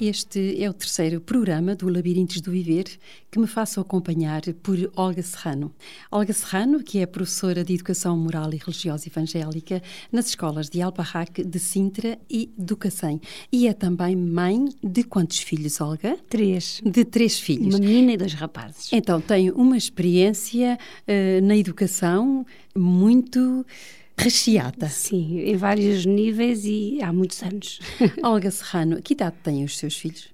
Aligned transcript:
Este 0.00 0.62
é 0.62 0.70
o 0.70 0.72
terceiro 0.72 1.20
programa 1.20 1.74
do 1.74 1.88
Labirintos 1.88 2.40
do 2.40 2.52
Viver 2.52 2.84
que 3.28 3.38
me 3.38 3.48
faço 3.48 3.80
acompanhar 3.80 4.42
por 4.62 4.78
Olga 4.94 5.22
Serrano. 5.24 5.74
Olga 6.08 6.32
Serrano, 6.32 6.84
que 6.84 7.00
é 7.00 7.06
professora 7.06 7.64
de 7.64 7.74
Educação 7.74 8.16
Moral 8.16 8.54
e 8.54 8.58
Religiosa 8.58 9.08
Evangélica 9.08 9.82
nas 10.12 10.28
escolas 10.28 10.70
de 10.70 10.80
Albarraque, 10.80 11.44
de 11.44 11.58
Sintra 11.58 12.16
e 12.30 12.48
do 12.56 12.76
Cacém. 12.76 13.20
E 13.50 13.66
é 13.66 13.72
também 13.72 14.14
mãe 14.14 14.68
de 14.84 15.02
quantos 15.02 15.40
filhos, 15.40 15.80
Olga? 15.80 16.16
Três. 16.28 16.80
De 16.84 17.04
três 17.04 17.40
filhos. 17.40 17.74
Uma 17.74 17.84
menina 17.84 18.12
e 18.12 18.16
dois 18.16 18.34
rapazes. 18.34 18.92
Então, 18.92 19.20
tem 19.20 19.50
uma 19.50 19.76
experiência 19.76 20.78
uh, 21.08 21.44
na 21.44 21.56
educação 21.56 22.46
muito 22.72 23.66
recheada. 24.18 24.88
Sim, 24.88 25.40
em 25.40 25.56
vários 25.56 26.04
níveis 26.04 26.64
e 26.64 26.98
há 27.02 27.12
muitos 27.12 27.42
anos. 27.42 27.80
Olga 28.22 28.50
Serrano, 28.50 29.00
que 29.02 29.14
idade 29.14 29.36
têm 29.42 29.64
os 29.64 29.78
seus 29.78 29.96
filhos? 29.96 30.28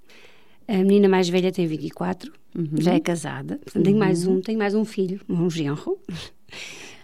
A 0.67 0.79
menina 0.79 1.09
mais 1.09 1.29
velha 1.29 1.53
tem 1.53 1.67
24, 1.67 2.33
uhum. 2.57 2.69
já 2.81 2.95
é 2.95 3.01
casada. 3.01 3.57
Portanto, 3.57 3.77
uhum. 3.77 3.83
tenho 3.83 3.99
mais 3.99 4.27
um, 4.27 4.41
tenho 4.41 4.59
mais 4.59 4.75
um 4.75 4.85
filho, 4.85 5.21
um 5.29 5.49
genro. 5.51 5.99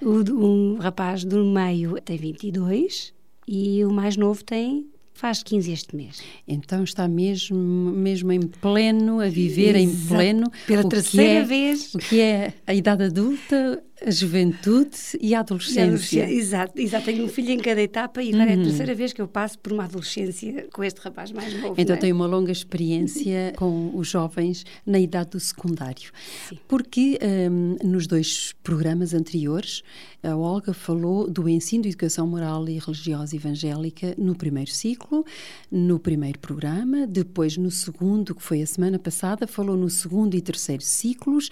O, 0.03 0.23
um 0.33 0.79
rapaz 0.79 1.25
do 1.25 1.45
meio 1.45 2.01
tem 2.01 2.17
22 2.17 3.13
e 3.47 3.85
o 3.85 3.93
mais 3.93 4.17
novo 4.17 4.43
tem 4.43 4.87
faz 5.13 5.43
15 5.43 5.71
este 5.71 5.95
mês. 5.95 6.23
Então 6.49 6.83
está 6.83 7.07
mesmo, 7.07 7.59
mesmo 7.59 8.33
em 8.33 8.41
pleno, 8.41 9.21
a 9.21 9.29
viver 9.29 9.77
Exato. 9.77 9.79
em 9.79 10.09
pleno. 10.09 10.53
Pela 10.67 10.89
terceira 10.89 11.41
é, 11.41 11.45
vez. 11.45 11.95
O 11.95 11.99
que 11.99 12.19
é 12.19 12.55
a 12.67 12.73
idade 12.73 13.05
adulta, 13.05 13.83
a 14.05 14.11
juventude 14.11 14.97
e 15.21 15.35
a 15.35 15.41
adolescência. 15.41 16.31
Exato, 16.31 16.81
exato. 16.81 17.05
Tenho 17.05 17.25
um 17.25 17.29
filho 17.29 17.51
em 17.51 17.59
cada 17.59 17.81
etapa 17.81 18.23
e 18.23 18.31
agora 18.31 18.45
uhum. 18.45 18.51
é 18.51 18.55
a 18.55 18.57
uhum. 18.59 18.65
terceira 18.65 18.95
vez 18.95 19.13
que 19.13 19.21
eu 19.21 19.29
passo 19.29 19.59
por 19.59 19.73
uma 19.73 19.85
adolescência 19.85 20.67
com 20.73 20.83
este 20.83 21.01
rapaz 21.01 21.33
mais 21.33 21.53
novo. 21.61 21.75
Então 21.77 21.97
é? 21.97 21.99
tenho 21.99 22.15
uma 22.15 22.27
longa 22.27 22.53
experiência 22.53 23.53
com 23.57 23.91
os 23.95 24.09
jovens 24.09 24.65
na 24.87 24.99
idade 24.99 25.31
do 25.31 25.41
secundário. 25.41 26.11
Sim. 26.49 26.59
Porque 26.67 27.19
um, 27.51 27.77
nos 27.87 28.07
dois 28.07 28.55
programas 28.63 29.13
anteriores 29.13 29.83
a 30.23 30.37
Olga 30.37 30.75
falou 30.75 31.31
do 31.31 31.49
ensino 31.49 31.83
de 31.83 31.89
educação 31.89 32.27
moral 32.27 32.69
e 32.69 32.79
religiosa 32.79 33.35
evangélica 33.35 34.15
no 34.19 34.35
primeiro 34.35 34.71
ciclo, 34.71 35.25
no 35.71 35.99
primeiro 35.99 36.39
programa, 36.39 37.07
depois 37.07 37.57
no 37.57 37.71
segundo, 37.71 38.35
que 38.35 38.43
foi 38.43 38.61
a 38.61 38.67
semana 38.67 38.99
passada, 38.99 39.47
falou 39.47 39.77
no 39.77 39.89
segundo 39.89 40.37
e 40.37 40.41
terceiro 40.43 40.83
ciclos 40.83 41.49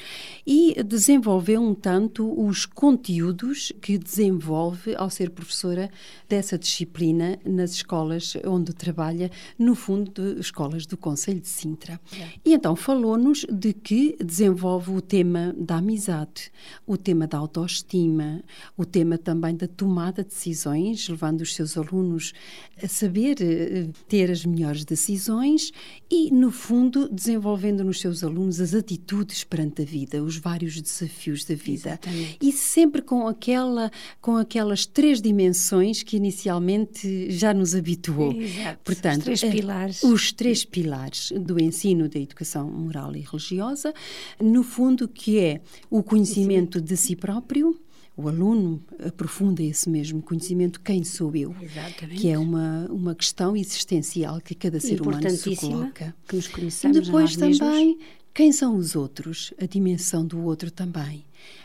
e 0.46 0.76
desenvolveu 0.82 1.62
um 1.62 1.74
tanto 1.74 2.37
os 2.40 2.64
conteúdos 2.64 3.72
que 3.82 3.98
desenvolve 3.98 4.94
ao 4.94 5.10
ser 5.10 5.30
professora 5.30 5.90
dessa 6.28 6.56
disciplina 6.56 7.36
nas 7.44 7.72
escolas 7.72 8.34
onde 8.46 8.72
trabalha, 8.72 9.28
no 9.58 9.74
fundo, 9.74 10.12
de 10.12 10.40
escolas 10.40 10.86
do 10.86 10.96
Conselho 10.96 11.40
de 11.40 11.48
Sintra. 11.48 12.00
É. 12.16 12.28
E 12.44 12.54
então 12.54 12.76
falou-nos 12.76 13.44
de 13.50 13.72
que 13.72 14.16
desenvolve 14.24 14.92
o 14.92 15.00
tema 15.00 15.52
da 15.58 15.78
amizade, 15.78 16.52
o 16.86 16.96
tema 16.96 17.26
da 17.26 17.38
autoestima, 17.38 18.40
o 18.76 18.84
tema 18.84 19.18
também 19.18 19.56
da 19.56 19.66
tomada 19.66 20.22
de 20.22 20.28
decisões, 20.28 21.08
levando 21.08 21.40
os 21.40 21.56
seus 21.56 21.76
alunos 21.76 22.32
a 22.80 22.86
saber 22.86 23.38
eh, 23.40 23.88
ter 24.06 24.30
as 24.30 24.44
melhores 24.44 24.84
decisões 24.84 25.72
e, 26.08 26.30
no 26.30 26.52
fundo, 26.52 27.08
desenvolvendo 27.08 27.82
nos 27.82 28.00
seus 28.00 28.22
alunos 28.22 28.60
as 28.60 28.74
atitudes 28.74 29.42
perante 29.42 29.82
a 29.82 29.84
vida, 29.84 30.22
os 30.22 30.36
vários 30.36 30.80
desafios 30.80 31.44
da 31.44 31.56
vida. 31.56 31.88
Exatamente. 31.90 32.27
E 32.40 32.52
sempre 32.52 33.02
com 33.02 33.26
aquela 33.26 33.90
com 34.20 34.36
aquelas 34.36 34.86
três 34.86 35.20
dimensões 35.20 36.02
que 36.02 36.16
inicialmente 36.16 37.30
já 37.30 37.52
nos 37.54 37.74
habituou. 37.74 38.32
Exato. 38.32 38.78
Portanto, 38.84 39.18
os 39.18 39.24
três 39.24 39.42
eh, 39.42 39.50
pilares. 39.50 40.02
Os 40.02 40.32
três 40.32 40.64
pilares 40.64 41.32
do 41.32 41.60
ensino 41.60 42.08
da 42.08 42.18
educação 42.18 42.70
moral 42.70 43.14
e 43.14 43.20
religiosa, 43.20 43.92
no 44.40 44.62
fundo 44.62 45.08
que 45.08 45.38
é 45.38 45.60
o 45.90 46.02
conhecimento 46.02 46.80
de 46.80 46.96
si 46.96 47.16
próprio, 47.16 47.78
o 48.18 48.26
aluno 48.26 48.82
aprofunda 48.98 49.62
esse 49.62 49.88
mesmo 49.88 50.20
conhecimento, 50.20 50.80
quem 50.80 51.04
sou 51.04 51.36
eu? 51.36 51.54
Exatamente. 51.62 52.20
Que 52.20 52.28
é 52.30 52.36
uma, 52.36 52.88
uma 52.90 53.14
questão 53.14 53.56
existencial 53.56 54.40
que 54.40 54.56
cada 54.56 54.80
ser 54.80 55.00
humano 55.00 55.30
se 55.30 55.54
coloca. 55.54 56.12
Que 56.26 56.34
nos 56.34 56.48
conheçamos 56.48 56.98
Depois 56.98 57.36
também, 57.36 57.86
mesmos. 57.86 58.04
quem 58.34 58.50
são 58.50 58.76
os 58.76 58.96
outros? 58.96 59.54
A 59.62 59.66
dimensão 59.66 60.26
do 60.26 60.42
outro 60.42 60.68
também 60.68 61.24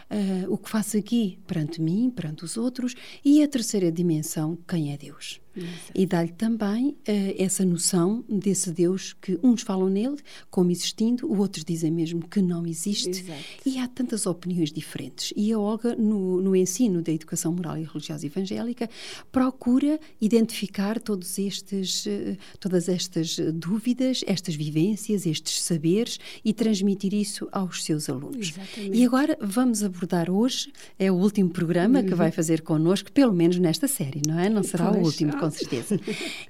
uh, 0.09 0.51
o 0.51 0.57
que 0.57 0.69
faço 0.69 0.97
aqui 0.97 1.39
perante 1.47 1.81
mim, 1.81 2.09
perante 2.09 2.43
os 2.43 2.57
outros, 2.57 2.95
e 3.23 3.43
a 3.43 3.47
terceira 3.47 3.91
dimensão, 3.91 4.57
quem 4.67 4.91
é 4.93 4.97
Deus. 4.97 5.41
Exato. 5.55 5.91
E 5.93 6.05
dá-lhe 6.07 6.31
também 6.31 6.89
uh, 6.89 6.95
essa 7.37 7.63
noção 7.63 8.25
desse 8.27 8.71
Deus 8.71 9.13
que 9.13 9.39
uns 9.43 9.61
falam 9.61 9.87
nele 9.87 10.17
como 10.49 10.71
existindo, 10.71 11.31
outros 11.31 11.63
dizem 11.63 11.91
mesmo 11.91 12.27
que 12.27 12.41
não 12.41 12.65
existe. 12.65 13.09
Exato. 13.09 13.39
E 13.63 13.77
há 13.77 13.87
tantas 13.87 14.25
opiniões 14.25 14.71
diferentes. 14.71 15.31
E 15.35 15.53
a 15.53 15.59
Olga, 15.59 15.95
no, 15.95 16.41
no 16.41 16.55
ensino 16.55 17.01
da 17.03 17.11
educação 17.11 17.53
moral 17.53 17.77
e 17.77 17.83
religiosa 17.83 18.25
evangélica, 18.25 18.89
procura 19.31 19.99
identificar 20.19 20.99
todos 20.99 21.37
estes, 21.37 22.05
uh, 22.07 22.35
todas 22.59 22.89
estas 22.89 23.37
dúvidas, 23.53 24.23
estas 24.25 24.55
vivências, 24.55 25.27
estes 25.27 25.61
saberes 25.61 26.19
e 26.43 26.51
transmitir 26.51 27.13
isso 27.13 27.47
aos 27.51 27.83
seus 27.83 28.09
alunos. 28.09 28.49
Exatamente. 28.49 28.97
E 28.97 29.05
agora 29.05 29.37
vamos 29.39 29.62
abordar 29.83 30.29
hoje, 30.29 30.71
é 30.99 31.11
o 31.11 31.15
último 31.15 31.49
programa 31.49 31.99
uhum. 31.99 32.05
que 32.05 32.13
vai 32.13 32.31
fazer 32.31 32.61
connosco, 32.61 33.11
pelo 33.11 33.31
menos 33.31 33.57
nesta 33.57 33.87
série, 33.87 34.21
não 34.27 34.37
é? 34.37 34.49
Não 34.49 34.63
será 34.63 34.89
pois. 34.89 35.01
o 35.01 35.05
último, 35.05 35.37
com 35.37 35.49
certeza. 35.49 35.99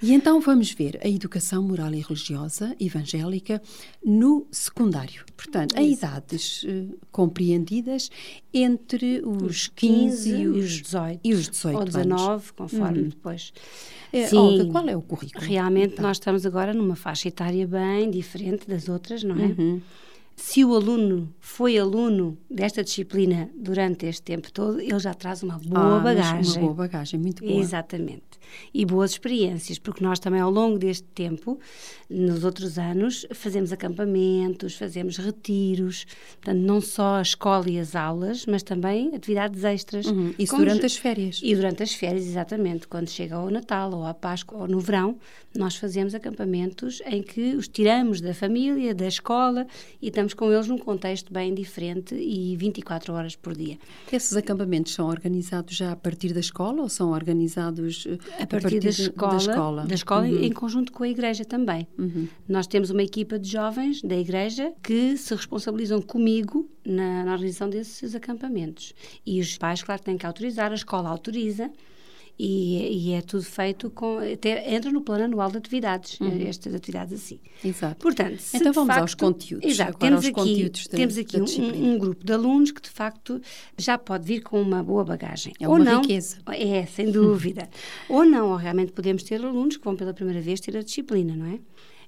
e 0.01 0.13
então 0.13 0.39
vamos 0.41 0.71
ver 0.71 0.99
a 1.03 1.07
educação 1.07 1.61
moral 1.61 1.93
e 1.93 2.01
religiosa 2.01 2.75
evangélica 2.79 3.61
no 4.03 4.47
secundário. 4.51 5.23
Portanto, 5.37 5.75
em 5.77 5.93
idades 5.93 6.63
uh, 6.63 6.97
compreendidas 7.11 8.09
entre 8.53 9.21
os 9.25 9.67
15, 9.67 10.29
15 10.29 10.29
e, 10.29 10.47
os, 10.47 10.81
18. 10.81 11.19
E 11.23 11.33
os 11.33 11.49
18 11.49 11.77
ou 11.77 11.85
19, 11.85 12.31
anos. 12.31 12.51
conforme 12.51 12.99
uhum. 12.99 13.09
depois. 13.09 13.53
É, 14.11 14.27
Sim, 14.27 14.37
Olga, 14.37 14.65
qual 14.65 14.89
é 14.89 14.95
o 14.95 15.01
currículo? 15.01 15.45
Realmente 15.45 15.93
então. 15.93 16.03
nós 16.03 16.17
estamos 16.17 16.45
agora 16.45 16.73
numa 16.73 16.95
faixa 16.95 17.27
etária 17.27 17.67
bem 17.67 18.09
diferente 18.09 18.67
das 18.67 18.87
outras, 18.87 19.23
não 19.23 19.35
é? 19.35 19.45
Uhum 19.45 19.81
se 20.35 20.65
o 20.65 20.75
aluno 20.75 21.33
foi 21.39 21.77
aluno 21.77 22.37
desta 22.49 22.83
disciplina 22.83 23.49
durante 23.55 24.07
este 24.07 24.23
tempo 24.23 24.51
todo, 24.51 24.79
ele 24.79 24.99
já 24.99 25.13
traz 25.13 25.43
uma 25.43 25.59
boa 25.59 25.97
ah, 25.97 25.99
bagagem. 25.99 26.53
Uma 26.53 26.61
boa 26.61 26.73
bagagem, 26.73 27.19
muito 27.19 27.43
boa. 27.45 27.59
Exatamente. 27.59 28.23
E 28.73 28.85
boas 28.85 29.11
experiências, 29.11 29.77
porque 29.79 30.03
nós 30.03 30.19
também 30.19 30.41
ao 30.41 30.49
longo 30.49 30.77
deste 30.77 31.07
tempo, 31.09 31.59
nos 32.09 32.43
outros 32.43 32.77
anos, 32.77 33.25
fazemos 33.31 33.71
acampamentos, 33.71 34.75
fazemos 34.75 35.17
retiros, 35.17 36.05
portanto, 36.41 36.61
não 36.61 36.81
só 36.81 37.15
a 37.15 37.21
escola 37.21 37.69
e 37.69 37.79
as 37.79 37.95
aulas, 37.95 38.45
mas 38.45 38.63
também 38.63 39.15
atividades 39.15 39.63
extras. 39.63 40.05
Uhum. 40.05 40.33
Isso 40.37 40.57
durante 40.57 40.85
as 40.85 40.97
férias. 40.97 41.39
E 41.43 41.55
durante 41.55 41.83
as 41.83 41.93
férias, 41.93 42.25
exatamente. 42.25 42.87
Quando 42.87 43.09
chega 43.09 43.35
ao 43.35 43.49
Natal, 43.49 43.93
ou 43.93 44.03
à 44.03 44.13
Páscoa, 44.13 44.61
ou 44.61 44.67
no 44.67 44.79
verão, 44.79 45.17
nós 45.55 45.75
fazemos 45.75 46.15
acampamentos 46.15 47.01
em 47.05 47.21
que 47.21 47.55
os 47.55 47.67
tiramos 47.67 48.19
da 48.19 48.33
família, 48.33 48.93
da 48.93 49.07
escola 49.07 49.67
e 50.01 50.11
também 50.11 50.22
estamos 50.23 50.33
com 50.33 50.51
eles 50.51 50.67
num 50.67 50.77
contexto 50.77 51.33
bem 51.33 51.53
diferente 51.53 52.15
e 52.15 52.55
24 52.55 53.13
horas 53.13 53.35
por 53.35 53.55
dia. 53.55 53.77
Esses 54.11 54.35
acampamentos 54.35 54.93
são 54.93 55.07
organizados 55.07 55.75
já 55.75 55.91
a 55.91 55.95
partir 55.95 56.33
da 56.33 56.39
escola 56.39 56.81
ou 56.81 56.89
são 56.89 57.11
organizados 57.11 58.05
eh, 58.07 58.17
a 58.41 58.47
partir, 58.47 58.55
a 58.55 58.61
partir 58.61 58.79
da, 58.79 58.89
escola, 58.89 59.31
da 59.31 59.37
escola? 59.37 59.85
Da 59.85 59.95
escola 59.95 60.25
uhum. 60.25 60.43
em 60.43 60.51
conjunto 60.51 60.91
com 60.91 61.03
a 61.03 61.09
igreja 61.09 61.43
também. 61.43 61.87
Uhum. 61.97 62.27
Nós 62.47 62.67
temos 62.67 62.89
uma 62.89 63.03
equipa 63.03 63.37
de 63.37 63.49
jovens 63.49 64.01
da 64.01 64.15
igreja 64.15 64.73
que 64.81 65.17
se 65.17 65.35
responsabilizam 65.35 66.01
comigo 66.01 66.69
na, 66.85 67.25
na 67.25 67.33
organização 67.33 67.69
desses 67.69 68.15
acampamentos. 68.15 68.93
E 69.25 69.41
os 69.41 69.57
pais, 69.57 69.83
claro, 69.83 70.01
têm 70.01 70.17
que 70.17 70.25
autorizar, 70.25 70.71
a 70.71 70.75
escola 70.75 71.09
autoriza 71.09 71.69
e, 72.37 73.09
e, 73.09 73.13
é 73.13 73.21
tudo 73.21 73.43
feito 73.43 73.89
com. 73.91 74.17
Até 74.17 74.73
entra 74.73 74.91
no 74.91 75.01
plano 75.01 75.25
anual 75.25 75.51
de 75.51 75.57
atividades, 75.57 76.19
uhum. 76.19 76.47
estas 76.47 76.73
atividades 76.73 77.13
assim. 77.13 77.39
Exato. 77.63 77.95
Portanto, 77.97 78.41
então 78.53 78.73
vamos 78.73 78.87
facto, 78.87 79.01
aos 79.01 79.15
conteúdos. 79.15 79.69
Exato, 79.69 79.97
temos 79.99 80.25
aqui, 80.25 80.69
temos 80.89 81.17
aqui 81.17 81.37
um, 81.39 81.93
um, 81.93 81.97
grupo 81.97 82.25
de 82.25 82.33
alunos 82.33 82.71
que 82.71 82.81
de 82.81 82.89
facto 82.89 83.39
já 83.77 83.97
pode 83.97 84.25
vir 84.25 84.41
com 84.41 84.59
uma 84.59 84.81
boa 84.81 85.05
bagagem. 85.05 85.53
É 85.59 85.67
ou 85.67 85.75
uma 85.75 85.85
não, 85.85 86.01
riqueza. 86.01 86.37
É, 86.47 86.85
sem 86.87 87.11
dúvida. 87.11 87.69
ou 88.09 88.25
não, 88.25 88.49
ou 88.49 88.55
realmente 88.55 88.91
podemos 88.91 89.21
ter 89.23 89.43
alunos 89.43 89.77
que 89.77 89.83
vão 89.83 89.95
pela 89.95 90.13
primeira 90.13 90.41
vez 90.41 90.59
ter 90.59 90.75
a 90.75 90.81
disciplina, 90.81 91.35
não 91.35 91.45
é? 91.45 91.59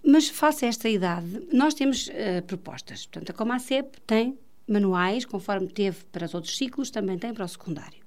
Mas 0.04 0.30
face 0.30 0.66
a 0.66 0.68
esta 0.68 0.90
idade, 0.90 1.48
nós 1.52 1.74
temos 1.74 2.08
uh, 2.08 2.44
propostas. 2.46 3.06
Portanto, 3.06 3.30
a 3.30 3.34
Comacep 3.34 4.00
tem 4.06 4.38
manuais, 4.68 5.26
conforme 5.26 5.68
teve 5.68 5.98
para 6.12 6.26
os 6.26 6.34
outros 6.34 6.58
ciclos, 6.58 6.90
também 6.90 7.18
tem 7.18 7.34
para 7.34 7.46
o 7.46 7.48
secundário. 7.48 8.05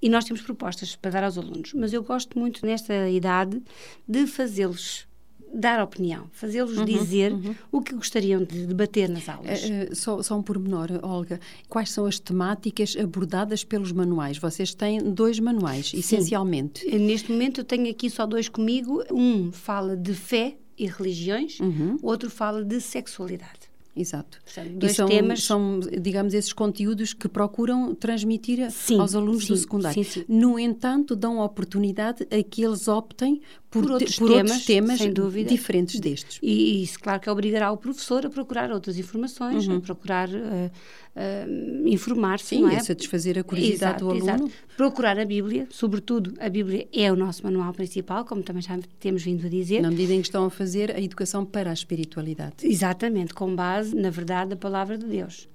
E 0.00 0.08
nós 0.08 0.24
temos 0.24 0.42
propostas 0.42 0.94
para 0.94 1.10
dar 1.10 1.24
aos 1.24 1.36
alunos, 1.36 1.72
mas 1.74 1.92
eu 1.92 2.02
gosto 2.02 2.38
muito 2.38 2.64
nesta 2.64 3.08
idade 3.08 3.60
de 4.06 4.26
fazê-los 4.26 5.08
dar 5.52 5.82
opinião, 5.82 6.28
fazê-los 6.32 6.76
uhum, 6.76 6.84
dizer 6.84 7.32
uhum. 7.32 7.54
o 7.72 7.80
que 7.80 7.94
gostariam 7.94 8.42
de 8.44 8.66
debater 8.66 9.08
nas 9.08 9.28
aulas. 9.28 9.64
Uh, 9.64 9.94
só, 9.94 10.22
só 10.22 10.36
um 10.36 10.42
pormenor, 10.42 10.88
Olga. 11.02 11.40
Quais 11.68 11.90
são 11.90 12.06
as 12.06 12.18
temáticas 12.18 12.96
abordadas 12.96 13.64
pelos 13.64 13.92
manuais? 13.92 14.38
Vocês 14.38 14.74
têm 14.74 14.98
dois 14.98 15.38
manuais, 15.40 15.90
Sim. 15.90 15.98
essencialmente. 15.98 16.86
Neste 16.98 17.32
momento 17.32 17.60
eu 17.60 17.64
tenho 17.64 17.90
aqui 17.90 18.10
só 18.10 18.26
dois 18.26 18.48
comigo. 18.48 19.02
Um 19.10 19.50
fala 19.52 19.96
de 19.96 20.14
fé 20.14 20.56
e 20.76 20.86
religiões, 20.86 21.58
uhum. 21.60 21.96
outro 22.02 22.30
fala 22.30 22.64
de 22.64 22.80
sexualidade. 22.80 23.67
Exato. 23.98 24.38
dois 24.74 24.92
são, 24.92 25.08
temas. 25.08 25.42
São, 25.42 25.80
digamos, 25.80 26.32
esses 26.34 26.52
conteúdos 26.52 27.12
que 27.12 27.28
procuram 27.28 27.94
transmitir 27.94 28.70
sim, 28.70 28.98
aos 28.98 29.14
alunos 29.14 29.44
sim, 29.44 29.52
do 29.52 29.56
secundário. 29.56 30.04
Sim, 30.04 30.24
no 30.28 30.58
entanto, 30.58 31.16
dão 31.16 31.40
oportunidade 31.40 32.26
a 32.30 32.42
que 32.42 32.62
eles 32.62 32.86
optem 32.86 33.40
por, 33.70 33.82
por, 33.82 33.92
outros, 33.92 34.16
por 34.16 34.28
temas, 34.28 34.50
outros, 34.50 34.66
temas, 34.66 35.46
diferentes 35.46 36.00
destes. 36.00 36.38
E 36.42 36.82
isso, 36.82 36.98
claro, 36.98 37.20
que 37.20 37.28
obrigará 37.28 37.70
o 37.70 37.76
professor 37.76 38.24
a 38.24 38.30
procurar 38.30 38.70
outras 38.70 38.98
informações, 38.98 39.68
uhum. 39.68 39.76
a 39.76 39.80
procurar 39.80 40.28
uh, 40.28 40.32
uh, 40.32 41.88
informar-se. 41.88 42.56
Sim, 42.56 42.70
é? 42.70 42.76
a 42.76 42.80
satisfazer 42.80 43.38
a 43.38 43.44
curiosidade 43.44 44.02
exato, 44.02 44.04
do 44.04 44.10
aluno. 44.10 44.46
Exato. 44.46 44.50
Procurar 44.76 45.18
a 45.18 45.24
Bíblia, 45.24 45.66
sobretudo, 45.70 46.32
a 46.40 46.48
Bíblia 46.48 46.88
é 46.92 47.12
o 47.12 47.16
nosso 47.16 47.42
manual 47.44 47.72
principal, 47.74 48.24
como 48.24 48.42
também 48.42 48.62
já 48.62 48.78
temos 48.98 49.22
vindo 49.22 49.46
a 49.46 49.50
dizer. 49.50 49.82
Na 49.82 49.90
medida 49.90 50.14
em 50.14 50.20
que 50.22 50.28
estão 50.28 50.46
a 50.46 50.50
fazer 50.50 50.94
a 50.94 51.00
educação 51.00 51.44
para 51.44 51.68
a 51.68 51.74
espiritualidade. 51.74 52.54
Exatamente, 52.62 53.34
com 53.34 53.54
base, 53.54 53.94
na 53.94 54.08
verdade, 54.08 54.50
da 54.50 54.56
palavra 54.56 54.96
de 54.96 55.04
Deus. 55.04 55.46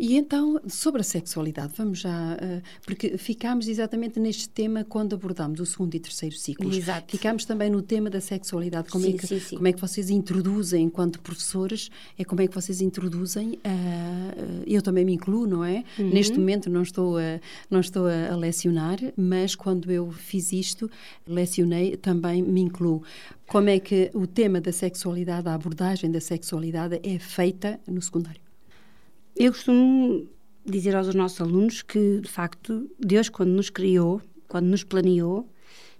E 0.00 0.16
então, 0.16 0.58
sobre 0.66 1.02
a 1.02 1.04
sexualidade, 1.04 1.74
vamos 1.76 1.98
já. 1.98 2.32
Uh, 2.32 2.62
porque 2.86 3.18
ficámos 3.18 3.68
exatamente 3.68 4.18
neste 4.18 4.48
tema 4.48 4.82
quando 4.82 5.14
abordámos 5.14 5.60
o 5.60 5.66
segundo 5.66 5.94
e 5.94 6.00
terceiro 6.00 6.34
ciclos. 6.34 6.74
Exato. 6.74 7.10
Ficámos 7.10 7.44
também 7.44 7.68
no 7.68 7.82
tema 7.82 8.08
da 8.08 8.18
sexualidade. 8.18 8.88
Como, 8.88 9.04
sim, 9.04 9.12
é, 9.14 9.18
que, 9.18 9.26
sim, 9.26 9.38
sim. 9.38 9.56
como 9.56 9.68
é 9.68 9.74
que 9.74 9.80
vocês 9.80 10.08
introduzem, 10.08 10.84
enquanto 10.84 11.20
professores, 11.20 11.90
é 12.18 12.24
como 12.24 12.40
é 12.40 12.46
que 12.46 12.54
vocês 12.54 12.80
introduzem. 12.80 13.58
Uh, 13.62 14.64
eu 14.66 14.80
também 14.80 15.04
me 15.04 15.12
incluo, 15.12 15.46
não 15.46 15.62
é? 15.62 15.84
Uhum. 15.98 16.08
Neste 16.08 16.38
momento 16.38 16.70
não 16.70 16.80
estou, 16.80 17.18
a, 17.18 17.38
não 17.70 17.80
estou 17.80 18.06
a, 18.06 18.32
a 18.32 18.36
lecionar, 18.36 18.98
mas 19.14 19.54
quando 19.54 19.92
eu 19.92 20.10
fiz 20.10 20.50
isto, 20.50 20.90
lecionei, 21.26 21.98
também 21.98 22.42
me 22.42 22.62
incluo 22.62 23.02
como 23.46 23.68
é 23.68 23.78
que 23.78 24.10
o 24.14 24.26
tema 24.26 24.62
da 24.62 24.72
sexualidade, 24.72 25.46
a 25.46 25.52
abordagem 25.52 26.10
da 26.10 26.20
sexualidade 26.20 26.98
é 27.02 27.18
feita 27.18 27.78
no 27.86 28.00
secundário? 28.00 28.49
Eu 29.40 29.52
costumo 29.52 30.28
dizer 30.66 30.94
aos 30.94 31.14
nossos 31.14 31.40
alunos 31.40 31.80
que, 31.80 32.20
de 32.20 32.28
facto, 32.28 32.90
Deus, 32.98 33.30
quando 33.30 33.48
nos 33.48 33.70
criou, 33.70 34.20
quando 34.46 34.66
nos 34.66 34.84
planeou, 34.84 35.48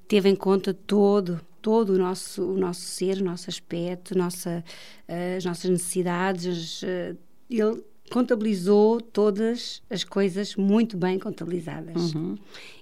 teve 0.06 0.28
em 0.28 0.36
conta 0.36 0.74
todo 0.74 1.40
todo 1.62 1.94
o 1.94 1.98
nosso 1.98 2.42
o 2.42 2.58
nosso 2.58 2.82
ser, 2.82 3.16
o 3.16 3.24
nosso 3.24 3.48
aspecto, 3.48 4.16
nossa, 4.16 4.62
eh, 5.08 5.36
as 5.38 5.44
nossas 5.46 5.70
necessidades. 5.70 6.82
Eh, 6.82 7.16
ele 7.48 7.82
contabilizou 8.10 9.00
todas 9.00 9.82
as 9.88 10.04
coisas 10.04 10.54
muito 10.54 10.98
bem 10.98 11.18
contabilizadas. 11.18 12.14
Uhum. 12.14 12.36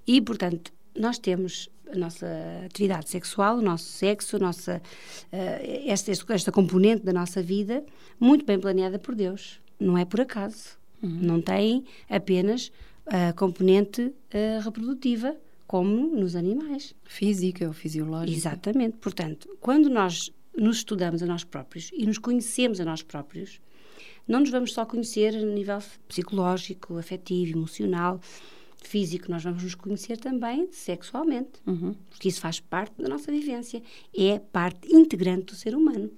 E, 0.05 0.20
portanto, 0.20 0.72
nós 0.99 1.19
temos 1.19 1.69
a 1.88 1.96
nossa 1.96 2.26
atividade 2.66 3.08
sexual, 3.08 3.58
o 3.58 3.62
nosso 3.62 3.84
sexo, 3.84 4.37
a 4.37 4.38
nossa, 4.40 4.82
uh, 5.32 5.88
esta, 5.88 6.12
esta 6.34 6.50
componente 6.50 7.05
da 7.05 7.12
nossa 7.12 7.40
vida, 7.43 7.84
muito 8.19 8.44
bem 8.44 8.58
planeada 8.58 8.99
por 8.99 9.14
Deus 9.14 9.60
não 9.78 9.96
é 9.96 10.04
por 10.04 10.20
acaso. 10.20 10.78
Uhum. 11.02 11.19
Não 11.20 11.40
tem 11.40 11.84
apenas 12.08 12.72
a 13.06 13.32
componente 13.32 14.02
uh, 14.02 14.60
reprodutiva, 14.62 15.36
como 15.66 16.08
nos 16.16 16.34
animais. 16.34 16.94
Física 17.04 17.66
ou 17.66 17.72
fisiológica. 17.72 18.36
Exatamente. 18.36 18.96
Portanto, 18.96 19.48
quando 19.60 19.88
nós 19.88 20.32
nos 20.56 20.78
estudamos 20.78 21.22
a 21.22 21.26
nós 21.26 21.44
próprios 21.44 21.90
e 21.92 22.04
nos 22.04 22.19
conhecemos 22.19 22.80
a 22.80 22.84
nós 22.84 23.02
próprios, 23.02 23.60
não 24.26 24.40
nos 24.40 24.50
vamos 24.50 24.72
só 24.72 24.84
conhecer 24.84 25.34
a 25.34 25.40
nível 25.40 25.78
psicológico, 26.06 26.98
afetivo, 26.98 27.58
emocional, 27.58 28.20
físico, 28.82 29.31
nós 29.31 29.42
vamos 29.42 29.62
nos 29.62 29.74
conhecer 29.74 30.19
também 30.19 30.69
sexualmente, 30.70 31.60
uhum. 31.66 31.94
porque 32.10 32.28
isso 32.28 32.40
faz 32.40 32.60
parte 32.60 33.00
da 33.00 33.08
nossa 33.08 33.31
vivência, 33.31 33.82
é 34.16 34.38
parte 34.38 34.94
integrante 34.94 35.46
do 35.46 35.54
ser 35.54 35.74
humano. 35.74 36.10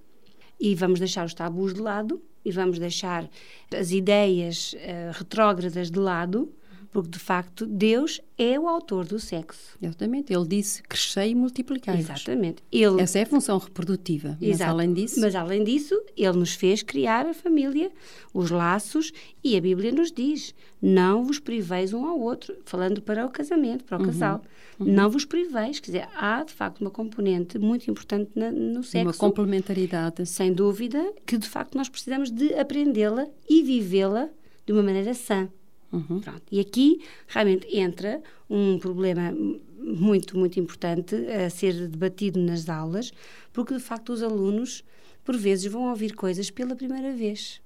E 0.58 0.74
vamos 0.74 0.98
deixar 0.98 1.24
os 1.24 1.32
tabus 1.32 1.72
de 1.72 1.80
lado 1.80 2.20
e 2.50 2.52
vamos 2.52 2.78
deixar 2.78 3.28
as 3.74 3.90
ideias 3.90 4.74
uh, 4.74 5.12
retrógradas 5.12 5.90
de 5.90 5.98
lado, 5.98 6.52
porque 6.92 7.10
de 7.10 7.18
facto 7.18 7.66
Deus 7.66 8.20
é 8.36 8.58
o 8.58 8.66
autor 8.66 9.06
do 9.06 9.18
sexo. 9.18 9.78
Exatamente. 9.80 10.32
Ele 10.32 10.46
disse 10.46 10.82
crescei 10.82 11.30
e 11.30 11.34
multiplicai 11.34 11.98
Exatamente. 11.98 12.62
Ele... 12.72 13.00
Essa 13.00 13.20
é 13.20 13.22
a 13.22 13.26
função 13.26 13.58
reprodutiva. 13.58 14.36
Exato. 14.40 14.58
Mas 14.58 14.60
além 14.62 14.92
disso... 14.92 15.20
Mas 15.20 15.34
além 15.34 15.64
disso, 15.64 16.02
ele 16.16 16.38
nos 16.38 16.54
fez 16.54 16.82
criar 16.82 17.26
a 17.26 17.32
família, 17.32 17.92
os 18.34 18.50
laços, 18.50 19.12
e 19.42 19.56
a 19.56 19.60
Bíblia 19.60 19.92
nos 19.92 20.10
diz, 20.10 20.52
não 20.82 21.24
vos 21.24 21.38
priveis 21.38 21.92
um 21.92 22.04
ao 22.04 22.18
outro, 22.18 22.56
falando 22.64 23.00
para 23.00 23.24
o 23.24 23.30
casamento, 23.30 23.84
para 23.84 23.96
o 23.96 24.00
uhum. 24.00 24.06
casal. 24.06 24.42
Uhum. 24.80 24.86
Não 24.86 25.10
vos 25.10 25.26
priveis, 25.26 25.78
quer 25.78 25.86
dizer, 25.86 26.08
há 26.16 26.42
de 26.42 26.52
facto 26.52 26.80
uma 26.80 26.90
componente 26.90 27.58
muito 27.58 27.90
importante 27.90 28.30
na, 28.34 28.50
no 28.50 28.82
sexo. 28.82 29.06
Uma 29.06 29.12
complementaridade. 29.14 30.24
Sem 30.24 30.52
dúvida, 30.52 31.12
que 31.26 31.36
de 31.36 31.46
facto 31.46 31.76
nós 31.76 31.88
precisamos 31.88 32.30
de 32.30 32.54
aprendê-la 32.54 33.26
e 33.48 33.62
vivê-la 33.62 34.30
de 34.64 34.72
uma 34.72 34.82
maneira 34.82 35.12
sã. 35.12 35.48
Uhum. 35.92 36.20
E 36.50 36.60
aqui 36.60 37.02
realmente 37.26 37.66
entra 37.76 38.22
um 38.48 38.78
problema 38.78 39.34
muito, 39.78 40.38
muito 40.38 40.58
importante 40.58 41.14
a 41.14 41.50
ser 41.50 41.88
debatido 41.88 42.40
nas 42.40 42.68
aulas, 42.68 43.12
porque 43.52 43.74
de 43.74 43.80
facto 43.80 44.12
os 44.12 44.22
alunos, 44.22 44.82
por 45.24 45.36
vezes, 45.36 45.70
vão 45.70 45.90
ouvir 45.90 46.14
coisas 46.14 46.50
pela 46.50 46.74
primeira 46.74 47.12
vez 47.12 47.60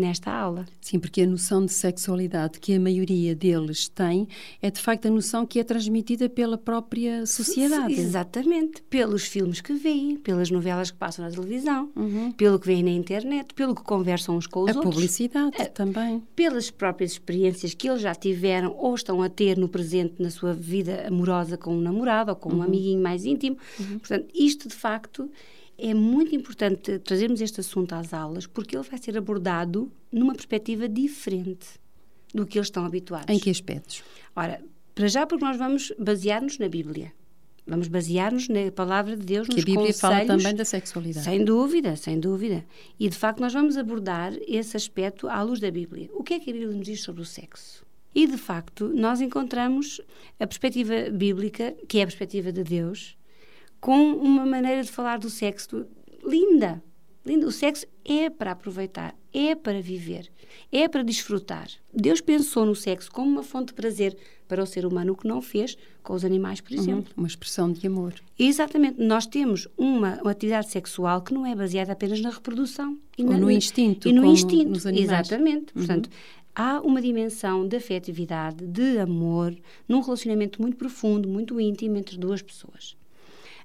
nesta 0.00 0.30
aula. 0.30 0.66
Sim, 0.80 0.98
porque 0.98 1.22
a 1.22 1.26
noção 1.26 1.64
de 1.64 1.72
sexualidade 1.72 2.58
que 2.58 2.74
a 2.74 2.80
maioria 2.80 3.34
deles 3.34 3.88
tem 3.88 4.28
é 4.62 4.70
de 4.70 4.80
facto 4.80 5.06
a 5.06 5.10
noção 5.10 5.46
que 5.46 5.58
é 5.58 5.64
transmitida 5.64 6.28
pela 6.28 6.56
própria 6.56 7.26
sociedade. 7.26 7.94
Exatamente, 7.94 8.82
pelos 8.82 9.24
filmes 9.24 9.60
que 9.60 9.72
veem, 9.74 10.16
pelas 10.16 10.50
novelas 10.50 10.90
que 10.90 10.96
passam 10.96 11.24
na 11.24 11.30
televisão, 11.30 11.90
uhum. 11.94 12.32
pelo 12.32 12.58
que 12.58 12.66
veem 12.66 12.82
na 12.82 12.90
internet, 12.90 13.52
pelo 13.54 13.74
que 13.74 13.82
conversam 13.82 14.36
uns 14.36 14.46
com 14.46 14.60
os 14.62 14.70
a 14.70 14.74
outros. 14.74 14.86
A 14.86 14.94
publicidade 14.94 15.60
é, 15.60 15.64
também. 15.66 16.22
Pelas 16.34 16.70
próprias 16.70 17.12
experiências 17.12 17.74
que 17.74 17.88
eles 17.88 18.02
já 18.02 18.14
tiveram 18.14 18.74
ou 18.76 18.94
estão 18.94 19.22
a 19.22 19.28
ter 19.28 19.56
no 19.56 19.68
presente 19.68 20.14
na 20.18 20.30
sua 20.30 20.52
vida 20.54 21.06
amorosa 21.06 21.56
com 21.56 21.74
um 21.74 21.80
namorado 21.80 22.30
ou 22.30 22.36
com 22.36 22.50
uhum. 22.50 22.58
um 22.58 22.62
amiguinho 22.62 23.02
mais 23.02 23.24
íntimo. 23.24 23.56
Uhum. 23.78 23.98
Portanto, 23.98 24.26
isto 24.34 24.68
de 24.68 24.74
facto 24.74 25.30
é 25.78 25.94
muito 25.94 26.34
importante 26.34 26.98
trazermos 26.98 27.40
este 27.40 27.60
assunto 27.60 27.92
às 27.92 28.12
aulas 28.12 28.46
porque 28.46 28.76
ele 28.76 28.84
vai 28.84 28.98
ser 28.98 29.16
abordado 29.16 29.90
numa 30.10 30.34
perspectiva 30.34 30.88
diferente 30.88 31.66
do 32.34 32.44
que 32.44 32.58
eles 32.58 32.66
estão 32.66 32.84
habituados. 32.84 33.34
Em 33.34 33.38
que 33.38 33.48
aspectos? 33.48 34.02
Ora, 34.34 34.60
para 34.94 35.06
já 35.06 35.26
porque 35.26 35.44
nós 35.44 35.56
vamos 35.56 35.92
basear-nos 35.98 36.58
na 36.58 36.68
Bíblia. 36.68 37.12
Vamos 37.64 37.86
basear-nos 37.86 38.48
na 38.48 38.72
palavra 38.72 39.14
de 39.14 39.24
Deus, 39.24 39.46
que 39.46 39.54
nos 39.54 39.62
a 39.62 39.66
Bíblia 39.66 39.94
fala 39.94 40.24
também 40.24 40.54
da 40.54 40.64
sexualidade. 40.64 41.24
Sem 41.24 41.44
dúvida, 41.44 41.96
sem 41.96 42.18
dúvida. 42.18 42.64
E 42.98 43.08
de 43.08 43.16
facto 43.16 43.40
nós 43.40 43.52
vamos 43.52 43.76
abordar 43.76 44.32
esse 44.46 44.76
aspecto 44.76 45.28
à 45.28 45.42
luz 45.42 45.60
da 45.60 45.70
Bíblia. 45.70 46.08
O 46.14 46.24
que 46.24 46.34
é 46.34 46.40
que 46.40 46.50
a 46.50 46.52
Bíblia 46.52 46.74
nos 46.74 46.86
diz 46.86 47.02
sobre 47.02 47.20
o 47.20 47.26
sexo? 47.26 47.86
E 48.14 48.26
de 48.26 48.38
facto 48.38 48.88
nós 48.88 49.20
encontramos 49.20 50.00
a 50.40 50.46
perspectiva 50.46 51.10
bíblica, 51.12 51.76
que 51.86 51.98
é 51.98 52.02
a 52.02 52.06
perspectiva 52.06 52.50
de 52.50 52.64
Deus, 52.64 53.17
com 53.80 54.12
uma 54.14 54.44
maneira 54.44 54.82
de 54.82 54.90
falar 54.90 55.18
do 55.18 55.30
sexo 55.30 55.86
linda. 56.24 56.82
linda. 57.24 57.46
O 57.46 57.52
sexo 57.52 57.86
é 58.04 58.30
para 58.30 58.52
aproveitar, 58.52 59.14
é 59.32 59.54
para 59.54 59.80
viver, 59.80 60.30
é 60.72 60.88
para 60.88 61.02
desfrutar. 61.02 61.68
Deus 61.92 62.20
pensou 62.20 62.64
no 62.64 62.74
sexo 62.74 63.10
como 63.10 63.30
uma 63.30 63.42
fonte 63.42 63.68
de 63.68 63.74
prazer 63.74 64.16
para 64.48 64.62
o 64.62 64.66
ser 64.66 64.86
humano, 64.86 65.12
o 65.12 65.16
que 65.16 65.28
não 65.28 65.42
fez 65.42 65.76
com 66.02 66.14
os 66.14 66.24
animais, 66.24 66.60
por 66.60 66.72
uhum, 66.72 66.78
exemplo. 66.78 67.10
Uhum, 67.10 67.18
uma 67.18 67.26
expressão 67.28 67.70
de 67.70 67.86
amor. 67.86 68.14
Exatamente. 68.38 69.00
Nós 69.00 69.26
temos 69.26 69.68
uma, 69.76 70.18
uma, 70.22 70.30
atividade 70.30 70.70
sexual 70.70 71.20
que 71.20 71.34
não 71.34 71.44
é 71.44 71.54
baseada 71.54 71.92
apenas 71.92 72.20
na 72.20 72.30
reprodução. 72.30 72.98
E 73.16 73.22
Ou 73.22 73.30
na, 73.30 73.38
no 73.38 73.50
instinto. 73.50 74.08
E 74.08 74.12
no 74.12 74.24
instinto. 74.24 74.70
Nos 74.70 74.86
animais. 74.86 75.10
Exatamente. 75.10 75.66
Uhum. 75.74 75.86
Portanto, 75.86 76.10
há 76.54 76.80
uma 76.80 77.02
dimensão 77.02 77.68
de 77.68 77.76
afetividade, 77.76 78.66
de 78.66 78.98
amor, 78.98 79.54
num 79.86 80.00
relacionamento 80.00 80.62
muito 80.62 80.78
profundo, 80.78 81.28
muito 81.28 81.60
íntimo 81.60 81.98
entre 81.98 82.16
duas 82.16 82.40
pessoas. 82.40 82.96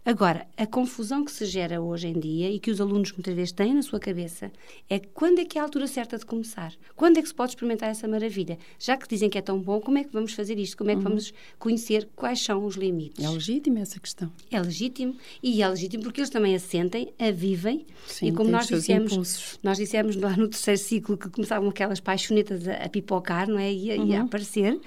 Agora, 0.05 0.45
a 0.57 0.67
confusão 0.67 1.24
que 1.24 1.31
se 1.31 1.45
gera 1.45 1.81
hoje 1.81 2.07
em 2.07 2.19
dia 2.19 2.51
e 2.51 2.60
que 2.60 2.69
os 2.69 2.81
alunos 2.81 3.13
muitas 3.13 3.33
vezes 3.33 3.53
têm 3.53 3.74
na 3.74 3.81
sua 3.81 4.01
cabeça 4.01 4.51
é 4.89 5.00
quando 5.00 5.39
é 5.39 5.45
que 5.45 5.57
é 5.57 5.62
a 5.62 5.63
altura 5.63 5.88
certa 5.88 6.17
de 6.17 6.25
começar? 6.25 6.74
Quando 6.93 7.17
é 7.17 7.22
que 7.22 7.27
se 7.29 7.33
pode 7.33 7.51
experimentar 7.51 7.89
essa 7.89 8.05
maravilha? 8.05 8.57
Já 8.77 8.98
que 8.98 9.07
dizem 9.07 9.29
que 9.29 9.38
é 9.38 9.41
tão 9.41 9.57
bom, 9.57 9.79
como 9.79 9.98
é 9.98 10.03
que 10.03 10.12
vamos 10.12 10.33
fazer 10.33 10.60
isto? 10.60 10.75
Como 10.75 10.89
é 10.89 10.93
que 10.93 10.98
uhum. 10.98 11.03
vamos 11.03 11.33
conhecer 11.57 12.10
quais 12.17 12.41
são 12.41 12.65
os 12.65 12.75
limites? 12.75 13.24
É 13.24 13.29
legítimo 13.29 13.79
essa 13.79 13.98
questão. 13.98 14.29
É 14.51 14.60
legítimo 14.60 15.15
e 15.41 15.62
é 15.62 15.69
legítimo 15.69 16.03
porque 16.03 16.19
eles 16.19 16.29
também 16.29 16.53
a 16.53 16.60
sentem, 16.60 17.13
a 17.17 17.31
vivem 17.31 17.86
Sim, 18.05 18.27
e 18.27 18.31
como 18.33 18.50
nós 18.50 18.67
dissemos, 18.67 19.57
nós 19.63 19.77
dissemos 19.77 20.17
lá 20.17 20.36
no 20.36 20.50
terceiro 20.50 20.81
ciclo 20.81 21.17
que 21.17 21.29
começavam 21.29 21.69
aquelas 21.69 22.01
paixonetas 22.01 22.67
a, 22.67 22.74
a 22.74 22.89
pipocar, 22.89 23.48
não 23.48 23.57
é? 23.57 23.72
E 23.72 23.89
a, 23.89 23.95
uhum. 23.95 24.07
e 24.07 24.15
a 24.15 24.19
uhum. 24.19 24.25
aparecer, 24.25 24.77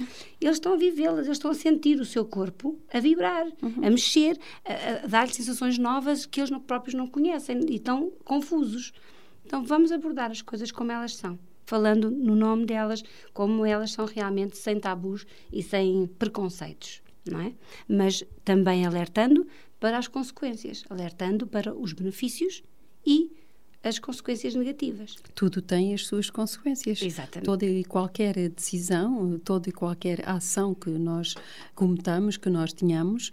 eles 0.46 0.56
estão 0.56 0.74
a 0.74 0.76
vivê-las, 0.76 1.26
eles 1.26 1.38
estão 1.38 1.50
a 1.50 1.54
sentir 1.54 2.00
o 2.00 2.04
seu 2.04 2.24
corpo 2.24 2.78
a 2.92 3.00
vibrar, 3.00 3.46
uhum. 3.62 3.84
a 3.84 3.90
mexer, 3.90 4.38
a, 4.64 5.04
a 5.04 5.06
dar-lhe 5.06 5.32
sensações 5.32 5.78
novas 5.78 6.26
que 6.26 6.40
eles 6.40 6.50
próprios 6.66 6.94
não 6.94 7.06
conhecem 7.06 7.60
e 7.68 7.76
estão 7.76 8.12
confusos. 8.24 8.92
Então 9.44 9.64
vamos 9.64 9.92
abordar 9.92 10.30
as 10.30 10.42
coisas 10.42 10.70
como 10.70 10.92
elas 10.92 11.16
são, 11.16 11.38
falando 11.64 12.10
no 12.10 12.34
nome 12.34 12.66
delas, 12.66 13.02
como 13.32 13.64
elas 13.64 13.92
são 13.92 14.04
realmente, 14.04 14.56
sem 14.56 14.78
tabus 14.78 15.26
e 15.52 15.62
sem 15.62 16.06
preconceitos, 16.18 17.02
não 17.28 17.40
é? 17.40 17.54
Mas 17.88 18.24
também 18.44 18.84
alertando 18.84 19.46
para 19.78 19.98
as 19.98 20.08
consequências, 20.08 20.84
alertando 20.88 21.46
para 21.46 21.74
os 21.74 21.92
benefícios 21.92 22.62
e 23.04 23.30
as 23.82 23.98
consequências 23.98 24.54
negativas. 24.54 25.16
Tudo 25.34 25.62
tem 25.62 25.94
as 25.94 26.06
suas 26.06 26.30
consequências. 26.30 27.00
Exatamente. 27.02 27.46
Toda 27.46 27.64
e 27.64 27.84
qualquer 27.84 28.48
decisão, 28.50 29.38
toda 29.38 29.68
e 29.68 29.72
qualquer 29.72 30.28
ação 30.28 30.74
que 30.74 30.90
nós 30.90 31.34
cometamos, 31.74 32.36
que 32.36 32.50
nós 32.50 32.72
tenhamos, 32.72 33.30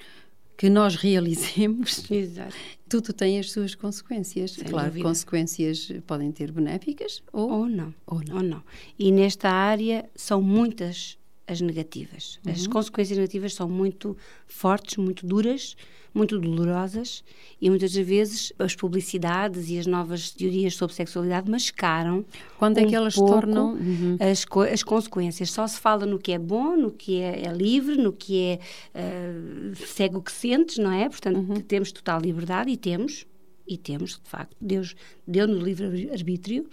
que 0.55 0.69
nós 0.69 0.95
realizemos, 0.95 2.05
Exato. 2.11 2.55
tudo 2.87 3.11
tem 3.13 3.39
as 3.39 3.51
suas 3.51 3.73
consequências. 3.75 4.51
Sem 4.51 4.65
claro, 4.65 4.89
dúvida. 4.89 5.07
consequências 5.07 5.91
podem 6.05 6.31
ter 6.31 6.51
benéficas 6.51 7.23
ou, 7.31 7.49
ou, 7.49 7.65
não. 7.67 7.93
ou 8.05 8.21
não. 8.23 8.35
Ou 8.37 8.43
não. 8.43 8.63
E 8.97 9.11
nesta 9.11 9.49
área 9.49 10.09
são 10.15 10.41
muitas 10.41 11.17
as 11.47 11.61
negativas. 11.61 12.39
Uhum. 12.45 12.51
As 12.51 12.67
consequências 12.67 13.17
negativas 13.17 13.53
são 13.53 13.67
muito 13.67 14.15
fortes, 14.45 14.97
muito 14.97 15.25
duras, 15.25 15.75
muito 16.13 16.37
dolorosas 16.39 17.23
e 17.59 17.69
muitas 17.69 17.93
vezes 17.93 18.53
as 18.59 18.75
publicidades 18.75 19.69
e 19.69 19.79
as 19.79 19.87
novas 19.87 20.31
teorias 20.31 20.75
sobre 20.75 20.95
sexualidade 20.95 21.49
mascaram 21.49 22.23
quando 22.57 22.77
um 22.77 22.81
é 22.81 22.85
que 22.85 22.95
elas 22.95 23.15
tornam 23.15 23.73
uhum. 23.73 24.17
as, 24.19 24.45
as 24.71 24.83
consequências. 24.83 25.49
Só 25.51 25.65
se 25.67 25.79
fala 25.79 26.05
no 26.05 26.19
que 26.19 26.31
é 26.31 26.39
bom, 26.39 26.77
no 26.77 26.91
que 26.91 27.19
é, 27.19 27.47
é 27.47 27.51
livre, 27.51 27.97
no 27.97 28.13
que 28.13 28.39
é 28.39 28.59
uh, 28.93 29.75
segue 29.75 30.17
o 30.17 30.21
que 30.21 30.31
sentes, 30.31 30.77
não 30.77 30.91
é? 30.91 31.09
Portanto, 31.09 31.37
uhum. 31.37 31.55
temos 31.61 31.91
total 31.91 32.21
liberdade 32.21 32.69
e 32.69 32.77
temos, 32.77 33.25
e 33.67 33.77
temos, 33.77 34.19
de 34.23 34.29
facto, 34.29 34.55
Deus 34.61 34.95
deu-nos 35.27 35.63
livre 35.63 36.09
arbítrio 36.11 36.69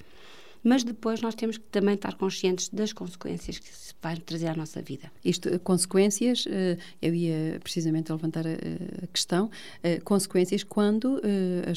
mas 0.62 0.84
depois 0.84 1.20
nós 1.20 1.34
temos 1.34 1.58
que 1.58 1.64
também 1.64 1.94
estar 1.94 2.14
conscientes 2.14 2.68
das 2.68 2.92
consequências 2.92 3.58
que 3.58 3.68
se 3.68 3.94
vai 4.02 4.16
trazer 4.16 4.46
à 4.48 4.54
nossa 4.54 4.80
vida. 4.80 5.10
Isto, 5.24 5.58
consequências, 5.60 6.44
eh, 6.48 6.78
eu 7.02 7.14
ia 7.14 7.60
precisamente 7.62 8.10
levantar 8.10 8.46
a, 8.46 9.06
questão, 9.12 9.50
eh, 9.82 10.00
consequências 10.00 10.64
quando, 10.64 11.20
eh, 11.22 11.72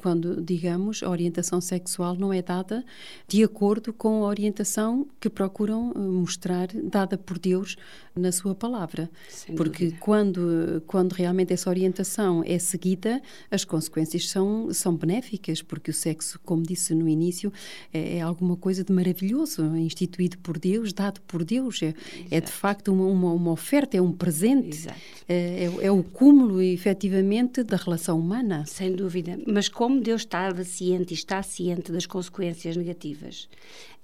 quando, 0.00 0.40
digamos, 0.42 1.02
a 1.02 1.08
orientação 1.08 1.60
sexual 1.60 2.16
não 2.16 2.32
é 2.32 2.42
dada 2.42 2.84
de 3.28 3.44
acordo 3.44 3.92
com 3.92 4.24
a 4.24 4.28
orientação 4.28 5.06
que 5.20 5.30
procuram 5.30 5.92
mostrar, 5.94 6.68
dada 6.84 7.16
por 7.16 7.38
Deus 7.38 7.76
na 8.14 8.32
sua 8.32 8.54
palavra. 8.54 9.08
Sem 9.28 9.54
Porque 9.54 9.92
quando, 9.92 10.82
quando 10.86 11.12
realmente 11.12 11.52
essa 11.52 11.70
orientação 11.70 12.42
é 12.44 12.58
seguida, 12.58 13.22
as 13.50 13.64
consequências 13.64 14.28
são, 14.28 14.72
são 14.72 14.94
benéficas, 14.94 15.62
porque 15.62 15.90
o 15.90 15.94
sexo, 15.94 16.38
como 16.44 16.62
disse 16.62 16.94
no 16.94 17.08
início, 17.08 17.52
é, 17.92 18.19
é 18.20 18.22
alguma 18.22 18.56
coisa 18.56 18.84
de 18.84 18.92
maravilhoso, 18.92 19.64
instituído 19.76 20.38
por 20.38 20.58
Deus, 20.58 20.92
dado 20.92 21.20
por 21.22 21.44
Deus. 21.44 21.82
É, 21.82 21.94
é 22.30 22.40
de 22.40 22.50
facto 22.50 22.92
uma, 22.92 23.06
uma, 23.06 23.32
uma, 23.32 23.50
oferta, 23.50 23.96
é 23.96 24.00
um 24.00 24.12
presente. 24.12 24.86
É, 25.28 25.64
é, 25.64 25.86
é, 25.86 25.90
o 25.90 26.02
cúmulo, 26.02 26.60
efetivamente, 26.60 27.62
da 27.62 27.76
relação 27.76 28.18
humana. 28.18 28.64
Sem 28.66 28.94
dúvida. 28.94 29.38
Mas 29.46 29.68
como 29.68 30.00
Deus 30.00 30.22
estava 30.22 30.62
ciente 30.64 31.12
e 31.12 31.16
está 31.16 31.42
ciente 31.42 31.90
das 31.90 32.06
consequências 32.06 32.76
negativas, 32.76 33.48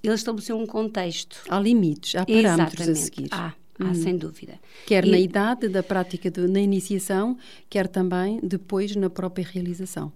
ele 0.02 0.14
estabeleceu 0.14 0.58
um 0.58 0.66
contexto. 0.66 1.42
Há 1.48 1.60
limites, 1.60 2.14
há 2.14 2.24
parâmetros 2.24 2.88
Exatamente. 2.88 2.90
a 2.90 3.04
seguir. 3.04 3.28
Há. 3.30 3.54
Hum. 3.78 3.92
sem 3.92 4.16
dúvida. 4.16 4.58
Quer 4.86 5.04
e... 5.04 5.10
na 5.10 5.18
idade 5.18 5.68
da 5.68 5.82
prática, 5.82 6.30
de, 6.30 6.48
na 6.48 6.60
iniciação, 6.60 7.36
quer 7.68 7.86
também 7.86 8.40
depois 8.42 8.96
na 8.96 9.10
própria 9.10 9.44
realização. 9.44 10.10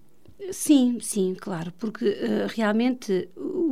Sim, 0.51 0.97
sim, 0.99 1.35
claro, 1.39 1.71
porque 1.77 2.05
uh, 2.05 2.47
realmente 2.47 3.29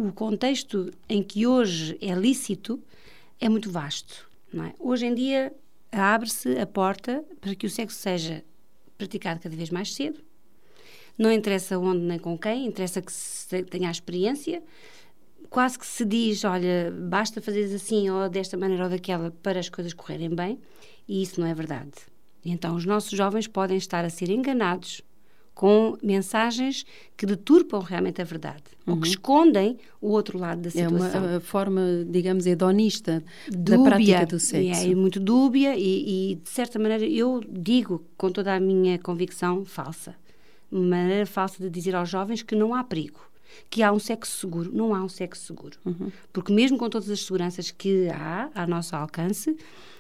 o 0.08 0.14
contexto 0.14 0.92
em 1.10 1.22
que 1.22 1.46
hoje 1.46 1.98
é 2.02 2.14
lícito 2.14 2.82
é 3.40 3.50
muito 3.50 3.70
vasto. 3.70 4.30
É? 4.54 4.74
Hoje 4.80 5.06
em 5.06 5.14
dia 5.14 5.54
abre-se 5.92 6.58
a 6.58 6.66
porta 6.66 7.24
para 7.42 7.54
que 7.54 7.66
o 7.66 7.70
sexo 7.70 7.98
seja 7.98 8.44
praticado 8.98 9.40
cada 9.42 9.56
vez 9.56 9.70
mais 9.70 9.94
cedo. 9.94 10.22
Não 11.18 11.32
interessa 11.32 11.78
onde 11.78 12.00
nem 12.00 12.18
com 12.18 12.38
quem, 12.38 12.66
interessa 12.66 13.02
que 13.02 13.12
se 13.12 13.62
tenha 13.64 13.90
a 13.90 13.92
experiência. 13.92 14.64
Quase 15.50 15.78
que 15.78 15.86
se 15.86 16.06
diz, 16.06 16.46
olha, 16.46 16.92
basta 16.92 17.42
fazer 17.42 17.66
assim 17.74 18.10
ou 18.10 18.30
desta 18.30 18.56
maneira 18.56 18.86
ou 18.86 18.90
daquela 18.90 19.32
para 19.44 19.60
as 19.60 19.68
coisas 19.68 19.94
correrem 19.94 20.30
bem, 20.30 20.60
e 21.08 21.22
isso 21.22 21.42
não 21.42 21.48
é 21.48 21.54
verdade. 21.54 21.92
Então, 22.46 22.76
os 22.76 22.86
nossos 22.86 23.12
jovens 23.12 23.48
podem 23.48 23.78
estar 23.78 24.06
a 24.06 24.10
ser 24.10 24.30
enganados 24.30 25.02
com 25.60 25.98
mensagens 26.02 26.86
que 27.18 27.26
deturpam 27.26 27.82
realmente 27.82 28.22
a 28.22 28.24
verdade 28.24 28.64
uhum. 28.88 28.94
ou 28.94 29.02
que 29.02 29.08
uhum. 29.08 29.12
escondem 29.12 29.78
o 30.00 30.08
outro 30.08 30.40
lado 30.40 30.62
da 30.62 30.70
situação. 30.70 31.26
É 31.26 31.32
uma 31.32 31.40
forma, 31.42 31.82
digamos, 32.10 32.46
hedonista 32.46 33.22
dúbia, 33.50 33.78
da 33.78 33.84
prática 33.84 34.26
do 34.26 34.40
sexo. 34.40 34.90
É, 34.90 34.96
muito 34.96 35.20
dúbia 35.20 35.76
e, 35.76 36.32
e, 36.32 36.36
de 36.36 36.50
certa 36.50 36.80
maneira, 36.80 37.06
eu 37.06 37.44
digo 37.46 38.06
com 38.16 38.32
toda 38.32 38.56
a 38.56 38.60
minha 38.62 38.98
convicção 39.00 39.66
falsa. 39.66 40.16
Uma 40.72 40.96
maneira 40.96 41.26
falsa 41.26 41.62
de 41.62 41.70
dizer 41.70 41.94
aos 41.94 42.08
jovens 42.08 42.42
que 42.42 42.56
não 42.56 42.74
há 42.74 42.82
perigo 42.82 43.20
que 43.70 43.84
há 43.84 43.92
um 43.92 44.00
sexo 44.00 44.40
seguro. 44.40 44.72
Não 44.74 44.94
há 44.94 45.04
um 45.04 45.10
sexo 45.10 45.46
seguro. 45.46 45.78
Uhum. 45.86 46.12
Porque 46.32 46.54
mesmo 46.54 46.78
com 46.78 46.90
todas 46.90 47.10
as 47.10 47.22
seguranças 47.22 47.72
que 47.72 48.10
há 48.10 48.50
ao 48.54 48.68
nosso 48.68 48.96
alcance, 48.96 49.56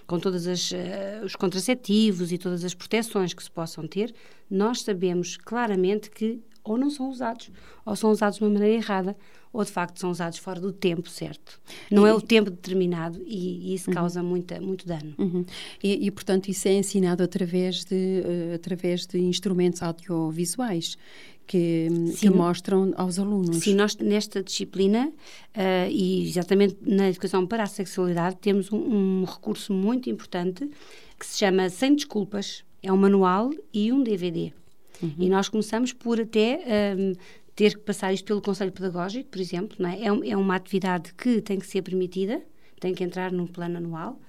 com 0.07 0.19
todos 0.19 0.45
uh, 0.47 1.23
os 1.23 1.35
contraceptivos 1.35 2.31
e 2.31 2.37
todas 2.37 2.63
as 2.63 2.73
proteções 2.73 3.33
que 3.33 3.43
se 3.43 3.51
possam 3.51 3.87
ter, 3.87 4.13
nós 4.49 4.81
sabemos 4.81 5.37
claramente 5.37 6.09
que 6.09 6.41
ou 6.63 6.77
não 6.77 6.89
são 6.89 7.09
usados, 7.09 7.49
ou 7.85 7.95
são 7.95 8.11
usados 8.11 8.37
de 8.37 8.43
uma 8.43 8.51
maneira 8.51 8.75
errada, 8.75 9.15
ou 9.51 9.63
de 9.63 9.71
facto 9.71 9.99
são 9.99 10.11
usados 10.11 10.37
fora 10.37 10.59
do 10.59 10.71
tempo 10.71 11.09
certo. 11.09 11.59
Não 11.89 12.05
e, 12.05 12.09
é 12.09 12.13
o 12.13 12.21
tempo 12.21 12.51
determinado 12.51 13.19
e, 13.25 13.71
e 13.71 13.73
isso 13.73 13.89
uhum. 13.89 13.95
causa 13.95 14.21
muita, 14.21 14.61
muito 14.61 14.85
dano. 14.85 15.15
Uhum. 15.17 15.45
E, 15.81 16.05
e, 16.05 16.11
portanto, 16.11 16.49
isso 16.49 16.67
é 16.67 16.73
ensinado 16.73 17.23
através 17.23 17.83
de, 17.83 17.95
uh, 17.95 18.55
através 18.55 19.07
de 19.07 19.19
instrumentos 19.19 19.81
audiovisuais 19.81 20.97
que, 21.49 21.87
que, 22.19 22.29
mostram 22.29 22.93
aos 22.95 23.17
alunos. 23.17 23.57
Sim, 23.57 23.73
nós 23.73 23.97
nesta 23.97 24.43
disciplina 24.43 25.07
uh, 25.07 25.89
e 25.89 26.21
exatamente 26.29 26.77
na 26.79 27.09
educação 27.09 27.47
para 27.47 27.63
a 27.63 27.65
sexualidade 27.65 28.35
temos 28.35 28.71
um, 28.71 28.77
um, 28.77 29.23
recurso 29.23 29.73
muito 29.73 30.11
importante 30.11 30.69
que 31.17 31.25
se 31.25 31.39
chama 31.39 31.67
Sem 31.69 31.95
Desculpas. 31.95 32.63
É 32.83 32.93
um 32.93 32.97
manual 32.97 33.49
e 33.73 33.91
um 33.91 34.03
DVD. 34.03 34.53
Uhum. 35.01 35.15
E 35.17 35.27
nós 35.27 35.49
começamos 35.49 35.91
por 35.91 36.21
até 36.21 36.95
um, 36.95 37.13
ter 37.55 37.71
que 37.73 37.79
passar 37.79 38.13
isto 38.13 38.25
pelo 38.25 38.43
Conselho 38.43 38.71
Pedagógico, 38.71 39.31
por 39.31 39.41
exemplo. 39.41 39.75
Não 39.79 39.89
é? 39.89 40.01
É, 40.01 40.29
é 40.29 40.37
uma 40.37 40.55
atividade 40.55 41.15
que 41.15 41.41
tem 41.41 41.57
que 41.57 41.65
ser 41.65 41.81
permitida, 41.81 42.43
tem 42.79 42.93
que 42.93 43.03
entrar 43.03 43.31
num 43.31 43.47
plano 43.47 43.77
anual. 43.77 44.19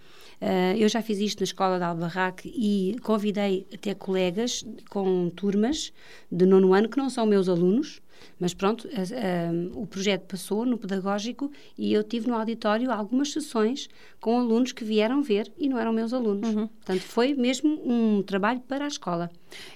Uh, 0.41 0.77
eu 0.79 0.89
já 0.89 1.03
fiz 1.03 1.19
isto 1.19 1.41
na 1.41 1.45
escola 1.45 1.77
de 1.77 1.85
Albarraque 1.85 2.49
e 2.49 2.97
convidei 3.01 3.67
até 3.75 3.95
colegas 3.95 4.65
com 4.89 5.29
turmas 5.31 5.93
de 6.33 6.47
nono 6.47 6.73
ano 6.73 6.89
que 6.89 6.97
não 6.97 7.11
são 7.11 7.27
meus 7.27 7.49
alunos, 7.49 8.01
mas 8.39 8.55
pronto, 8.55 8.89
o 9.75 9.87
projeto 9.87 10.27
passou 10.27 10.65
no 10.65 10.79
pedagógico 10.79 11.51
e 11.77 11.93
eu 11.93 12.03
tive 12.03 12.29
no 12.29 12.35
auditório 12.35 12.91
algumas 12.91 13.33
sessões 13.33 13.89
com 14.21 14.39
alunos 14.39 14.73
que 14.73 14.85
vieram 14.85 15.23
ver 15.23 15.53
e 15.59 15.69
não 15.69 15.79
eram 15.79 15.93
meus 15.93 16.13
alunos. 16.13 16.49
Uhum. 16.49 16.67
Portanto, 16.69 17.01
foi 17.01 17.35
mesmo 17.35 17.81
um 17.85 18.23
trabalho 18.23 18.61
para 18.61 18.85
a 18.85 18.89
escola. 18.89 19.31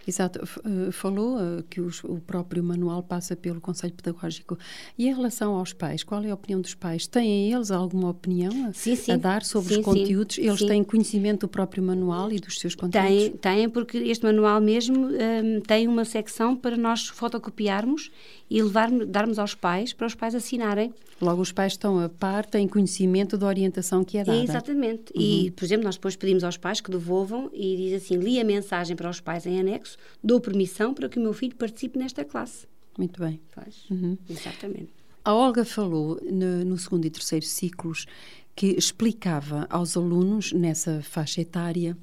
Exato. 0.07 0.41
Eh, 0.65 0.91
falou 0.93 1.37
uh, 1.37 1.63
que 1.65 1.81
os, 1.81 2.03
o 2.05 2.21
próprio 2.21 2.63
manual 2.63 3.03
passa 3.03 3.35
pelo 3.35 3.61
Conselho 3.61 3.93
Pedagógico. 3.93 4.59
E 4.99 5.09
em 5.09 5.15
relação 5.15 5.55
aos 5.55 5.73
pais, 5.73 6.03
qual 6.03 6.23
é 6.23 6.31
a 6.31 6.35
opinião 6.35 6.61
dos 6.61 6.75
pais? 6.75 7.07
Têm 7.07 7.53
eles 7.53 7.71
alguma 7.71 8.11
opinião 8.11 8.69
a, 8.69 8.73
sim, 8.73 8.97
sim. 8.97 9.13
a 9.13 9.17
dar 9.17 9.43
sobre 9.43 9.75
sim, 9.75 9.81
os 9.81 9.85
conteúdos? 9.85 10.39
Eles 10.39 10.61
têm 10.61 10.85
conhecimento 10.85 11.41
do 11.41 11.49
próprio 11.49 11.83
manual 11.83 12.33
e 12.33 12.39
dos 12.39 12.59
seus 12.59 12.75
conteúdos? 12.75 13.11
Têm, 13.11 13.31
têm 13.33 13.69
porque 13.69 13.99
este 13.99 14.25
manual 14.25 14.61
mesmo 14.61 15.09
um, 15.09 15.61
tem 15.61 15.89
uma 15.89 16.05
secção 16.05 16.57
para 16.57 16.77
nós 16.77 17.09
fotocopiarmos 17.09 18.11
e 18.55 18.63
levar, 18.63 18.89
darmos 18.89 19.37
aos 19.37 19.53
pais, 19.53 19.93
para 19.93 20.07
os 20.07 20.15
pais 20.15 20.33
assinarem. 20.33 20.95
Logo, 21.21 21.43
os 21.43 21.51
pais 21.51 21.73
estão 21.73 21.99
a 21.99 22.09
par, 22.09 22.47
têm 22.47 22.69
conhecimento 22.69 23.37
da 23.37 23.49
orientação 23.49 24.05
que 24.05 24.17
é 24.17 24.23
dada. 24.23 24.39
Exatamente. 24.39 25.13
Uhum. 25.13 25.21
E, 25.21 25.51
por 25.51 25.65
exemplo, 25.65 25.85
nós 25.85 25.97
depois 25.97 26.15
pedimos 26.15 26.45
aos 26.45 26.57
pais 26.57 26.81
que 26.81 26.89
devolvam 26.89 27.51
e 27.53 27.77
diz 27.77 28.01
assim, 28.01 28.17
li 28.17 28.39
a 28.39 28.45
mensagem 28.45 28.95
para 28.95 29.11
os 29.11 29.19
pais 29.19 29.45
em 29.45 29.59
anexo, 29.59 29.99
dou 30.23 30.41
permissão 30.41 30.95
para 30.95 31.09
que 31.09 31.19
o 31.19 31.21
meu 31.21 31.33
filho 31.33 31.57
participe 31.57 31.99
nesta 31.99 32.25
classe. 32.25 32.69
Muito 32.97 33.19
bem. 33.19 33.41
Faz. 33.49 33.87
Uhum. 33.91 34.17
Exatamente. 34.31 34.91
A 35.25 35.35
Olga 35.35 35.65
falou 35.65 36.21
no, 36.23 36.65
no 36.65 36.79
segundo 36.79 37.05
e 37.07 37.11
terceiro 37.11 37.45
ciclos 37.45 38.07
que 38.55 38.69
explicava 38.79 39.67
aos 39.69 39.97
alunos 39.97 40.53
nessa 40.53 41.03
faixa 41.03 41.41
etária 41.41 41.97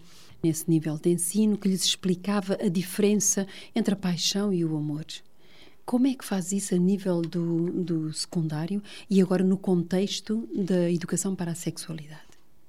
nesse 0.44 0.70
nível 0.70 0.98
de 0.98 1.12
ensino, 1.12 1.58
que 1.58 1.70
lhes 1.70 1.86
explicava 1.86 2.58
a 2.62 2.68
diferença 2.68 3.48
entre 3.74 3.94
a 3.94 3.98
paixão 3.98 4.52
e 4.52 4.66
o 4.66 4.76
amor. 4.76 5.06
Como 5.92 6.08
é 6.08 6.14
que 6.14 6.24
faz 6.24 6.54
isso 6.54 6.74
a 6.74 6.78
nível 6.78 7.22
do, 7.22 7.70
do 7.70 8.14
secundário 8.14 8.82
e 9.10 9.22
agora 9.22 9.44
no 9.44 9.58
contexto 9.58 10.48
da 10.56 10.90
educação 10.90 11.36
para 11.36 11.52
a 11.52 11.54
sexualidade? 11.54 12.22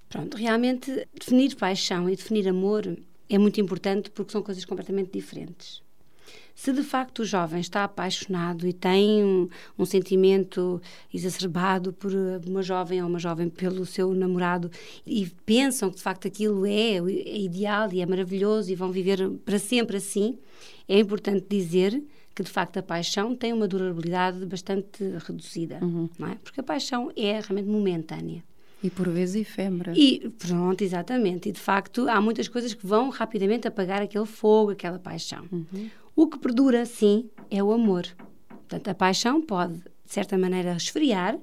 Pronto, 0.08 0.36
realmente 0.36 1.06
definir 1.16 1.54
paixão 1.54 2.10
e 2.10 2.16
definir 2.16 2.48
amor 2.48 2.98
é 3.30 3.38
muito 3.38 3.60
importante 3.60 4.10
porque 4.10 4.32
são 4.32 4.42
coisas 4.42 4.64
completamente 4.64 5.12
diferentes. 5.12 5.80
Se 6.52 6.72
de 6.72 6.82
facto 6.82 7.20
o 7.20 7.24
jovem 7.24 7.60
está 7.60 7.84
apaixonado 7.84 8.66
e 8.66 8.72
tem 8.72 9.22
um, 9.22 9.48
um, 9.78 9.84
sentimento 9.84 10.82
exacerbado 11.14 11.92
por 11.92 12.12
uma 12.44 12.60
jovem 12.60 13.00
ou 13.04 13.08
uma 13.08 13.20
jovem 13.20 13.48
pelo 13.48 13.86
seu 13.86 14.12
namorado 14.14 14.68
e 15.06 15.30
pensam 15.46 15.90
que 15.90 15.96
de 15.96 16.02
facto 16.02 16.26
aquilo 16.26 16.66
é, 16.66 16.96
é 16.96 17.38
ideal 17.38 17.88
e 17.92 18.00
é 18.00 18.06
maravilhoso 18.06 18.72
e 18.72 18.74
vão 18.74 18.90
viver 18.90 19.30
para 19.44 19.60
sempre 19.60 19.98
assim, 19.98 20.36
é 20.88 20.98
importante 20.98 21.46
dizer 21.48 22.02
que 22.34 22.42
de 22.42 22.50
facto 22.50 22.78
a 22.78 22.82
paixão 22.82 23.34
tem 23.34 23.52
uma 23.52 23.68
durabilidade 23.68 24.44
bastante 24.46 25.04
reduzida, 25.26 25.78
uhum. 25.82 26.08
não 26.18 26.28
é? 26.28 26.34
Porque 26.36 26.60
a 26.60 26.62
paixão 26.62 27.12
é 27.16 27.40
realmente 27.40 27.68
momentânea. 27.68 28.42
E 28.82 28.90
por 28.90 29.08
vezes 29.08 29.36
efêmera. 29.36 29.92
E 29.96 30.28
pronto, 30.38 30.82
exatamente. 30.82 31.48
E 31.48 31.52
de 31.52 31.60
facto 31.60 32.08
há 32.08 32.20
muitas 32.20 32.48
coisas 32.48 32.74
que 32.74 32.84
vão 32.84 33.10
rapidamente 33.10 33.68
apagar 33.68 34.02
aquele 34.02 34.26
fogo, 34.26 34.72
aquela 34.72 34.98
paixão. 34.98 35.46
Uhum. 35.52 35.90
O 36.16 36.26
que 36.26 36.38
perdura, 36.38 36.84
sim, 36.84 37.30
é 37.50 37.62
o 37.62 37.72
amor. 37.72 38.06
Portanto, 38.48 38.88
a 38.88 38.94
paixão 38.94 39.40
pode, 39.40 39.74
de 39.74 40.12
certa 40.12 40.36
maneira, 40.36 40.74
esfriar, 40.74 41.38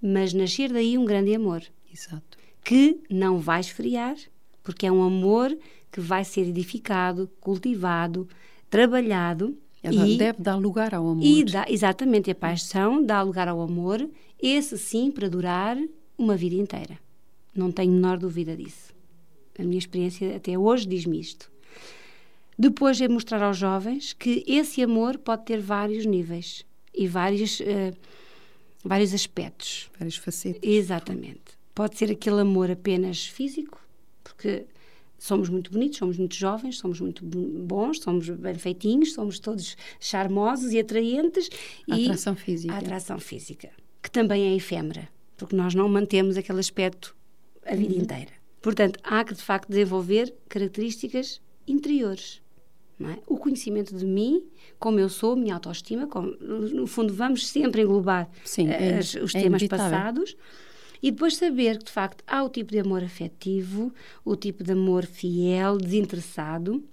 mas 0.00 0.32
nascer 0.32 0.72
daí 0.72 0.96
um 0.96 1.04
grande 1.04 1.34
amor. 1.34 1.62
Exato. 1.92 2.38
Que 2.64 3.00
não 3.10 3.38
vai 3.38 3.60
esfriar, 3.60 4.16
porque 4.62 4.86
é 4.86 4.92
um 4.92 5.02
amor 5.02 5.56
que 5.92 6.00
vai 6.00 6.24
ser 6.24 6.42
edificado, 6.42 7.30
cultivado, 7.40 8.28
trabalhado. 8.70 9.56
Ela 9.82 10.06
e 10.06 10.18
deve 10.18 10.42
dar 10.42 10.56
lugar 10.56 10.94
ao 10.94 11.08
amor. 11.08 11.24
E 11.24 11.44
dá, 11.44 11.64
exatamente, 11.68 12.30
a 12.30 12.34
paixão 12.34 13.04
dá 13.04 13.22
lugar 13.22 13.48
ao 13.48 13.60
amor, 13.60 14.06
esse 14.40 14.76
sim 14.76 15.10
para 15.10 15.28
durar 15.28 15.76
uma 16.18 16.36
vida 16.36 16.54
inteira. 16.54 16.98
Não 17.54 17.72
tenho 17.72 17.92
menor 17.92 18.18
dúvida 18.18 18.56
disso. 18.56 18.92
A 19.58 19.62
minha 19.62 19.78
experiência 19.78 20.36
até 20.36 20.56
hoje 20.58 20.86
diz-me 20.86 21.18
isto. 21.18 21.50
Depois 22.58 23.00
é 23.00 23.08
mostrar 23.08 23.42
aos 23.42 23.56
jovens 23.56 24.12
que 24.12 24.44
esse 24.46 24.82
amor 24.82 25.18
pode 25.18 25.44
ter 25.44 25.60
vários 25.60 26.04
níveis 26.04 26.64
e 26.94 27.06
vários, 27.06 27.60
uh, 27.60 27.96
vários 28.84 29.14
aspectos. 29.14 29.90
Várias 29.98 30.16
facetas. 30.16 30.60
Exatamente. 30.62 31.58
Pode 31.74 31.96
ser 31.96 32.10
aquele 32.10 32.40
amor 32.40 32.70
apenas 32.70 33.26
físico, 33.26 33.80
porque 34.22 34.66
somos 35.20 35.48
muito 35.48 35.70
bonitos, 35.70 35.98
somos 35.98 36.16
muito 36.16 36.34
jovens, 36.34 36.78
somos 36.78 37.00
muito 37.00 37.24
bons, 37.24 38.00
somos 38.00 38.28
bem 38.28 38.54
feitinhos, 38.54 39.12
somos 39.12 39.38
todos 39.38 39.76
charmosos 40.00 40.72
e 40.72 40.80
atraentes. 40.80 41.48
A 41.88 41.94
atração 41.94 42.34
física. 42.34 42.74
A 42.74 42.78
atração 42.78 43.18
física, 43.20 43.70
que 44.02 44.10
também 44.10 44.48
é 44.48 44.56
efêmera, 44.56 45.08
porque 45.36 45.54
nós 45.54 45.74
não 45.74 45.88
mantemos 45.88 46.36
aquele 46.36 46.58
aspecto 46.58 47.14
a 47.64 47.76
vida 47.76 47.94
uhum. 47.94 48.00
inteira. 48.00 48.32
Portanto, 48.60 48.98
há 49.04 49.22
que 49.22 49.34
de 49.34 49.42
facto 49.42 49.68
desenvolver 49.68 50.34
características 50.48 51.40
interiores 51.66 52.42
é? 53.08 53.18
O 53.26 53.38
conhecimento 53.38 53.96
de 53.96 54.04
mim, 54.04 54.44
como 54.78 55.00
eu 55.00 55.08
sou, 55.08 55.34
minha 55.34 55.54
autoestima, 55.54 56.06
como, 56.06 56.32
no 56.38 56.86
fundo, 56.86 57.14
vamos 57.14 57.48
sempre 57.48 57.82
englobar 57.82 58.28
Sim, 58.44 58.68
é, 58.68 58.98
as, 58.98 59.14
os 59.14 59.34
é 59.34 59.40
temas 59.40 59.66
passados. 59.66 60.36
E 61.02 61.10
depois 61.10 61.36
saber 61.36 61.78
que, 61.78 61.84
de 61.84 61.92
facto, 61.92 62.22
há 62.26 62.42
o 62.42 62.48
tipo 62.48 62.72
de 62.72 62.78
amor 62.78 63.02
afetivo, 63.02 63.92
o 64.24 64.36
tipo 64.36 64.62
de 64.62 64.72
amor 64.72 65.06
fiel, 65.06 65.78
desinteressado, 65.78 66.84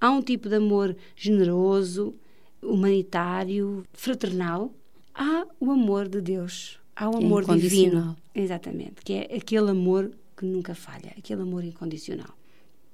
há 0.00 0.10
um 0.10 0.20
tipo 0.20 0.48
de 0.48 0.56
amor 0.56 0.96
generoso, 1.14 2.14
humanitário, 2.60 3.84
fraternal, 3.92 4.72
há 5.14 5.46
o 5.60 5.70
amor 5.70 6.08
de 6.08 6.20
Deus, 6.20 6.78
há 6.96 7.08
o 7.08 7.16
amor 7.16 7.44
divino. 7.56 8.16
Exatamente, 8.34 9.02
que 9.04 9.12
é 9.12 9.36
aquele 9.36 9.70
amor 9.70 10.10
que 10.36 10.44
nunca 10.44 10.74
falha, 10.74 11.12
aquele 11.16 11.42
amor 11.42 11.62
incondicional. 11.64 12.36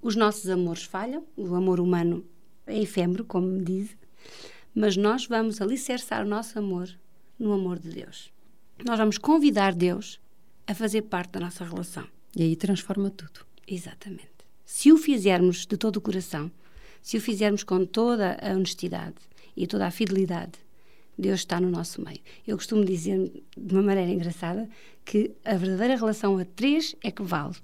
Os 0.03 0.15
nossos 0.15 0.49
amores 0.51 0.85
falham, 0.85 1.25
o 1.37 1.55
amor 1.55 1.81
humano 1.81 2.25
é 2.67 2.79
efêmero, 2.79 3.25
como 3.25 3.47
me 3.47 3.65
diz, 3.65 3.97
mas 4.75 4.97
nós 4.97 5.27
vamos 5.27 5.61
alicerçar 5.61 6.25
o 6.25 6.29
nosso 6.29 6.59
amor 6.59 6.89
no 7.39 7.53
amor 7.53 7.79
de 7.79 7.91
Deus. 7.91 8.31
Nós 8.85 8.99
vamos 8.99 9.19
convidar 9.19 9.75
Deus 9.75 10.21
a 10.69 10.75
fazer 10.75 11.03
parte 11.03 11.33
da 11.33 11.41
nossa 11.41 11.65
relação. 11.65 12.07
E 12.37 12.43
aí 12.43 12.55
transforma 12.55 13.11
tudo. 13.11 13.41
Exatamente. 13.67 14.29
Se 14.65 14.93
o 14.93 14.99
fizermos 14.99 15.67
de 15.67 15.79
todo 15.79 15.97
o 15.97 16.01
coração, 16.01 16.51
se 17.03 17.17
o 17.17 17.21
fizermos 17.21 17.65
com 17.65 17.87
toda 17.87 18.37
a 18.41 18.53
honestidade 18.53 19.17
e 19.57 19.67
toda 19.67 19.87
a 19.87 19.91
fidelidade, 19.91 20.53
Deus 21.17 21.41
está 21.41 21.59
no 21.59 21.71
nosso 21.71 22.05
meio. 22.05 22.21
Eu 22.47 22.57
costumo 22.57 22.85
dizer, 22.85 23.33
de 23.57 23.75
uma 23.75 23.83
maneira 23.83 24.13
engraçada, 24.13 24.69
que 25.05 25.33
a 25.43 25.55
verdadeira 25.55 25.97
relação 25.97 26.37
a 26.39 26.45
três 26.45 26.95
é 27.03 27.11
que 27.11 27.23
vale. 27.23 27.57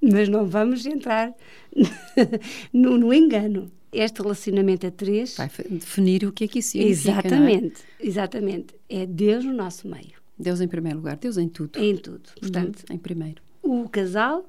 Mas 0.00 0.28
não 0.28 0.46
vamos 0.46 0.86
entrar 0.86 1.34
no, 2.72 2.96
no 2.96 3.12
engano 3.12 3.72
este 3.92 4.22
relacionamento 4.22 4.86
a 4.86 4.90
três. 4.92 5.36
Vai 5.36 5.50
definir 5.68 6.24
o 6.24 6.32
que 6.32 6.44
é 6.44 6.48
que 6.48 6.60
isso 6.60 6.70
significa. 6.70 7.10
É? 7.10 7.12
Exatamente, 7.12 7.82
é? 7.98 8.06
exatamente. 8.06 8.74
É 8.88 9.04
Deus 9.04 9.44
no 9.44 9.52
nosso 9.52 9.88
meio. 9.88 10.25
Deus 10.38 10.60
em 10.60 10.68
primeiro 10.68 10.98
lugar, 10.98 11.16
Deus 11.16 11.36
em 11.36 11.48
tudo. 11.48 11.78
Em 11.78 11.96
tudo. 11.96 12.30
Portanto, 12.38 12.84
uhum, 12.88 12.96
em 12.96 12.98
primeiro. 12.98 13.42
O 13.62 13.88
casal 13.88 14.48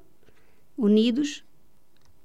unidos 0.76 1.44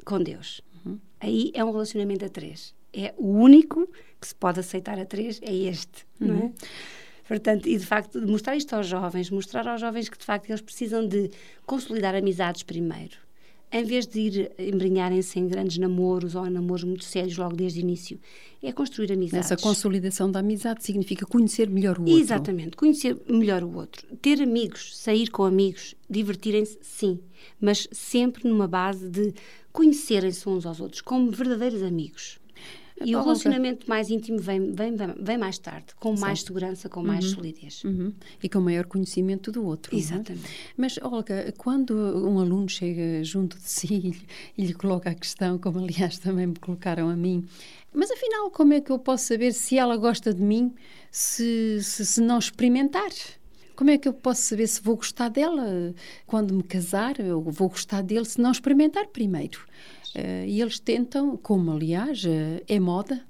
com 0.05 0.21
Deus. 0.21 0.61
Uhum. 0.85 0.99
Aí 1.19 1.51
é 1.53 1.63
um 1.63 1.71
relacionamento 1.71 2.25
a 2.25 2.29
três. 2.29 2.75
É 2.93 3.13
o 3.17 3.27
único 3.27 3.87
que 4.19 4.27
se 4.27 4.35
pode 4.35 4.59
aceitar 4.59 4.99
a 4.99 5.05
três, 5.05 5.41
é 5.41 5.53
este, 5.53 6.05
uhum. 6.19 6.27
não 6.27 6.35
é? 6.35 6.41
Uhum. 6.41 6.53
Portanto, 7.27 7.67
e 7.67 7.77
de 7.77 7.85
facto, 7.85 8.21
mostrar 8.27 8.55
isto 8.55 8.73
aos 8.75 8.85
jovens, 8.85 9.29
mostrar 9.29 9.65
aos 9.67 9.79
jovens 9.79 10.09
que 10.09 10.17
de 10.17 10.25
facto 10.25 10.49
eles 10.49 10.61
precisam 10.61 11.07
de 11.07 11.31
consolidar 11.65 12.13
amizades 12.13 12.63
primeiro 12.63 13.22
em 13.73 13.83
vez 13.83 14.05
de 14.05 14.19
ir 14.19 14.51
embrenharem-se 14.59 15.39
em 15.39 15.47
grandes 15.47 15.79
namoros 15.79 16.35
ou 16.35 16.45
em 16.45 16.51
namoros 16.51 16.83
muito 16.83 17.03
sérios 17.03 17.35
logo 17.35 17.55
desde 17.55 17.79
o 17.79 17.81
início, 17.81 18.19
é 18.61 18.71
construir 18.71 19.11
amizades. 19.11 19.51
Essa 19.51 19.61
consolidação 19.61 20.31
da 20.31 20.39
amizade 20.39 20.83
significa 20.83 21.25
conhecer 21.25 21.67
melhor 21.67 21.97
o 21.97 22.01
outro. 22.03 22.15
Exatamente, 22.15 22.77
conhecer 22.77 23.19
melhor 23.27 23.63
o 23.63 23.75
outro. 23.75 24.05
Ter 24.21 24.39
amigos, 24.43 24.95
sair 24.95 25.31
com 25.31 25.43
amigos, 25.43 25.95
divertirem-se, 26.07 26.77
sim, 26.81 27.19
mas 27.59 27.87
sempre 27.91 28.47
numa 28.47 28.67
base 28.67 29.09
de 29.09 29.33
conhecerem-se 29.71 30.47
uns 30.47 30.67
aos 30.67 30.79
outros 30.79 31.01
como 31.01 31.31
verdadeiros 31.31 31.81
amigos. 31.81 32.39
E 33.03 33.15
o 33.15 33.21
relacionamento 33.21 33.89
mais 33.89 34.09
íntimo 34.09 34.39
vem, 34.39 34.71
vem, 34.71 34.95
vem 35.19 35.37
mais 35.37 35.57
tarde, 35.57 35.87
com 35.99 36.17
mais 36.17 36.41
segurança, 36.41 36.87
com 36.87 37.03
mais 37.03 37.25
uhum. 37.25 37.35
solidez. 37.35 37.83
Uhum. 37.83 38.13
E 38.41 38.49
com 38.49 38.59
maior 38.59 38.85
conhecimento 38.85 39.51
do 39.51 39.65
outro. 39.65 39.95
É? 39.95 39.99
Exatamente. 39.99 40.45
É? 40.45 40.73
Mas, 40.77 40.97
Olga, 41.01 41.53
quando 41.57 41.93
um 41.93 42.39
aluno 42.39 42.69
chega 42.69 43.23
junto 43.23 43.57
de 43.57 43.69
si 43.69 44.21
e 44.57 44.65
lhe 44.65 44.73
coloca 44.73 45.09
a 45.09 45.15
questão, 45.15 45.57
como 45.57 45.79
aliás 45.79 46.17
também 46.17 46.47
me 46.47 46.55
colocaram 46.55 47.09
a 47.09 47.15
mim, 47.15 47.45
mas 47.93 48.09
afinal, 48.09 48.49
como 48.49 48.73
é 48.73 48.81
que 48.81 48.91
eu 48.91 48.97
posso 48.97 49.25
saber 49.25 49.53
se 49.53 49.77
ela 49.77 49.95
gosta 49.97 50.33
de 50.33 50.41
mim 50.41 50.73
se, 51.11 51.79
se, 51.81 52.05
se 52.05 52.21
não 52.21 52.39
experimentar? 52.39 53.11
Como 53.75 53.89
é 53.89 53.97
que 53.97 54.07
eu 54.07 54.13
posso 54.13 54.41
saber 54.43 54.67
se 54.67 54.81
vou 54.81 54.95
gostar 54.95 55.29
dela 55.29 55.93
quando 56.25 56.53
me 56.53 56.63
casar? 56.63 57.19
ou 57.19 57.41
vou 57.51 57.69
gostar 57.69 58.01
dele 58.01 58.25
se 58.25 58.39
não 58.39 58.51
experimentar 58.51 59.07
primeiro? 59.07 59.61
Uh, 60.15 60.45
e 60.45 60.61
eles 60.61 60.79
tentam, 60.79 61.35
como 61.35 61.71
aliás 61.71 62.23
uh, 62.23 62.63
é 62.67 62.79
moda, 62.79 63.25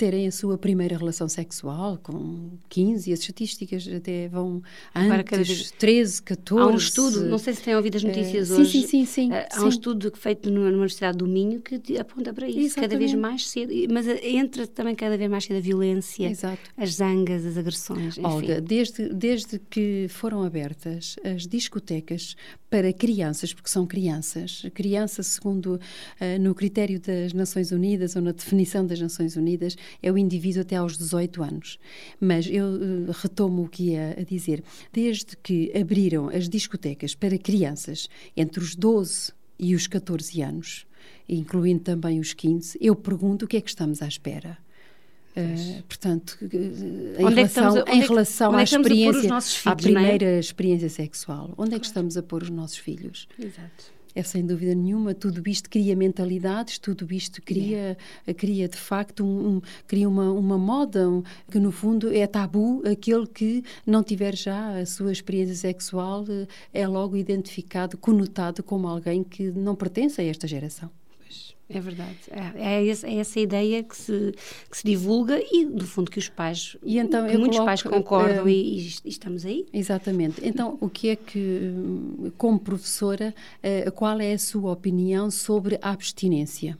terem 0.00 0.26
a 0.26 0.32
sua 0.32 0.56
primeira 0.56 0.96
relação 0.96 1.28
sexual 1.28 1.98
com 2.02 2.52
15, 2.70 3.12
as 3.12 3.18
estatísticas 3.18 3.86
até 3.86 4.28
vão 4.28 4.62
antes, 4.94 5.46
vez, 5.46 5.70
13, 5.72 6.22
14. 6.22 6.62
Há 6.62 6.72
um 6.72 6.76
estudo, 6.76 7.26
não 7.26 7.36
sei 7.36 7.52
se 7.52 7.62
têm 7.62 7.76
ouvido 7.76 7.96
as 7.96 8.02
notícias 8.02 8.50
uh, 8.50 8.54
hoje. 8.62 8.80
Sim, 8.80 8.86
sim, 8.86 9.04
sim. 9.04 9.30
Uh, 9.30 9.34
há 9.34 9.58
sim. 9.58 9.64
um 9.66 9.68
estudo 9.68 10.10
feito 10.16 10.50
na 10.50 10.60
Universidade 10.60 11.18
do 11.18 11.26
Minho 11.26 11.60
que 11.60 11.98
aponta 11.98 12.32
para 12.32 12.48
isso, 12.48 12.60
Exatamente. 12.60 12.88
cada 12.88 12.98
vez 12.98 13.12
mais 13.12 13.46
cedo. 13.46 13.74
Mas 13.92 14.06
entra 14.22 14.66
também 14.66 14.94
cada 14.94 15.18
vez 15.18 15.30
mais 15.30 15.44
cedo 15.44 15.58
a 15.58 15.60
violência, 15.60 16.30
Exato. 16.30 16.62
as 16.78 16.94
zangas, 16.94 17.44
as 17.44 17.58
agressões. 17.58 18.16
Enfim. 18.16 18.26
Olga, 18.26 18.58
desde, 18.58 19.06
desde 19.10 19.58
que 19.58 20.06
foram 20.08 20.42
abertas 20.42 21.16
as 21.22 21.46
discotecas 21.46 22.34
para 22.70 22.92
crianças, 22.92 23.52
porque 23.52 23.68
são 23.68 23.84
crianças, 23.84 24.62
criança 24.72 25.22
segundo 25.24 25.74
uh, 25.74 26.40
no 26.40 26.54
critério 26.54 27.00
das 27.00 27.32
Nações 27.32 27.72
Unidas 27.72 28.14
ou 28.14 28.22
na 28.22 28.30
definição 28.30 28.86
das 28.86 29.00
Nações 29.00 29.36
Unidas, 29.36 29.76
é 30.02 30.10
o 30.10 30.18
indivíduo 30.18 30.62
até 30.62 30.76
aos 30.76 30.96
18 30.96 31.42
anos. 31.42 31.78
Mas 32.20 32.46
eu 32.46 32.66
uh, 32.66 33.12
retomo 33.12 33.64
o 33.64 33.68
que 33.68 33.90
ia 33.90 34.16
a 34.18 34.22
dizer. 34.22 34.62
Desde 34.92 35.36
que 35.36 35.72
abriram 35.76 36.28
as 36.28 36.48
discotecas 36.48 37.14
para 37.14 37.38
crianças 37.38 38.08
entre 38.36 38.62
os 38.62 38.74
12 38.74 39.32
e 39.58 39.74
os 39.74 39.86
14 39.86 40.40
anos, 40.42 40.86
incluindo 41.28 41.80
também 41.80 42.18
os 42.18 42.32
15, 42.32 42.78
eu 42.80 42.96
pergunto 42.96 43.44
o 43.44 43.48
que 43.48 43.56
é 43.56 43.60
que 43.60 43.68
estamos 43.68 44.02
à 44.02 44.08
espera. 44.08 44.58
Uh, 45.36 45.82
portanto, 45.84 46.36
em 46.42 47.24
onde 47.24 47.34
relação, 47.36 47.76
é 47.78 47.84
a, 47.86 47.94
em 47.94 48.00
relação 48.00 48.52
à 48.52 48.62
experiência, 48.64 49.22
filhos, 49.22 49.66
à 49.66 49.70
é? 49.70 49.74
primeira 49.76 50.24
é? 50.24 50.40
experiência 50.40 50.88
sexual, 50.88 51.50
onde 51.50 51.56
claro. 51.56 51.74
é 51.74 51.78
que 51.78 51.86
estamos 51.86 52.16
a 52.16 52.22
pôr 52.22 52.42
os 52.42 52.50
nossos 52.50 52.78
filhos? 52.78 53.28
Exato. 53.38 53.99
É 54.14 54.22
sem 54.22 54.44
dúvida 54.44 54.74
nenhuma, 54.74 55.14
tudo 55.14 55.48
isto 55.48 55.70
cria 55.70 55.94
mentalidades, 55.94 56.78
tudo 56.78 57.12
isto 57.12 57.40
cria, 57.40 57.96
é. 58.26 58.34
cria 58.34 58.68
de 58.68 58.76
facto 58.76 59.24
um, 59.24 59.56
um, 59.56 59.62
cria 59.86 60.08
uma, 60.08 60.32
uma 60.32 60.58
moda 60.58 61.08
um, 61.08 61.22
que 61.50 61.58
no 61.58 61.70
fundo 61.70 62.12
é 62.12 62.26
tabu, 62.26 62.82
aquele 62.84 63.26
que 63.26 63.62
não 63.86 64.02
tiver 64.02 64.34
já 64.36 64.78
a 64.78 64.86
sua 64.86 65.12
experiência 65.12 65.54
sexual 65.54 66.24
eh, 66.28 66.46
é 66.72 66.86
logo 66.88 67.16
identificado, 67.16 67.96
conotado 67.96 68.62
como 68.62 68.88
alguém 68.88 69.22
que 69.22 69.50
não 69.52 69.76
pertence 69.76 70.20
a 70.20 70.24
esta 70.24 70.48
geração. 70.48 70.90
É 71.72 71.80
verdade. 71.80 72.16
É, 72.30 72.80
é, 72.80 72.88
essa, 72.88 73.06
é, 73.06 73.14
essa 73.16 73.38
ideia 73.38 73.82
que 73.82 73.96
se, 73.96 74.34
que 74.68 74.76
se 74.76 74.84
divulga 74.84 75.40
e, 75.40 75.64
do 75.64 75.86
fundo, 75.86 76.10
que 76.10 76.18
os 76.18 76.28
pais, 76.28 76.76
e 76.82 76.98
então, 76.98 77.22
muitos 77.22 77.58
coloco, 77.58 77.64
pais 77.64 77.82
concordam 77.82 78.44
uh, 78.44 78.48
e, 78.48 78.88
e, 79.04 79.08
estamos 79.08 79.46
aí. 79.46 79.66
Exatamente. 79.72 80.40
Então, 80.44 80.76
o 80.80 80.88
que 80.88 81.10
é 81.10 81.16
que, 81.16 81.72
como 82.36 82.58
professora, 82.58 83.32
uh, 83.62 83.92
qual 83.92 84.20
é 84.20 84.32
a 84.32 84.38
sua 84.38 84.72
opinião 84.72 85.30
sobre 85.30 85.78
a 85.80 85.90
abstinência? 85.90 86.76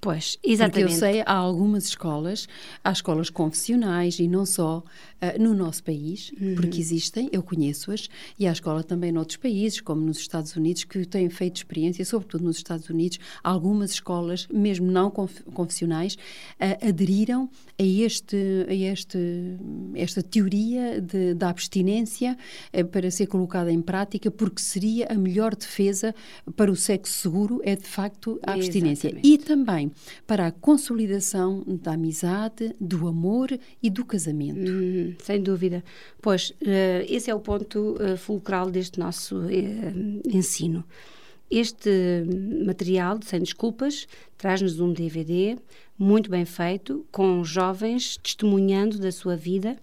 Pois, 0.00 0.38
exatamente. 0.44 0.92
Porque 0.92 0.94
eu 0.94 0.98
sei, 0.98 1.22
há 1.26 1.32
algumas 1.32 1.86
escolas, 1.86 2.46
há 2.84 2.92
escolas 2.92 3.30
confessionais 3.30 4.18
e 4.20 4.28
não 4.28 4.46
só 4.46 4.78
uh, 4.78 5.42
no 5.42 5.54
nosso 5.54 5.82
país, 5.82 6.32
uhum. 6.40 6.54
porque 6.54 6.78
existem, 6.78 7.28
eu 7.32 7.42
conheço-as, 7.42 8.08
e 8.38 8.46
há 8.46 8.52
escola 8.52 8.84
também 8.84 9.10
noutros 9.10 9.36
países, 9.36 9.80
como 9.80 10.00
nos 10.00 10.18
Estados 10.18 10.54
Unidos, 10.54 10.84
que 10.84 11.04
têm 11.04 11.28
feito 11.28 11.56
experiência, 11.56 12.04
sobretudo 12.04 12.44
nos 12.44 12.58
Estados 12.58 12.88
Unidos, 12.88 13.18
algumas 13.42 13.90
escolas, 13.90 14.46
mesmo 14.52 14.90
não 14.90 15.10
confessionais, 15.10 16.14
uh, 16.14 16.88
aderiram 16.88 17.50
a, 17.76 17.82
este, 17.82 18.66
a 18.68 18.74
este, 18.74 19.18
esta 19.94 20.22
teoria 20.22 21.00
de, 21.00 21.34
da 21.34 21.48
abstinência 21.48 22.36
uh, 22.72 22.84
para 22.86 23.10
ser 23.10 23.26
colocada 23.26 23.72
em 23.72 23.82
prática, 23.82 24.30
porque 24.30 24.62
seria 24.62 25.08
a 25.10 25.14
melhor 25.14 25.56
defesa 25.56 26.14
para 26.54 26.70
o 26.70 26.76
sexo 26.76 27.14
seguro, 27.14 27.60
é 27.64 27.74
de 27.74 27.86
facto 27.86 28.38
a 28.44 28.52
abstinência. 28.52 29.08
Exatamente. 29.08 29.28
E 29.28 29.38
também 29.38 29.87
para 30.26 30.46
a 30.46 30.52
consolidação 30.52 31.64
da 31.66 31.92
amizade, 31.92 32.74
do 32.80 33.06
amor 33.06 33.58
e 33.82 33.90
do 33.90 34.04
casamento. 34.04 34.70
Hum, 34.70 35.14
sem 35.22 35.42
dúvida. 35.42 35.84
Pois, 36.20 36.50
uh, 36.50 37.04
esse 37.08 37.30
é 37.30 37.34
o 37.34 37.40
ponto 37.40 37.96
uh, 38.00 38.16
fulcral 38.16 38.70
deste 38.70 38.98
nosso 38.98 39.38
uh, 39.38 40.22
ensino. 40.26 40.84
Este 41.50 41.90
material, 42.66 43.18
Sem 43.22 43.40
Desculpas, 43.40 44.06
traz-nos 44.36 44.80
um 44.80 44.92
DVD 44.92 45.56
muito 45.98 46.30
bem 46.30 46.44
feito, 46.44 47.06
com 47.10 47.42
jovens 47.42 48.18
testemunhando 48.18 48.98
da 48.98 49.10
sua 49.10 49.34
vida, 49.34 49.76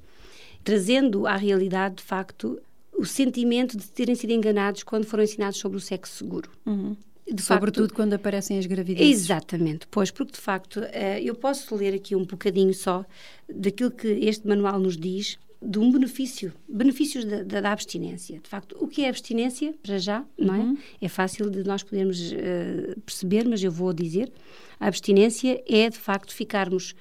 trazendo 0.63 1.27
à 1.27 1.35
realidade, 1.35 1.95
de 1.95 2.03
facto, 2.03 2.59
o 2.97 3.05
sentimento 3.05 3.77
de 3.77 3.87
terem 3.87 4.15
sido 4.15 4.31
enganados 4.31 4.83
quando 4.83 5.05
foram 5.05 5.23
ensinados 5.23 5.57
sobre 5.57 5.77
o 5.77 5.81
sexo 5.81 6.15
seguro. 6.15 6.49
Uhum. 6.65 6.95
De 7.27 7.41
Sobretudo 7.41 7.87
facto, 7.87 7.95
quando 7.95 8.13
aparecem 8.13 8.59
as 8.59 8.67
gravidezes. 8.67 9.23
Exatamente, 9.23 9.87
pois, 9.89 10.11
porque 10.11 10.33
de 10.33 10.39
facto 10.39 10.81
eh, 10.91 11.21
eu 11.23 11.33
posso 11.33 11.73
ler 11.75 11.95
aqui 11.95 12.15
um 12.15 12.23
bocadinho 12.23 12.73
só 12.73 13.03
daquilo 13.49 13.89
que 13.89 14.07
este 14.07 14.47
manual 14.47 14.79
nos 14.79 14.95
diz 14.95 15.39
de 15.61 15.79
um 15.79 15.91
benefício, 15.91 16.53
benefícios 16.67 17.25
da, 17.25 17.43
da, 17.43 17.61
da, 17.61 17.71
abstinência. 17.71 18.39
De 18.39 18.47
facto, 18.47 18.75
o 18.79 18.87
que 18.87 19.03
é 19.03 19.09
abstinência, 19.09 19.73
para 19.81 19.97
já, 19.97 20.23
não 20.37 20.53
é? 20.53 20.59
Uhum. 20.59 20.77
É 21.01 21.07
fácil 21.07 21.49
de 21.49 21.63
nós 21.63 21.81
podermos 21.81 22.31
uh, 22.31 22.99
perceber, 23.01 23.47
mas 23.47 23.63
eu 23.63 23.71
vou 23.71 23.91
dizer. 23.91 24.31
A 24.79 24.87
abstinência 24.87 25.63
é, 25.67 25.89
de 25.89 25.97
facto, 25.97 26.33
ficarmos 26.33 26.95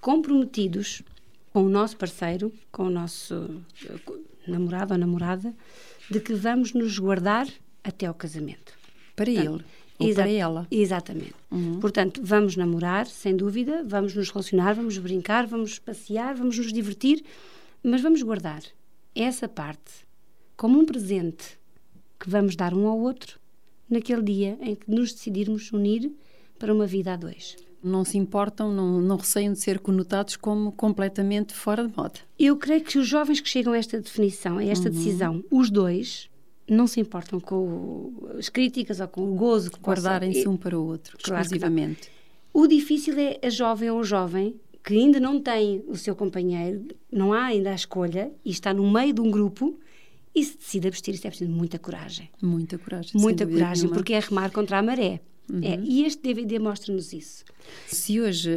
comprometidos 0.00 1.02
com 1.52 1.64
o 1.64 1.68
nosso 1.68 1.96
parceiro, 1.96 2.52
com 2.72 2.84
o 2.84 2.90
nosso 2.90 3.34
uh, 3.34 4.24
namorado 4.46 4.94
ou 4.94 4.98
namorada, 4.98 5.54
de 6.10 6.20
que 6.20 6.32
vamos 6.32 6.72
nos 6.72 6.98
guardar 6.98 7.46
até 7.84 8.06
ao 8.06 8.14
casamento. 8.14 8.75
Para 9.16 9.26
Portanto, 9.26 9.54
ele. 9.54 9.64
Ou 9.98 10.14
para 10.14 10.30
ela. 10.30 10.66
Exatamente. 10.70 11.34
Uhum. 11.50 11.80
Portanto, 11.80 12.20
vamos 12.22 12.54
namorar, 12.54 13.06
sem 13.06 13.34
dúvida, 13.34 13.82
vamos 13.84 14.14
nos 14.14 14.30
relacionar, 14.30 14.74
vamos 14.74 14.98
brincar, 14.98 15.46
vamos 15.46 15.78
passear, 15.78 16.34
vamos 16.34 16.58
nos 16.58 16.72
divertir, 16.72 17.24
mas 17.82 18.02
vamos 18.02 18.22
guardar 18.22 18.62
essa 19.14 19.48
parte 19.48 20.06
como 20.56 20.78
um 20.78 20.84
presente 20.84 21.58
que 22.20 22.28
vamos 22.28 22.54
dar 22.54 22.74
um 22.74 22.86
ao 22.86 22.98
outro 22.98 23.38
naquele 23.88 24.22
dia 24.22 24.58
em 24.60 24.74
que 24.74 24.90
nos 24.90 25.12
decidirmos 25.12 25.72
unir 25.72 26.12
para 26.58 26.72
uma 26.72 26.86
vida 26.86 27.12
a 27.12 27.16
dois. 27.16 27.56
Não 27.82 28.04
se 28.04 28.18
importam, 28.18 28.72
não, 28.72 29.00
não 29.00 29.16
receiam 29.16 29.52
de 29.52 29.60
ser 29.60 29.78
conotados 29.78 30.36
como 30.36 30.72
completamente 30.72 31.54
fora 31.54 31.86
de 31.86 31.96
moda. 31.96 32.18
Eu 32.38 32.56
creio 32.56 32.82
que 32.82 32.98
os 32.98 33.06
jovens 33.06 33.40
que 33.40 33.48
chegam 33.48 33.72
a 33.72 33.78
esta 33.78 34.00
definição, 34.00 34.58
a 34.58 34.64
esta 34.64 34.88
uhum. 34.88 34.94
decisão, 34.94 35.44
os 35.50 35.70
dois, 35.70 36.28
não 36.68 36.86
se 36.86 37.00
importam 37.00 37.38
com 37.40 38.12
as 38.38 38.48
críticas 38.48 39.00
ou 39.00 39.08
com 39.08 39.22
o 39.22 39.34
gozo 39.34 39.70
que 39.70 39.78
guardarem-se 39.78 40.48
um 40.48 40.56
para 40.56 40.78
o 40.78 40.84
outro, 40.84 41.16
claro 41.22 41.42
exclusivamente. 41.42 42.10
O 42.52 42.66
difícil 42.66 43.18
é 43.18 43.38
a 43.42 43.50
jovem 43.50 43.90
ou 43.90 44.00
o 44.00 44.04
jovem 44.04 44.58
que 44.82 44.94
ainda 44.94 45.18
não 45.18 45.40
tem 45.40 45.82
o 45.88 45.96
seu 45.96 46.14
companheiro, 46.14 46.86
não 47.10 47.32
há 47.32 47.46
ainda 47.46 47.72
a 47.72 47.74
escolha 47.74 48.32
e 48.44 48.50
está 48.50 48.72
no 48.72 48.88
meio 48.90 49.12
de 49.12 49.20
um 49.20 49.30
grupo 49.30 49.78
e 50.34 50.44
se 50.44 50.56
decide 50.58 50.88
abster, 50.88 51.14
isso 51.14 51.26
é 51.26 51.30
preciso 51.30 51.50
muita 51.50 51.78
coragem. 51.78 52.30
Muita 52.40 52.78
coragem. 52.78 53.12
Muita 53.14 53.46
coragem, 53.46 53.84
nenhuma. 53.84 53.96
porque 53.96 54.12
é 54.12 54.20
remar 54.20 54.50
contra 54.50 54.78
a 54.78 54.82
maré. 54.82 55.20
Uhum. 55.50 55.60
É, 55.62 55.78
e 55.82 56.04
este 56.04 56.22
DVD 56.22 56.58
mostra-nos 56.58 57.12
isso. 57.12 57.44
Se 57.86 58.20
hoje 58.20 58.50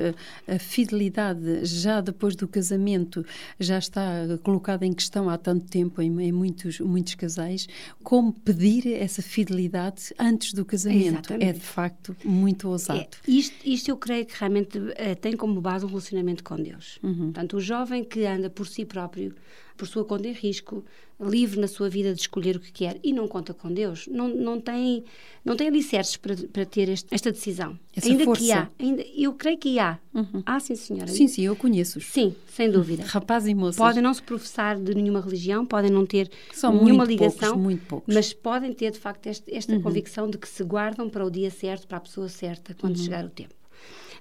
a, 0.47 0.55
a 0.55 0.59
fidelidade, 0.59 1.65
já 1.65 2.01
depois 2.01 2.35
do 2.35 2.47
casamento, 2.47 3.25
já 3.59 3.77
está 3.77 4.03
colocada 4.43 4.85
em 4.85 4.93
questão 4.93 5.29
há 5.29 5.37
tanto 5.37 5.65
tempo 5.67 6.01
em, 6.01 6.21
em 6.21 6.31
muitos, 6.31 6.79
muitos 6.79 7.15
casais, 7.15 7.67
como 8.03 8.33
pedir 8.33 8.87
essa 8.93 9.21
fidelidade 9.21 10.13
antes 10.17 10.53
do 10.53 10.65
casamento? 10.65 11.07
Exatamente. 11.07 11.49
É 11.49 11.53
de 11.53 11.59
facto 11.59 12.15
muito 12.23 12.69
ousado. 12.69 12.99
É, 12.99 13.07
isto, 13.27 13.55
isto 13.65 13.89
eu 13.89 13.97
creio 13.97 14.25
que 14.25 14.33
realmente 14.37 14.79
é, 14.95 15.15
tem 15.15 15.35
como 15.35 15.59
base 15.61 15.85
um 15.85 15.89
relacionamento 15.89 16.43
com 16.43 16.55
Deus. 16.55 16.99
Uhum. 17.03 17.25
Portanto, 17.25 17.57
o 17.57 17.61
jovem 17.61 18.03
que 18.03 18.25
anda 18.25 18.49
por 18.49 18.67
si 18.67 18.85
próprio, 18.85 19.35
por 19.79 19.87
sua 19.87 20.03
conta 20.03 20.27
em 20.27 20.33
risco, 20.33 20.83
livre 21.17 21.57
na 21.57 21.67
sua 21.67 21.89
vida 21.89 22.13
de 22.13 22.19
escolher 22.19 22.57
o 22.57 22.59
que 22.59 22.69
quer 22.69 22.99
e 23.01 23.13
não 23.13 23.29
conta 23.29 23.53
com 23.53 23.71
Deus, 23.71 24.07
não, 24.07 24.27
não 24.27 24.59
tem 24.59 25.05
não 25.43 25.55
tem 25.55 25.69
alicerces 25.69 26.17
para, 26.17 26.35
para 26.35 26.65
ter 26.65 26.89
este, 26.89 27.07
esta 27.15 27.31
decisão. 27.31 27.79
Essa 27.95 28.09
ainda 28.09 28.25
força. 28.25 28.43
que 28.43 28.51
há, 28.51 28.69
ainda, 28.77 29.01
eu 29.15 29.33
creio 29.33 29.57
que 29.57 29.79
há. 29.79 29.97
Uhum. 30.13 30.43
Ah, 30.45 30.59
sim, 30.59 30.75
senhora. 30.75 31.07
Sim, 31.07 31.29
sim, 31.29 31.43
eu 31.43 31.55
conheço. 31.55 31.97
-os. 31.97 32.05
Sim, 32.07 32.35
sem 32.47 32.69
dúvida. 32.69 33.05
Rapaz 33.05 33.47
e 33.47 33.55
moças. 33.55 33.77
Podem 33.77 34.03
não 34.03 34.13
se 34.13 34.21
professar 34.21 34.77
de 34.77 34.93
nenhuma 34.93 35.21
religião, 35.21 35.65
podem 35.65 35.89
não 35.89 36.05
ter 36.05 36.29
São 36.51 36.73
nenhuma 36.73 37.05
muito 37.05 37.09
ligação, 37.09 37.51
poucos, 37.51 37.63
muito 37.63 37.85
poucos. 37.85 38.13
mas 38.13 38.33
podem 38.33 38.73
ter, 38.73 38.91
de 38.91 38.99
facto, 38.99 39.27
este, 39.27 39.55
esta 39.55 39.71
uhum. 39.71 39.81
convicção 39.81 40.29
de 40.29 40.37
que 40.37 40.47
se 40.47 40.61
guardam 40.61 41.09
para 41.09 41.25
o 41.25 41.31
dia 41.31 41.49
certo, 41.49 41.87
para 41.87 41.97
a 41.97 42.01
pessoa 42.01 42.27
certa, 42.27 42.75
quando 42.75 42.97
uhum. 42.97 43.03
chegar 43.03 43.23
o 43.23 43.29
tempo. 43.29 43.55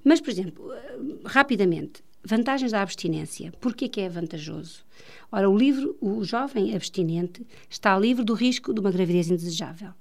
Mas, 0.04 0.20
por 0.20 0.30
exemplo, 0.30 0.70
rapidamente, 1.24 2.04
vantagens 2.28 2.72
da 2.72 2.82
abstinência. 2.82 3.52
Porquê 3.58 3.88
que 3.88 4.02
é 4.02 4.08
vantajoso? 4.08 4.84
Ora, 5.32 5.48
o 5.48 5.56
livro, 5.56 5.96
o 5.98 6.22
jovem 6.22 6.74
abstinente 6.76 7.44
está 7.70 7.98
livre 7.98 8.22
do 8.22 8.34
risco 8.34 8.74
de 8.74 8.80
uma 8.80 8.90
gravidez 8.90 9.30
indesejável. 9.30 9.92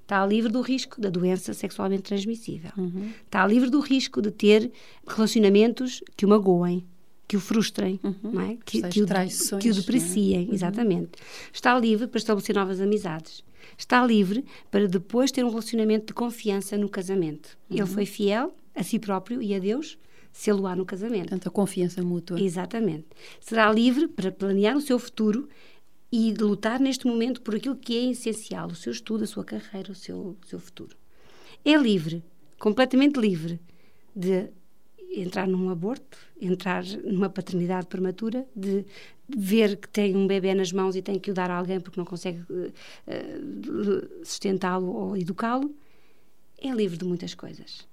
Está 0.00 0.24
livre 0.26 0.50
do 0.50 0.62
risco 0.62 1.00
da 1.00 1.10
doença 1.10 1.52
sexualmente 1.52 2.02
transmissível. 2.02 2.70
Uhum. 2.76 3.10
Está 3.24 3.46
livre 3.46 3.68
do 3.68 3.80
risco 3.80 4.22
de 4.22 4.30
ter 4.30 4.72
relacionamentos 5.06 6.02
que 6.16 6.24
o 6.24 6.28
magoem, 6.28 6.84
que 7.28 7.36
o 7.36 7.40
frustrem, 7.40 8.00
uhum. 8.02 8.40
é? 8.40 8.56
que, 8.64 8.82
que, 8.82 9.02
o, 9.02 9.06
que 9.58 9.68
o 9.68 9.70
é? 9.70 9.74
depreciem. 9.74 10.48
Uhum. 10.48 10.54
Exatamente. 10.54 11.12
Está 11.52 11.78
livre 11.78 12.06
para 12.06 12.18
estabelecer 12.18 12.54
novas 12.54 12.80
amizades. 12.80 13.44
Está 13.76 14.04
livre 14.06 14.44
para 14.70 14.88
depois 14.88 15.30
ter 15.30 15.44
um 15.44 15.50
relacionamento 15.50 16.06
de 16.06 16.14
confiança 16.14 16.78
no 16.78 16.88
casamento. 16.88 17.58
Ele 17.70 17.80
uhum. 17.82 17.86
foi 17.86 18.06
fiel 18.06 18.54
a 18.74 18.82
si 18.82 18.98
próprio 18.98 19.42
e 19.42 19.54
a 19.54 19.58
Deus 19.58 19.98
se-lo 20.34 20.66
há 20.66 20.74
no 20.74 20.84
casamento. 20.84 21.28
Portanto, 21.28 21.46
a 21.46 21.50
confiança 21.50 22.02
mútua. 22.02 22.40
Exatamente. 22.40 23.06
Será 23.40 23.72
livre 23.72 24.08
para 24.08 24.32
planear 24.32 24.76
o 24.76 24.80
seu 24.80 24.98
futuro 24.98 25.48
e 26.10 26.32
de 26.32 26.42
lutar 26.42 26.80
neste 26.80 27.06
momento 27.06 27.40
por 27.40 27.54
aquilo 27.54 27.76
que 27.76 27.96
é 27.96 28.10
essencial, 28.10 28.66
o 28.66 28.74
seu 28.74 28.92
estudo, 28.92 29.22
a 29.22 29.26
sua 29.28 29.44
carreira, 29.44 29.92
o 29.92 29.94
seu, 29.94 30.36
o 30.42 30.46
seu 30.46 30.58
futuro. 30.58 30.96
É 31.64 31.76
livre, 31.76 32.22
completamente 32.58 33.18
livre, 33.18 33.60
de 34.14 34.50
entrar 35.16 35.46
num 35.46 35.70
aborto, 35.70 36.18
entrar 36.40 36.84
numa 37.04 37.30
paternidade 37.30 37.86
prematura, 37.86 38.44
de 38.56 38.84
ver 39.28 39.76
que 39.76 39.88
tem 39.88 40.16
um 40.16 40.26
bebê 40.26 40.52
nas 40.52 40.72
mãos 40.72 40.96
e 40.96 41.02
tem 41.02 41.16
que 41.16 41.30
o 41.30 41.34
dar 41.34 41.48
a 41.48 41.56
alguém 41.56 41.78
porque 41.78 41.98
não 41.98 42.04
consegue 42.04 42.40
uh, 42.40 44.24
sustentá-lo 44.24 44.92
ou 44.92 45.16
educá-lo. 45.16 45.72
É 46.58 46.70
livre 46.70 46.96
de 46.96 47.04
muitas 47.04 47.34
coisas. 47.34 47.86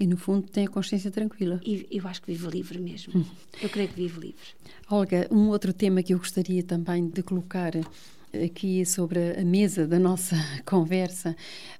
E, 0.00 0.06
no 0.06 0.16
fundo, 0.16 0.48
tem 0.48 0.66
a 0.66 0.68
consciência 0.68 1.10
tranquila. 1.10 1.60
E 1.64 1.86
eu 1.90 2.06
acho 2.08 2.22
que 2.22 2.32
vive 2.32 2.48
livre 2.48 2.78
mesmo. 2.80 3.24
Eu 3.60 3.68
creio 3.68 3.88
que 3.88 3.94
vive 3.94 4.20
livre. 4.20 4.46
Olga, 4.90 5.28
um 5.30 5.48
outro 5.48 5.72
tema 5.72 6.02
que 6.02 6.14
eu 6.14 6.18
gostaria 6.18 6.62
também 6.62 7.08
de 7.08 7.22
colocar 7.22 7.72
aqui 8.44 8.84
sobre 8.86 9.38
a 9.38 9.44
mesa 9.44 9.86
da 9.86 9.98
nossa 9.98 10.36
conversa 10.64 11.36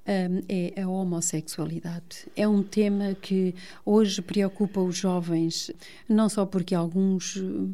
um, 0.06 0.42
é 0.48 0.82
a 0.82 0.88
homossexualidade. 0.88 2.26
É 2.36 2.46
um 2.46 2.62
tema 2.62 3.14
que 3.14 3.54
hoje 3.84 4.20
preocupa 4.20 4.80
os 4.80 4.96
jovens, 4.96 5.70
não 6.08 6.28
só 6.28 6.44
porque 6.44 6.74
alguns 6.74 7.36
hum, 7.36 7.72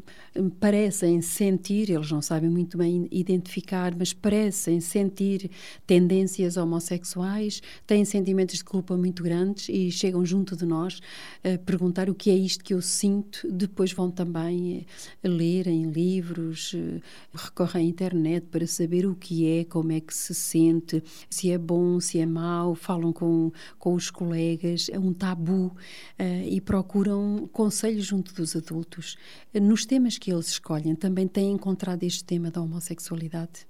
parecem 0.59 1.21
sentir, 1.21 1.89
eles 1.89 2.11
não 2.11 2.21
sabem 2.21 2.49
muito 2.49 2.77
bem 2.77 3.07
identificar, 3.11 3.95
mas 3.97 4.13
parecem 4.13 4.79
sentir 4.79 5.49
tendências 5.87 6.55
homossexuais, 6.55 7.61
têm 7.87 8.05
sentimentos 8.05 8.57
de 8.57 8.63
culpa 8.63 8.95
muito 8.95 9.23
grandes 9.23 9.67
e 9.69 9.91
chegam 9.91 10.25
junto 10.25 10.55
de 10.55 10.65
nós 10.65 11.01
a 11.43 11.57
perguntar 11.57 12.09
o 12.09 12.15
que 12.15 12.29
é 12.29 12.35
isto 12.35 12.63
que 12.63 12.73
eu 12.73 12.81
sinto. 12.81 13.49
Depois 13.51 13.91
vão 13.91 14.11
também 14.11 14.85
eh, 15.23 15.27
ler 15.27 15.67
em 15.67 15.89
livros, 15.91 16.73
eh, 16.75 17.01
recorrem 17.33 17.85
à 17.85 17.89
internet 17.89 18.47
para 18.51 18.67
saber 18.69 19.05
o 19.05 19.15
que 19.15 19.45
é, 19.47 19.63
como 19.65 19.91
é 19.91 19.99
que 19.99 20.13
se 20.13 20.33
sente, 20.33 21.03
se 21.29 21.51
é 21.51 21.57
bom, 21.57 21.99
se 21.99 22.19
é 22.19 22.25
mau, 22.25 22.75
falam 22.75 23.11
com, 23.11 23.51
com 23.77 23.93
os 23.93 24.09
colegas, 24.09 24.89
é 24.91 24.99
um 24.99 25.13
tabu 25.13 25.67
uh, 25.67 26.47
e 26.47 26.61
procuram 26.61 27.49
conselhos 27.51 28.05
junto 28.05 28.33
dos 28.33 28.55
adultos. 28.55 29.17
Nos 29.53 29.85
temas 29.85 30.17
que 30.17 30.31
eles 30.31 30.47
escolhem, 30.47 30.95
também 30.95 31.27
têm 31.27 31.51
encontrado 31.51 32.03
este 32.03 32.23
tema 32.23 32.49
da 32.51 32.61
homossexualidade? 32.61 33.67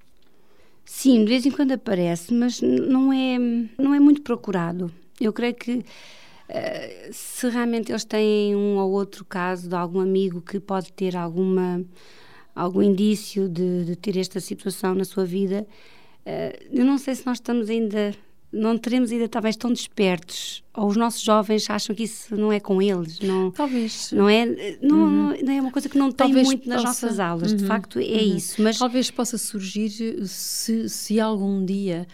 Sim, 0.85 1.23
de 1.23 1.29
vez 1.29 1.45
em 1.45 1.51
quando 1.51 1.71
aparece, 1.71 2.33
mas 2.33 2.61
não 2.61 3.13
é, 3.13 3.37
não 3.77 3.93
é 3.93 3.99
muito 3.99 4.21
procurado. 4.21 4.91
Eu 5.19 5.31
creio 5.33 5.55
que 5.55 5.83
Uh, 6.49 7.13
se 7.13 7.47
realmente 7.47 7.91
eles 7.91 8.03
têm 8.03 8.55
um 8.55 8.77
ou 8.77 8.89
outro 8.91 9.23
caso 9.23 9.69
de 9.69 9.75
algum 9.75 9.99
amigo 9.99 10.41
que 10.41 10.59
pode 10.59 10.91
ter 10.91 11.15
alguma 11.15 11.85
algum 12.59 12.81
indício 12.81 13.47
de, 13.47 13.85
de 13.85 13.95
ter 13.95 14.17
esta 14.17 14.39
situação 14.39 14.93
na 14.93 15.05
sua 15.05 15.25
vida, 15.25 15.65
uh, 16.25 16.65
eu 16.71 16.85
não 16.85 16.97
sei 16.97 17.15
se 17.15 17.25
nós 17.25 17.37
estamos 17.37 17.69
ainda 17.69 18.13
não 18.51 18.77
teremos 18.77 19.11
ainda 19.11 19.29
talvez 19.29 19.55
tão 19.55 19.71
despertos 19.71 20.63
ou 20.73 20.87
os 20.87 20.97
nossos 20.97 21.21
jovens 21.21 21.69
acham 21.69 21.95
que 21.95 22.03
isso 22.03 22.35
não 22.35 22.51
é 22.51 22.59
com 22.59 22.81
eles 22.81 23.19
não 23.19 23.51
talvez 23.51 24.11
não 24.11 24.27
é 24.27 24.45
não, 24.81 24.97
uhum. 24.97 25.43
não 25.43 25.53
é 25.53 25.61
uma 25.61 25.71
coisa 25.71 25.87
que 25.87 25.95
não 25.95 26.07
tem 26.11 26.25
talvez 26.25 26.47
muito 26.47 26.67
nas 26.67 26.81
possa, 26.81 27.05
nossas 27.05 27.19
aulas 27.19 27.51
uhum. 27.51 27.57
de 27.57 27.65
facto 27.65 27.99
é 27.99 28.01
uhum. 28.01 28.37
isso 28.37 28.59
mas 28.59 28.79
talvez 28.79 29.11
possa 29.11 29.37
surgir 29.37 29.91
se, 30.25 30.89
se 30.89 31.19
algum 31.19 31.63
dia 31.63 32.07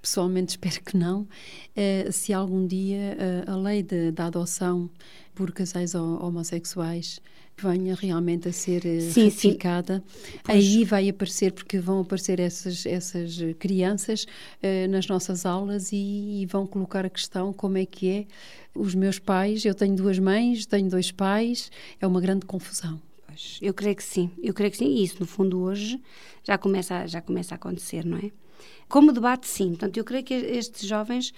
pessoalmente 0.00 0.52
espero 0.52 0.82
que 0.82 0.96
não 0.96 1.20
uh, 1.20 2.12
se 2.12 2.32
algum 2.32 2.66
dia 2.66 3.18
uh, 3.46 3.50
a 3.52 3.56
lei 3.56 3.82
de, 3.82 4.10
da 4.10 4.26
adoção 4.26 4.88
por 5.34 5.52
casais 5.52 5.94
homossexuais 5.94 7.20
venha 7.56 7.94
realmente 7.94 8.48
a 8.48 8.52
ser 8.52 8.84
eh, 8.84 9.00
sim, 9.00 9.24
ratificada, 9.24 10.02
sim. 10.06 10.38
aí 10.46 10.84
vai 10.84 11.08
aparecer, 11.08 11.52
porque 11.52 11.78
vão 11.78 12.00
aparecer 12.00 12.40
essas, 12.40 12.84
essas 12.84 13.38
crianças 13.58 14.24
uh, 14.62 14.88
nas 14.90 15.06
nossas 15.06 15.46
aulas 15.46 15.92
e, 15.92 16.42
e, 16.42 16.46
vão 16.46 16.66
colocar 16.66 17.06
a 17.06 17.10
questão 17.10 17.52
como 17.52 17.78
é 17.78 17.86
que 17.86 18.10
é 18.10 18.26
os 18.74 18.94
meus 18.94 19.18
pais, 19.18 19.64
eu 19.64 19.74
tenho 19.74 19.94
duas 19.94 20.18
mães, 20.18 20.66
tenho 20.66 20.90
dois 20.90 21.12
pais, 21.12 21.70
é 22.00 22.06
uma 22.06 22.20
grande 22.20 22.44
confusão. 22.44 23.00
Eu 23.60 23.74
creio 23.74 23.96
que 23.96 24.04
sim, 24.04 24.30
eu 24.42 24.54
creio 24.54 24.70
que 24.70 24.78
sim, 24.78 24.86
e 24.86 25.02
isso 25.02 25.16
no 25.18 25.26
fundo 25.26 25.60
hoje 25.60 26.00
já 26.44 26.56
começa, 26.56 27.06
já 27.06 27.20
começa 27.20 27.54
a 27.54 27.56
acontecer, 27.56 28.04
não 28.04 28.18
é? 28.18 28.30
Como 28.88 29.12
debate, 29.12 29.46
sim. 29.46 29.70
Portanto, 29.70 29.96
eu 29.96 30.04
creio 30.04 30.24
que 30.24 30.34
estes 30.34 30.88
jovens 30.88 31.32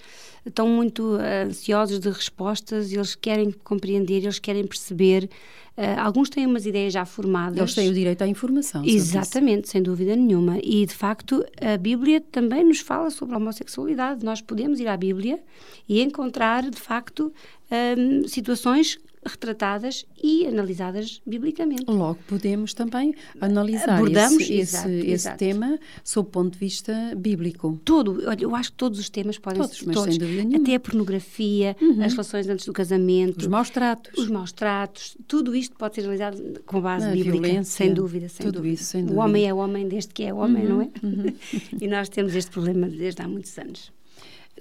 estão 0.45 0.67
muito 0.67 1.17
ansiosos 1.47 1.99
de 1.99 2.09
respostas, 2.09 2.91
eles 2.91 3.15
querem 3.15 3.51
compreender, 3.51 4.23
eles 4.23 4.39
querem 4.39 4.65
perceber 4.65 5.29
Uh, 5.77 5.93
alguns 5.99 6.27
têm 6.27 6.47
umas 6.47 6.65
ideias 6.65 6.91
já 6.91 7.05
formadas. 7.05 7.55
Eles 7.55 7.75
têm 7.75 7.87
o 7.87 7.93
direito 7.93 8.23
à 8.23 8.27
informação. 8.27 8.83
Exatamente, 8.83 9.69
sem 9.69 9.79
dúvida 9.79 10.15
nenhuma. 10.15 10.57
E, 10.63 10.83
de 10.87 10.93
facto, 10.93 11.45
a 11.61 11.77
Bíblia 11.77 12.19
também 12.19 12.63
nos 12.63 12.79
fala 12.79 13.11
sobre 13.11 13.35
a 13.35 13.37
homossexualidade. 13.37 14.25
Nós 14.25 14.41
podemos 14.41 14.79
ir 14.79 14.87
à 14.87 14.97
Bíblia 14.97 15.39
e 15.87 16.01
encontrar, 16.01 16.67
de 16.67 16.79
facto, 16.79 17.31
um, 17.71 18.23
ah, 18.25 18.27
situações 18.27 18.97
retratadas 19.25 20.05
e 20.21 20.45
analisadas 20.47 21.21
biblicamente. 21.25 21.85
Logo, 21.87 22.19
podemos 22.27 22.73
também 22.73 23.13
analisar 23.39 23.97
Abordamos, 23.97 24.41
esse, 24.41 24.53
exato, 24.53 24.89
esse, 24.89 25.11
exato. 25.11 25.37
tema 25.37 25.79
sob 26.03 26.27
o 26.27 26.31
ponto 26.31 26.53
de 26.53 26.59
vista 26.59 27.13
bíblico. 27.15 27.79
Olha, 28.25 28.41
eu 28.41 28.55
acho 28.55 28.71
que 28.71 28.77
todos 28.77 28.99
os 28.99 29.09
temas 29.09 29.37
podem 29.37 29.61
todos, 29.61 29.77
ser. 29.77 29.85
Mas 29.85 29.95
todos, 29.95 30.13
sem 30.13 30.19
dúvida 30.19 30.43
nenhuma. 30.43 30.63
Até 30.63 30.75
a 30.75 30.79
pornografia, 30.79 31.75
uhum. 31.81 32.03
as 32.03 32.11
relações 32.13 32.47
antes 32.47 32.65
do 32.65 32.73
casamento. 32.73 33.39
Os 33.39 33.47
maus 33.47 33.69
tratos. 33.69 34.17
Os 34.17 34.29
maus 34.29 34.51
tratos. 34.51 35.17
Tudo 35.27 35.55
isto 35.55 35.75
pode 35.75 35.95
ser 35.95 36.01
realizado 36.01 36.61
com 36.65 36.81
base 36.81 37.05
a 37.05 37.11
bíblica. 37.11 37.31
Violência, 37.31 37.63
sem 37.63 37.93
dúvida, 37.93 38.29
sem 38.29 38.45
tudo 38.45 38.55
dúvida. 38.55 38.73
Isso, 38.75 38.85
sem 38.85 39.01
dúvida. 39.01 39.19
O 39.19 39.23
homem 39.23 39.47
é 39.47 39.53
homem 39.53 39.87
desde 39.87 40.13
que 40.13 40.23
é 40.23 40.33
homem, 40.33 40.63
uhum. 40.63 40.69
não 40.69 40.81
é? 40.81 40.89
Uhum. 41.03 41.33
e 41.81 41.87
nós 41.87 42.09
temos 42.09 42.35
este 42.35 42.51
problema 42.51 42.87
desde 42.87 43.21
há 43.21 43.27
muitos 43.27 43.57
anos. 43.57 43.91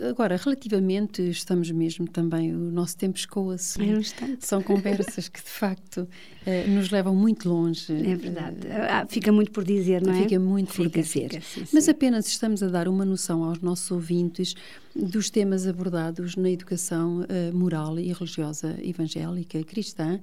Agora, 0.01 0.37
relativamente, 0.37 1.23
estamos 1.23 1.71
mesmo 1.71 2.07
também, 2.07 2.55
o 2.55 2.71
nosso 2.71 2.97
tempo 2.97 3.17
escoa-se. 3.17 3.81
É 3.81 3.97
um 3.97 4.03
São 4.41 4.63
conversas 4.63 5.29
que, 5.29 5.43
de 5.43 5.49
facto, 5.49 6.09
eh, 6.47 6.65
nos 6.69 6.91
levam 6.91 7.15
muito 7.15 7.49
longe. 7.49 7.93
É 7.93 8.15
verdade. 8.15 8.57
Ah, 8.89 9.05
fica 9.09 9.33
muito 9.33 9.51
por 9.51 9.65
dizer, 9.65 10.01
não 10.01 10.15
é? 10.15 10.23
Fica 10.23 10.39
muito 10.39 10.73
fica, 10.73 10.89
por 10.89 11.03
dizer. 11.03 11.29
Fica, 11.29 11.41
sim, 11.41 11.67
Mas 11.73 11.85
sim. 11.85 11.91
apenas 11.91 12.27
estamos 12.29 12.63
a 12.63 12.69
dar 12.69 12.87
uma 12.87 13.05
noção 13.05 13.43
aos 13.43 13.61
nossos 13.61 13.91
ouvintes 13.91 14.55
dos 14.97 15.29
temas 15.29 15.67
abordados 15.67 16.37
na 16.37 16.51
educação 16.51 17.21
uh, 17.21 17.57
moral 17.57 17.99
e 17.99 18.13
religiosa 18.13 18.77
evangélica 18.83 19.63
cristã, 19.63 20.19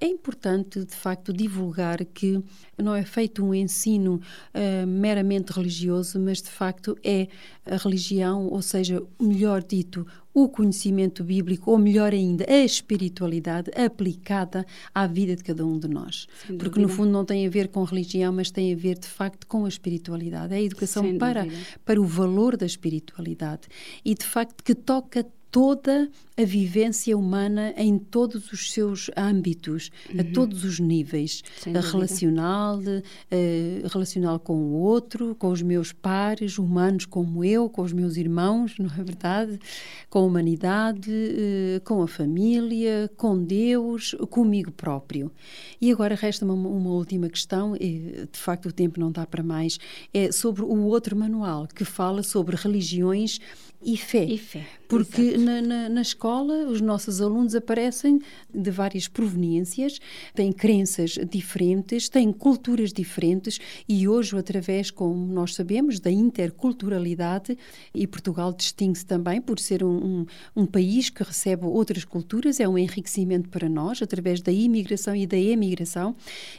é 0.00 0.06
importante, 0.06 0.84
de 0.84 0.94
facto, 0.94 1.32
divulgar 1.32 2.04
que 2.04 2.40
não 2.78 2.94
é 2.94 3.04
feito 3.04 3.44
um 3.44 3.54
ensino 3.54 4.20
uh, 4.54 4.86
meramente 4.86 5.52
religioso, 5.52 6.20
mas, 6.20 6.40
de 6.40 6.50
facto, 6.50 6.96
é 7.02 7.28
a 7.66 7.76
religião, 7.76 8.46
ou 8.46 8.62
seja, 8.62 9.02
melhor 9.20 9.62
dito, 9.62 10.06
o 10.34 10.48
conhecimento 10.48 11.22
bíblico, 11.22 11.70
ou 11.70 11.78
melhor 11.78 12.12
ainda, 12.12 12.44
a 12.48 12.64
espiritualidade 12.64 13.70
aplicada 13.74 14.64
à 14.94 15.06
vida 15.06 15.36
de 15.36 15.44
cada 15.44 15.64
um 15.66 15.78
de 15.78 15.88
nós. 15.88 16.26
Porque, 16.58 16.80
no 16.80 16.88
fundo, 16.88 17.10
não 17.10 17.24
tem 17.24 17.46
a 17.46 17.50
ver 17.50 17.68
com 17.68 17.84
religião, 17.84 18.32
mas 18.32 18.50
tem 18.50 18.72
a 18.72 18.76
ver, 18.76 18.98
de 18.98 19.08
facto, 19.08 19.46
com 19.46 19.64
a 19.64 19.68
espiritualidade. 19.68 20.54
É 20.54 20.56
a 20.56 20.62
educação 20.62 21.18
para, 21.18 21.46
para 21.84 22.00
o 22.00 22.04
valor 22.04 22.56
da 22.56 22.66
espiritualidade. 22.66 23.68
E, 24.04 24.14
de 24.14 24.24
facto, 24.24 24.62
que 24.64 24.74
toca 24.74 25.26
toda 25.52 26.10
a 26.34 26.44
vivência 26.44 27.16
humana 27.16 27.74
em 27.76 27.98
todos 27.98 28.50
os 28.52 28.72
seus 28.72 29.10
âmbitos, 29.14 29.90
uhum. 30.10 30.20
a 30.20 30.24
todos 30.24 30.64
os 30.64 30.80
níveis, 30.80 31.42
a 31.66 31.78
relacional, 31.78 32.78
uh, 32.78 33.88
relacional 33.88 34.40
com 34.40 34.56
o 34.56 34.72
outro, 34.72 35.34
com 35.34 35.48
os 35.50 35.60
meus 35.60 35.92
pares, 35.92 36.58
humanos 36.58 37.04
como 37.04 37.44
eu, 37.44 37.68
com 37.68 37.82
os 37.82 37.92
meus 37.92 38.16
irmãos, 38.16 38.78
não 38.78 38.86
é 38.86 39.04
verdade? 39.04 39.60
Com 40.08 40.20
a 40.20 40.22
humanidade, 40.22 41.10
uh, 41.10 41.80
com 41.84 42.02
a 42.02 42.08
família, 42.08 43.10
com 43.18 43.38
Deus, 43.38 44.16
comigo 44.30 44.72
próprio. 44.72 45.30
E 45.78 45.92
agora 45.92 46.14
resta 46.14 46.46
uma, 46.46 46.54
uma 46.54 46.90
última 46.90 47.28
questão, 47.28 47.76
e, 47.76 48.26
de 48.32 48.38
facto 48.38 48.70
o 48.70 48.72
tempo 48.72 48.98
não 48.98 49.12
dá 49.12 49.26
para 49.26 49.42
mais, 49.42 49.78
é 50.14 50.32
sobre 50.32 50.62
o 50.62 50.84
outro 50.84 51.14
manual 51.14 51.68
que 51.68 51.84
fala 51.84 52.22
sobre 52.22 52.56
religiões 52.56 53.38
e 53.84 53.96
fé. 53.96 54.24
E 54.24 54.38
fé. 54.38 54.66
Porque 54.92 55.38
na, 55.38 55.62
na, 55.62 55.88
na, 55.88 56.02
escola 56.02 56.66
os 56.66 56.82
nossos 56.82 57.22
alunos 57.22 57.54
aparecem 57.54 58.20
de 58.52 58.70
várias 58.70 59.08
proveniências, 59.08 59.98
têm 60.34 60.52
crenças 60.52 61.18
diferentes, 61.30 62.10
têm 62.10 62.30
culturas 62.30 62.92
diferentes 62.92 63.58
e 63.88 64.06
hoje, 64.06 64.36
através, 64.36 64.90
como 64.90 65.32
nós 65.32 65.54
sabemos, 65.54 65.98
da 65.98 66.10
interculturalidade, 66.10 67.56
e 67.94 68.06
Portugal 68.06 68.52
distingue-se 68.52 69.06
também 69.06 69.40
por 69.40 69.58
ser 69.58 69.82
um, 69.82 69.96
um, 69.96 70.26
um, 70.54 70.66
país 70.66 71.08
que 71.08 71.22
recebe 71.22 71.64
outras 71.64 72.04
culturas, 72.04 72.60
é 72.60 72.68
um 72.68 72.76
enriquecimento 72.76 73.48
para 73.48 73.70
nós, 73.70 74.02
através 74.02 74.42
da 74.42 74.52
imigração 74.52 75.16
e 75.16 75.26
da 75.26 75.38
emigração, 75.38 76.14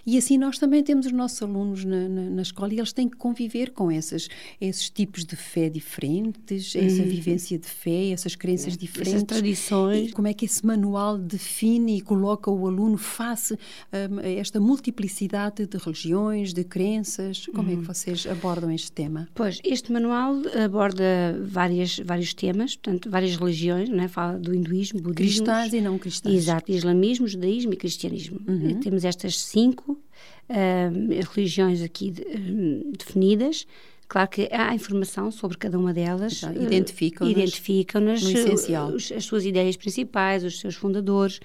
e 0.08 0.18
assim 0.18 0.40
nós 0.40 0.58
também 0.58 0.82
temos 0.82 1.06
os 1.06 1.12
nossos 1.12 1.40
alunos 1.44 1.86
na, 1.86 2.10
na, 2.10 2.30
na 2.32 2.42
escola 2.42 2.74
e 2.74 2.80
eles 2.80 2.94
têm 2.94 3.08
que 3.08 3.16
conviver 3.16 3.74
com 3.74 3.92
essas, 3.92 4.28
esses 4.60 4.90
tipos 4.90 5.24
de 5.24 5.36
fé 5.36 5.70
diferentes, 5.70 6.76
essa 6.76 7.04
vivência 7.04 7.60
de 7.60 7.68
fé, 7.68 8.23
essas 8.24 8.36
crenças 8.36 8.74
é, 8.74 8.78
diferentes. 8.78 9.14
Essas 9.14 9.24
tradições. 9.24 10.14
Como 10.14 10.28
é 10.28 10.34
que 10.34 10.46
esse 10.46 10.66
manual 10.66 11.18
define 11.18 11.98
e 11.98 12.02
coloca 12.02 12.50
o 12.50 12.68
aluno 12.68 12.98
face 12.98 13.54
um, 13.54 14.20
a 14.20 14.30
esta 14.30 14.60
multiplicidade 14.60 15.66
de 15.66 15.78
religiões, 15.78 16.54
de 16.54 16.64
crenças? 16.64 17.48
Como 17.48 17.70
é 17.70 17.74
que 17.74 17.80
uhum. 17.80 17.84
vocês 17.84 18.26
abordam 18.26 18.72
este 18.72 18.92
tema? 18.92 19.28
Pois, 19.36 19.60
este 19.64 19.92
manual 19.92 20.36
aborda 20.64 21.04
várias, 21.44 22.00
vários 22.00 22.34
temas, 22.34 22.76
portanto, 22.76 23.10
várias 23.10 23.36
religiões, 23.36 23.90
não 23.90 24.04
é? 24.04 24.08
fala 24.08 24.38
do 24.38 24.54
hinduísmo, 24.54 25.02
budismo. 25.02 25.46
Cristãs 25.46 25.74
e 25.74 25.82
não 25.82 25.98
cristãs. 25.98 26.34
Exato, 26.34 26.72
islamismo, 26.72 27.28
judaísmo 27.28 27.74
e 27.74 27.78
cristianismo. 27.78 28.40
Uhum. 28.48 28.80
Temos 28.80 29.04
estas 29.04 29.40
cinco 29.40 29.94
uh, 29.94 31.34
religiões 31.34 31.82
aqui 31.82 32.12
de, 32.12 32.22
uh, 32.22 32.92
definidas. 32.98 33.66
Claro 34.08 34.30
que 34.30 34.50
há 34.52 34.74
informação 34.76 35.32
sobre 35.32 35.58
cada 35.58 35.78
uma 35.78 35.94
delas. 35.94 36.42
Identificam-nas. 36.44 37.32
Identificam-nas. 37.32 38.22
No 38.22 38.30
essencial. 38.30 38.94
As 38.96 39.26
suas 39.26 39.46
ideias 39.46 39.76
principais, 39.76 40.44
os 40.44 40.60
seus 40.60 40.76
fundadores. 40.76 41.40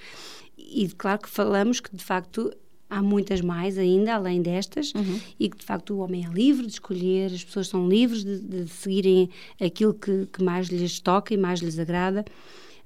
E 0.57 0.89
claro 0.89 1.21
que 1.21 1.29
falamos 1.29 1.81
que, 1.81 1.95
de 1.95 2.05
facto, 2.05 2.53
há 2.91 3.03
muitas 3.03 3.41
mais 3.41 3.79
ainda, 3.79 4.15
além 4.15 4.41
destas, 4.41 4.93
uhum. 4.95 5.21
e 5.39 5.49
que 5.49 5.59
de 5.59 5.65
facto 5.65 5.95
o 5.95 5.99
homem 5.99 6.25
é 6.25 6.29
livre 6.29 6.67
de 6.67 6.73
escolher, 6.73 7.33
as 7.33 7.45
pessoas 7.45 7.69
são 7.69 7.89
livres 7.89 8.25
de, 8.25 8.41
de 8.41 8.69
seguirem 8.69 9.31
aquilo 9.61 9.95
que, 9.95 10.27
que, 10.27 10.43
mais 10.43 10.69
lhes 10.69 10.99
toca 11.01 11.35
e 11.35 11.37
mais 11.37 11.61
lhes 11.61 11.79
agrada, 11.79 12.25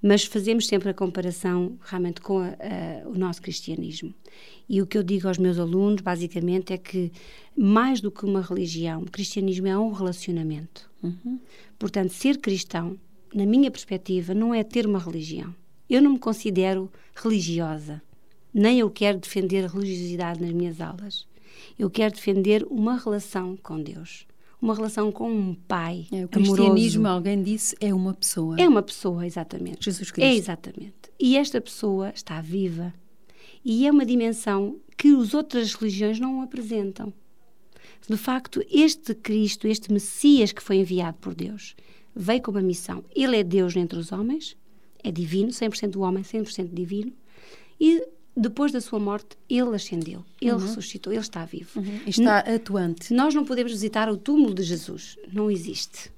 mas 0.03 0.25
fazemos 0.25 0.67
sempre 0.67 0.91
a 0.91 0.95
comparação 0.95 1.79
realmente 1.83 2.21
com 2.21 2.39
a, 2.39 2.49
a, 2.49 3.09
o 3.09 3.17
nosso 3.17 3.41
cristianismo. 3.41 4.13
E 4.69 4.83
o 4.83 4.87
que 4.87 4.99
eu 4.99 5.03
digo 5.03 5.29
aos 5.29 5.39
meus 5.39 5.59
alunos, 5.59 6.03
basicamente, 6.03 6.73
é 6.73 6.79
que 6.79 7.13
mais 7.57 8.01
do 8.01 8.11
que 8.11 8.25
uma 8.25 8.41
religião, 8.41 9.03
o 9.03 9.11
cristianismo 9.11 9.67
é 9.67 9.79
um 9.79 9.93
relacionamento. 9.93 10.91
Uhum. 11.03 11.39
Portanto, 11.79 12.13
ser 12.13 12.39
cristão, 12.39 12.99
na 13.35 13.47
minha 13.47 13.71
perspectiva, 13.71 14.35
não 14.35 14.53
é 14.55 14.65
ter 14.65 14.87
uma 14.87 14.99
religião. 14.99 15.55
Eu 15.89 16.03
não 16.03 16.13
me 16.13 16.19
considero 16.19 16.91
religiosa 17.15 18.03
nem 18.53 18.81
eu 18.81 18.91
quero 18.91 19.19
defender 19.19 19.65
a 19.65 19.69
religiosidade 19.69 20.41
nas 20.41 20.53
minhas 20.53 20.81
aulas. 20.81 21.27
Eu 21.79 21.89
quero 21.89 22.15
defender 22.15 22.67
uma 22.69 22.99
relação 22.99 23.57
com 23.57 23.81
Deus. 23.81 24.27
Uma 24.63 24.77
relação 24.77 25.11
com 25.11 25.29
um 25.29 25.55
pai. 25.55 26.07
É, 26.13 26.25
o 26.25 26.29
cristianismo, 26.29 27.05
amoroso. 27.05 27.29
alguém 27.29 27.43
disse, 27.43 27.77
é 27.81 27.93
uma 27.93 28.15
pessoa. 28.15 28.57
É 28.61 28.69
uma 28.69 28.83
pessoa, 28.83 29.27
exatamente. 29.27 29.85
Jesus 29.85 30.13
Cristo. 30.13 30.29
É 30.29 30.35
exatamente. 30.35 30.95
E 31.19 31.37
esta 31.37 31.61
pessoa 31.61 32.11
está 32.15 32.41
viva. 32.41 32.95
E 33.65 33.89
é 33.89 33.91
uma 33.91 34.07
dimensão 34.07 34.79
que 34.97 35.09
as 35.09 35.35
outras 35.35 35.75
religiões 35.75 36.21
não 36.21 36.43
apresentam. 36.43 37.13
De 38.09 38.17
facto, 38.17 38.63
este 38.71 39.15
Cristo, 39.15 39.67
este 39.67 39.93
Messias 39.93 40.53
que 40.53 40.63
foi 40.63 40.77
enviado 40.77 41.19
por 41.19 41.35
Deus, 41.35 41.75
veio 42.15 42.41
com 42.41 42.53
uma 42.53 42.63
missão. 42.63 43.05
Ele 43.15 43.37
é 43.37 43.43
Deus 43.43 43.75
entre 43.75 43.99
os 43.99 44.13
homens, 44.13 44.57
é 45.03 45.11
divino, 45.11 45.51
100% 45.51 45.97
homem, 46.01 46.23
100% 46.23 46.73
divino, 46.73 47.13
e 47.81 48.01
depois 48.37 48.73
da 48.73 48.81
sua 48.81 48.99
morte, 48.99 49.37
ele 49.49 49.75
ascendeu, 49.75 50.25
ele 50.41 50.53
uhum. 50.53 50.59
ressuscitou, 50.59 51.13
ele 51.13 51.21
está 51.21 51.45
vivo. 51.45 51.79
Uhum. 51.79 52.01
Está 52.07 52.39
atuante. 52.39 53.13
Nós 53.13 53.35
não 53.35 53.45
podemos 53.45 53.73
visitar 53.73 54.09
o 54.09 54.17
túmulo 54.17 54.55
de 54.55 54.63
Jesus, 54.63 55.19
não 55.33 55.51
existe. 55.51 56.11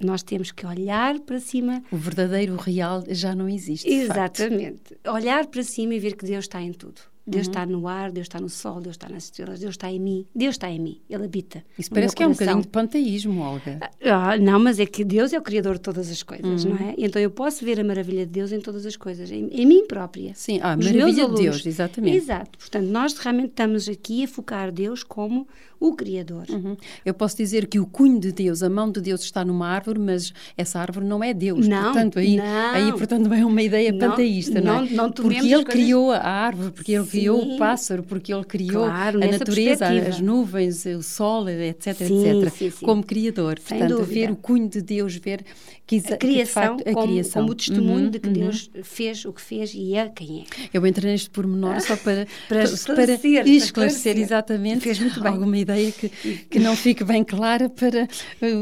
Nós 0.00 0.22
temos 0.22 0.50
que 0.50 0.66
olhar 0.66 1.20
para 1.20 1.38
cima. 1.38 1.82
O 1.90 1.96
verdadeiro, 1.96 2.54
o 2.54 2.56
real, 2.56 3.04
já 3.08 3.34
não 3.34 3.48
existe. 3.48 3.88
Exatamente. 3.88 4.96
Olhar 5.06 5.46
para 5.46 5.62
cima 5.62 5.94
e 5.94 6.00
ver 6.00 6.16
que 6.16 6.26
Deus 6.26 6.46
está 6.46 6.60
em 6.60 6.72
tudo. 6.72 7.00
Deus 7.26 7.46
uhum. 7.46 7.50
está 7.52 7.66
no 7.66 7.88
ar, 7.88 8.12
Deus 8.12 8.26
está 8.26 8.38
no 8.38 8.48
sol, 8.48 8.80
Deus 8.80 8.94
está 8.94 9.08
nas 9.08 9.24
estrelas, 9.24 9.60
Deus 9.60 9.72
está 9.72 9.90
em 9.90 9.98
mim, 9.98 10.26
Deus 10.34 10.54
está 10.54 10.70
em 10.70 10.78
mim, 10.78 11.00
Ele 11.08 11.24
habita. 11.24 11.64
Isso 11.78 11.90
parece 11.90 12.14
que 12.14 12.22
é 12.22 12.26
um 12.26 12.32
bocadinho 12.32 12.60
de 12.60 12.68
panteísmo, 12.68 13.40
Olga. 13.40 13.80
Ah, 14.04 14.36
não, 14.36 14.58
mas 14.58 14.78
é 14.78 14.86
que 14.86 15.04
Deus 15.04 15.32
é 15.32 15.38
o 15.38 15.42
Criador 15.42 15.74
de 15.74 15.80
todas 15.80 16.10
as 16.10 16.22
coisas, 16.22 16.64
uhum. 16.64 16.70
não 16.70 16.88
é? 16.88 16.94
Então 16.98 17.20
eu 17.20 17.30
posso 17.30 17.64
ver 17.64 17.80
a 17.80 17.84
maravilha 17.84 18.26
de 18.26 18.32
Deus 18.32 18.52
em 18.52 18.60
todas 18.60 18.84
as 18.84 18.96
coisas, 18.96 19.30
em, 19.30 19.48
em 19.48 19.66
mim 19.66 19.86
própria. 19.86 20.32
Sim, 20.34 20.60
a 20.60 20.76
maravilha 20.76 21.28
de 21.28 21.34
Deus, 21.34 21.64
exatamente. 21.64 22.16
Exato. 22.16 22.58
Portanto, 22.58 22.86
nós 22.86 23.16
realmente 23.16 23.50
estamos 23.50 23.88
aqui 23.88 24.24
a 24.24 24.28
focar 24.28 24.70
Deus 24.70 25.02
como 25.02 25.48
o 25.88 25.94
Criador. 25.94 26.46
Uhum. 26.48 26.76
Eu 27.04 27.12
posso 27.12 27.36
dizer 27.36 27.66
que 27.66 27.78
o 27.78 27.86
cunho 27.86 28.18
de 28.18 28.32
Deus, 28.32 28.62
a 28.62 28.70
mão 28.70 28.90
de 28.90 29.00
Deus 29.00 29.22
está 29.22 29.44
numa 29.44 29.68
árvore, 29.68 29.98
mas 29.98 30.32
essa 30.56 30.80
árvore 30.80 31.06
não 31.06 31.22
é 31.22 31.34
Deus. 31.34 31.68
Não, 31.68 31.84
portanto, 31.84 32.18
aí, 32.18 32.36
não. 32.36 32.70
aí 32.70 32.92
portanto, 32.92 33.32
é 33.32 33.44
uma 33.44 33.62
ideia 33.62 33.92
não, 33.92 33.98
panteísta, 33.98 34.60
não, 34.60 34.80
não 34.80 34.86
é? 34.86 34.90
Não, 34.90 35.12
porque 35.12 35.34
Ele 35.34 35.48
coisas... 35.48 35.64
criou 35.64 36.10
a 36.10 36.18
árvore, 36.18 36.70
porque 36.72 36.92
Ele 36.92 37.04
Sim. 37.04 37.10
criou 37.10 37.42
o 37.42 37.58
pássaro, 37.58 38.02
porque 38.02 38.32
Ele 38.32 38.44
criou 38.44 38.84
claro, 38.84 39.22
a 39.22 39.26
natureza, 39.26 39.86
as 39.86 40.20
nuvens, 40.20 40.86
o 40.86 41.02
sol, 41.02 41.48
etc, 41.48 41.94
sim, 41.94 42.28
etc, 42.28 42.52
sim, 42.52 42.70
sim. 42.70 42.86
como 42.86 43.04
Criador. 43.04 43.58
Sem 43.58 43.78
portanto, 43.78 43.98
dúvida. 43.98 44.20
ver 44.20 44.30
o 44.30 44.36
cunho 44.36 44.68
de 44.68 44.80
Deus, 44.80 45.16
ver 45.16 45.44
que, 45.86 45.98
a 45.98 46.16
criação, 46.16 46.76
que, 46.78 46.84
facto, 46.84 46.88
a 46.88 46.94
como, 46.94 47.06
criação. 47.06 47.42
como 47.42 47.54
testemunho 47.54 48.04
uhum, 48.04 48.10
de 48.10 48.18
que 48.18 48.28
uhum. 48.28 48.32
Deus 48.32 48.70
fez 48.82 49.24
o 49.24 49.32
que 49.32 49.40
fez 49.40 49.72
e 49.74 49.94
é 49.94 50.08
quem 50.08 50.40
é. 50.40 50.68
Eu 50.72 50.86
entrei 50.86 51.12
neste 51.12 51.28
pormenor 51.28 51.80
só 51.80 51.96
para, 51.96 52.26
para, 52.48 52.64
esclarecer, 52.64 53.42
para 53.42 53.50
esclarecer 53.50 54.18
exatamente 54.18 54.80
fez 54.80 54.98
muito 54.98 55.20
bem. 55.20 55.32
alguma 55.32 55.58
ideia 55.58 55.73
que, 55.92 56.08
que 56.50 56.58
não 56.58 56.76
fique 56.76 57.04
bem 57.04 57.24
clara 57.24 57.68
para 57.68 58.08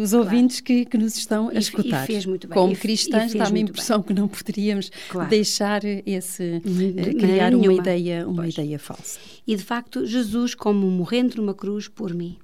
os 0.01 0.13
ouvintes 0.13 0.61
claro. 0.61 0.85
que, 0.85 0.91
que, 0.91 0.99
nos 0.99 1.17
estão 1.17 1.49
a 1.49 1.55
escutar. 1.55 2.05
E 2.05 2.07
fez 2.07 2.27
muito 2.27 2.49
bem. 2.49 2.55
Como 2.55 2.77
cristãs, 2.77 3.35
dá-me 3.35 3.61
a 3.61 3.63
impressão 3.63 3.99
bem. 3.99 4.09
que 4.09 4.15
não 4.15 4.29
poderíamos 4.29 4.91
claro. 5.09 5.29
deixar 5.29 5.85
esse, 5.85 6.61
de 6.61 7.15
criar 7.15 7.55
uma 7.55 7.73
ideia, 7.73 8.27
uma 8.29 8.49
ideia 8.49 8.79
falsa. 8.79 9.19
E 9.47 9.57
de 9.57 9.63
facto, 9.63 10.07
Jesus, 10.07 10.55
como 10.55 10.87
morrendo 10.91 11.37
numa 11.37 11.55
cruz 11.55 11.89
por 11.89 12.15
mim, 12.15 12.39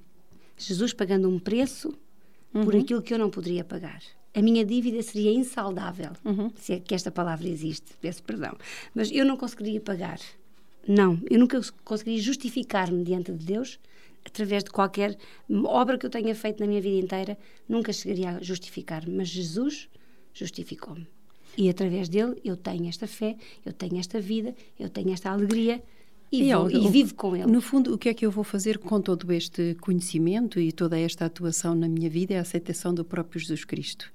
Jesus 0.57 0.93
pagando 0.93 1.29
um 1.29 1.39
preço 1.39 1.93
uhum. 2.53 2.63
por 2.63 2.75
aquilo 2.75 3.01
que 3.01 3.13
eu 3.13 3.19
não 3.19 3.29
poderia 3.29 3.63
pagar 3.63 3.99
a 4.33 4.41
minha 4.41 4.63
dívida 4.63 5.01
seria 5.01 5.31
insaldável, 5.31 6.11
uhum. 6.23 6.51
se 6.55 6.73
é 6.73 6.79
que 6.79 6.93
esta 6.93 7.11
palavra 7.11 7.47
existe, 7.47 7.93
peço 7.99 8.23
perdão. 8.23 8.55
Mas 8.93 9.11
eu 9.11 9.25
não 9.25 9.35
conseguiria 9.35 9.81
pagar. 9.81 10.19
Não, 10.87 11.19
eu 11.29 11.39
nunca 11.39 11.59
conseguiria 11.83 12.21
justificar-me 12.21 13.03
diante 13.03 13.31
de 13.31 13.45
Deus 13.45 13.79
através 14.25 14.63
de 14.63 14.69
qualquer 14.69 15.17
obra 15.65 15.97
que 15.97 16.05
eu 16.05 16.09
tenha 16.09 16.33
feito 16.35 16.59
na 16.59 16.67
minha 16.67 16.81
vida 16.81 16.97
inteira, 16.97 17.37
nunca 17.67 17.91
chegaria 17.93 18.31
a 18.31 18.41
justificar-me. 18.41 19.13
Mas 19.15 19.29
Jesus 19.29 19.89
justificou-me. 20.33 21.07
E 21.57 21.69
através 21.69 22.07
dele 22.07 22.39
eu 22.43 22.55
tenho 22.55 22.87
esta 22.87 23.07
fé, 23.07 23.35
eu 23.65 23.73
tenho 23.73 23.97
esta 23.97 24.21
vida, 24.21 24.55
eu 24.79 24.89
tenho 24.89 25.11
esta 25.11 25.31
alegria 25.31 25.81
e, 26.31 26.43
e, 26.43 26.53
vou, 26.53 26.69
e 26.69 26.87
vivo 26.89 27.15
com 27.15 27.35
ele. 27.35 27.47
No 27.47 27.61
fundo, 27.61 27.93
o 27.93 27.97
que 27.97 28.09
é 28.09 28.13
que 28.13 28.25
eu 28.25 28.31
vou 28.31 28.43
fazer 28.43 28.77
com 28.77 29.01
todo 29.01 29.31
este 29.33 29.75
conhecimento 29.81 30.59
e 30.59 30.71
toda 30.71 30.97
esta 30.97 31.25
atuação 31.25 31.73
na 31.73 31.89
minha 31.89 32.09
vida 32.09 32.35
é 32.35 32.37
a 32.37 32.41
aceitação 32.41 32.93
do 32.93 33.03
próprio 33.03 33.39
Jesus 33.39 33.65
Cristo. 33.65 34.11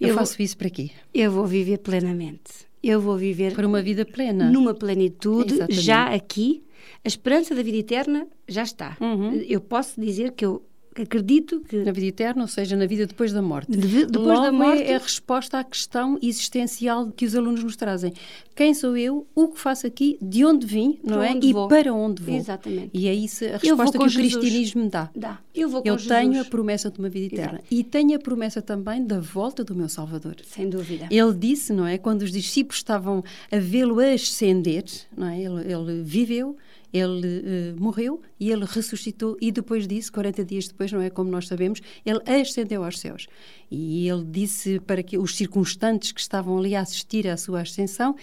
Eu, 0.00 0.08
eu 0.08 0.14
faço 0.14 0.36
vou, 0.36 0.44
isso 0.44 0.56
para 0.56 0.68
quê? 0.68 0.90
Eu 1.14 1.30
vou 1.30 1.46
viver 1.46 1.78
plenamente. 1.78 2.66
Eu 2.82 3.00
vou 3.00 3.16
viver 3.16 3.54
para 3.54 3.66
uma 3.66 3.80
vida 3.80 4.04
plena, 4.04 4.50
numa 4.50 4.74
plenitude, 4.74 5.54
Exatamente. 5.54 5.80
já 5.80 6.06
aqui. 6.06 6.64
A 7.04 7.08
esperança 7.08 7.54
da 7.54 7.62
vida 7.62 7.78
eterna 7.78 8.26
já 8.48 8.62
está. 8.62 8.96
Uhum. 9.00 9.34
Eu 9.48 9.60
posso 9.60 10.00
dizer 10.00 10.32
que 10.32 10.44
eu 10.44 10.64
acredito 11.00 11.60
que. 11.60 11.76
Na 11.78 11.92
vida 11.92 12.06
eterna, 12.06 12.42
ou 12.42 12.48
seja, 12.48 12.76
na 12.76 12.86
vida 12.86 13.06
depois 13.06 13.32
da 13.32 13.42
morte. 13.42 13.70
De, 13.70 14.06
depois 14.06 14.26
Logo 14.26 14.42
da 14.42 14.52
morte. 14.52 14.82
É 14.82 14.96
a 14.96 14.98
resposta 14.98 15.58
à 15.58 15.64
questão 15.64 16.18
existencial 16.22 17.10
que 17.10 17.24
os 17.24 17.34
alunos 17.34 17.62
nos 17.62 17.76
trazem. 17.76 18.12
Quem 18.54 18.74
sou 18.74 18.96
eu? 18.96 19.26
O 19.34 19.48
que 19.48 19.58
faço 19.58 19.86
aqui? 19.86 20.18
De 20.20 20.44
onde 20.44 20.66
vim? 20.66 20.98
Não 21.02 21.16
para 21.18 21.28
é? 21.28 21.38
e 21.42 21.52
vou. 21.52 21.68
para 21.68 21.94
onde 21.94 22.22
vou? 22.22 22.34
Exatamente. 22.34 22.90
E 22.92 23.08
é 23.08 23.14
isso 23.14 23.44
a 23.44 23.56
resposta 23.56 23.98
que 23.98 24.04
o 24.04 24.08
Jesus. 24.08 24.36
cristianismo 24.36 24.90
dá. 24.90 25.10
Dá. 25.16 25.38
Eu 25.54 25.68
vou 25.68 25.82
com 25.82 25.88
Eu 25.88 25.98
Jesus. 25.98 26.18
tenho 26.18 26.40
a 26.40 26.44
promessa 26.44 26.90
de 26.90 26.98
uma 26.98 27.08
vida 27.08 27.34
eterna. 27.34 27.58
Exato. 27.58 27.66
E 27.70 27.84
tenho 27.84 28.16
a 28.16 28.18
promessa 28.18 28.60
também 28.60 29.04
da 29.04 29.20
volta 29.20 29.64
do 29.64 29.74
meu 29.74 29.88
Salvador. 29.88 30.36
Sem 30.44 30.68
dúvida. 30.68 31.08
Ele 31.10 31.32
disse, 31.34 31.72
não 31.72 31.86
é? 31.86 31.96
Quando 31.96 32.22
os 32.22 32.30
discípulos 32.30 32.76
estavam 32.78 33.24
a 33.50 33.58
vê-lo 33.58 34.00
ascender, 34.00 34.84
não 35.16 35.28
é? 35.28 35.40
Ele, 35.40 35.72
ele 35.72 36.02
viveu 36.02 36.56
ele 36.92 37.26
uh, 37.26 37.80
morreu 37.80 38.20
e 38.38 38.50
ele 38.50 38.64
ressuscitou 38.64 39.36
e 39.40 39.50
depois 39.50 39.86
disso, 39.86 40.12
40 40.12 40.44
dias 40.44 40.68
depois, 40.68 40.92
não 40.92 41.00
é 41.00 41.10
como 41.10 41.30
nós 41.30 41.48
sabemos, 41.48 41.80
ele 42.04 42.20
ascendeu 42.26 42.84
aos 42.84 42.98
céus. 42.98 43.26
E 43.70 44.08
ele 44.08 44.24
disse 44.24 44.78
para 44.80 45.02
que 45.02 45.16
os 45.16 45.36
circunstantes 45.36 46.12
que 46.12 46.20
estavam 46.20 46.58
ali 46.58 46.74
a 46.74 46.80
assistir 46.80 47.26
à 47.28 47.36
sua 47.36 47.62
ascensão, 47.62 48.14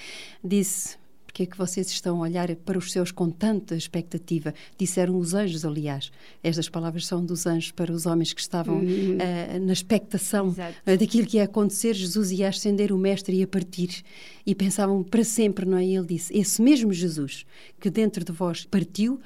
disse 0.43 0.99
porque 1.39 1.43
é 1.43 1.45
que 1.45 1.57
vocês 1.57 1.87
estão 1.89 2.17
a 2.17 2.21
olhar 2.21 2.53
para 2.57 2.77
os 2.77 2.91
céus 2.91 3.11
com 3.11 3.29
tanta 3.29 3.75
expectativa? 3.75 4.53
Disseram 4.77 5.17
os 5.17 5.33
anjos, 5.33 5.63
aliás. 5.63 6.11
Estas 6.43 6.67
palavras 6.67 7.05
são 7.05 7.23
dos 7.23 7.45
anjos 7.45 7.71
para 7.71 7.93
os 7.93 8.05
homens 8.05 8.33
que 8.33 8.41
estavam 8.41 8.79
uhum. 8.79 9.15
uh, 9.15 9.59
na 9.65 9.71
expectação 9.71 10.49
uh, 10.49 10.97
daquilo 10.97 11.27
que 11.27 11.37
ia 11.37 11.43
acontecer. 11.43 11.93
Jesus 11.93 12.31
ia 12.31 12.49
ascender, 12.49 12.91
o 12.91 12.97
Mestre 12.97 13.37
ia 13.37 13.47
partir. 13.47 14.03
E 14.49 14.55
pensavam 14.55 15.03
para 15.03 15.23
sempre, 15.23 15.63
não 15.63 15.77
é? 15.77 15.85
E 15.85 15.95
ele 15.95 16.07
disse: 16.07 16.35
Esse 16.35 16.59
mesmo 16.59 16.91
Jesus 16.91 17.45
que 17.79 17.89
dentro 17.89 18.25
de 18.25 18.31
vós 18.31 18.65
partiu 18.65 19.19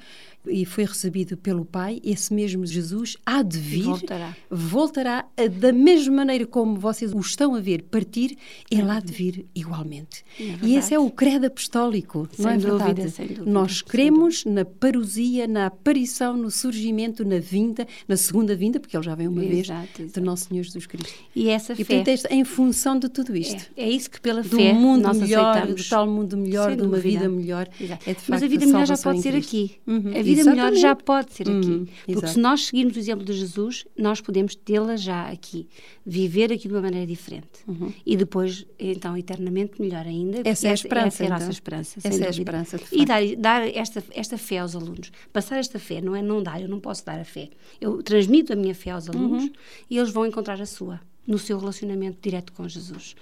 e 0.46 0.64
foi 0.64 0.84
recebido 0.84 1.36
pelo 1.36 1.64
Pai, 1.64 2.00
esse 2.04 2.32
mesmo 2.32 2.66
Jesus 2.66 3.16
há 3.24 3.42
de 3.42 3.58
vir, 3.58 3.84
voltará, 3.84 4.36
voltará 4.50 5.26
da 5.58 5.72
mesma 5.72 6.16
maneira 6.16 6.46
como 6.46 6.78
vocês 6.78 7.12
o 7.12 7.20
estão 7.20 7.54
a 7.54 7.60
ver 7.60 7.82
partir, 7.84 8.36
ele 8.70 8.90
há 8.90 9.00
de 9.00 9.12
vir 9.12 9.46
igualmente. 9.54 10.24
É 10.38 10.56
e 10.62 10.76
esse 10.76 10.92
é 10.92 10.98
o 10.98 11.10
credo 11.10 11.46
apostólico, 11.46 12.28
sem 12.32 12.44
não 12.44 12.52
é 12.52 12.56
dúvida, 12.56 12.84
verdade? 12.84 13.10
Sem 13.10 13.26
dúvida, 13.28 13.50
Nós 13.50 13.80
cremos 13.80 14.44
na 14.44 14.64
parousia, 14.64 15.46
na 15.46 15.66
aparição, 15.66 16.36
no 16.36 16.50
surgimento, 16.50 17.24
na 17.24 17.38
vinda, 17.38 17.86
na 18.06 18.16
segunda 18.16 18.54
vinda, 18.54 18.78
porque 18.78 18.96
ele 18.96 19.04
já 19.04 19.14
vem 19.14 19.28
uma 19.28 19.44
exato, 19.44 19.54
vez, 19.54 20.00
exato. 20.00 20.20
do 20.20 20.26
nosso 20.26 20.48
Senhor 20.48 20.62
Jesus 20.62 20.86
Cristo. 20.86 21.14
E 21.34 21.48
essa 21.48 21.72
e, 21.72 21.84
fé... 21.84 21.96
portanto, 21.96 22.26
em 22.30 22.44
função 22.44 22.98
de 22.98 23.08
tudo 23.08 23.34
isto. 23.34 23.70
É, 23.76 23.84
é 23.84 23.90
isso 23.90 24.10
que 24.10 24.20
pela 24.20 24.42
do 24.42 24.56
fé 24.56 24.72
mundo 24.72 25.06
melhor, 25.14 25.50
aceitamos. 25.56 25.82
do 25.82 25.88
tal 25.88 26.06
mundo 26.06 26.36
melhor, 26.36 26.76
de 26.76 26.82
uma 26.82 26.98
vida 26.98 27.28
melhor. 27.28 27.68
É, 27.80 27.84
de 27.84 28.14
facto, 28.14 28.24
Mas 28.28 28.42
a 28.42 28.46
vida 28.46 28.66
melhor 28.66 28.86
já 28.86 28.96
pode 28.96 29.22
ser 29.22 29.34
aqui. 29.36 29.76
Uhum, 29.86 29.96
a 29.96 30.00
vida 30.00 30.40
exatamente. 30.40 30.44
melhor 30.44 30.72
já 30.74 30.96
pode 30.96 31.32
ser 31.32 31.42
aqui. 31.44 31.68
Uhum, 31.70 31.86
porque 31.86 32.12
exato. 32.12 32.28
se 32.28 32.40
nós 32.40 32.66
seguirmos 32.66 32.96
o 32.96 32.98
exemplo 32.98 33.24
de 33.24 33.32
Jesus, 33.32 33.84
nós 33.96 34.20
podemos 34.20 34.54
tê-la 34.54 34.96
já 34.96 35.28
aqui. 35.28 35.68
Viver 36.06 36.52
aqui 36.52 36.68
de 36.68 36.74
uma 36.74 36.82
maneira 36.82 37.06
diferente. 37.06 37.48
Uhum. 37.66 37.92
E 38.04 38.16
depois, 38.16 38.66
então, 38.78 39.16
eternamente 39.16 39.80
melhor 39.80 40.06
ainda. 40.06 40.42
Essa 40.44 40.68
é 40.68 40.70
a 40.70 40.74
esperança. 40.74 41.06
Essa 41.06 41.24
é 41.24 41.26
a 41.26 41.30
nossa 41.30 41.42
então. 41.44 41.52
esperança. 41.52 42.00
Essa 42.04 42.22
é 42.22 42.26
a 42.26 42.30
esperança. 42.30 42.80
E 42.92 43.04
dar, 43.06 43.20
dar 43.36 43.68
esta, 43.74 44.04
esta 44.12 44.36
fé 44.38 44.58
aos 44.58 44.76
alunos. 44.76 45.10
Passar 45.32 45.56
esta 45.58 45.78
fé, 45.78 46.00
não 46.00 46.14
é 46.14 46.20
não 46.22 46.42
dar, 46.42 46.60
eu 46.60 46.68
não 46.68 46.80
posso 46.80 47.04
dar 47.04 47.18
a 47.18 47.24
fé. 47.24 47.48
Eu 47.80 48.02
transmito 48.02 48.52
a 48.52 48.56
minha 48.56 48.74
fé 48.74 48.90
aos 48.90 49.08
alunos 49.08 49.44
Uhum. 49.44 49.52
e 49.90 49.96
eles 49.98 50.10
vão 50.10 50.26
encontrar 50.26 50.60
a 50.60 50.66
sua, 50.66 51.00
no 51.26 51.38
seu 51.38 51.58
relacionamento 51.58 52.18
direto 52.20 52.52
com 52.52 52.68
Jesus. 52.68 53.14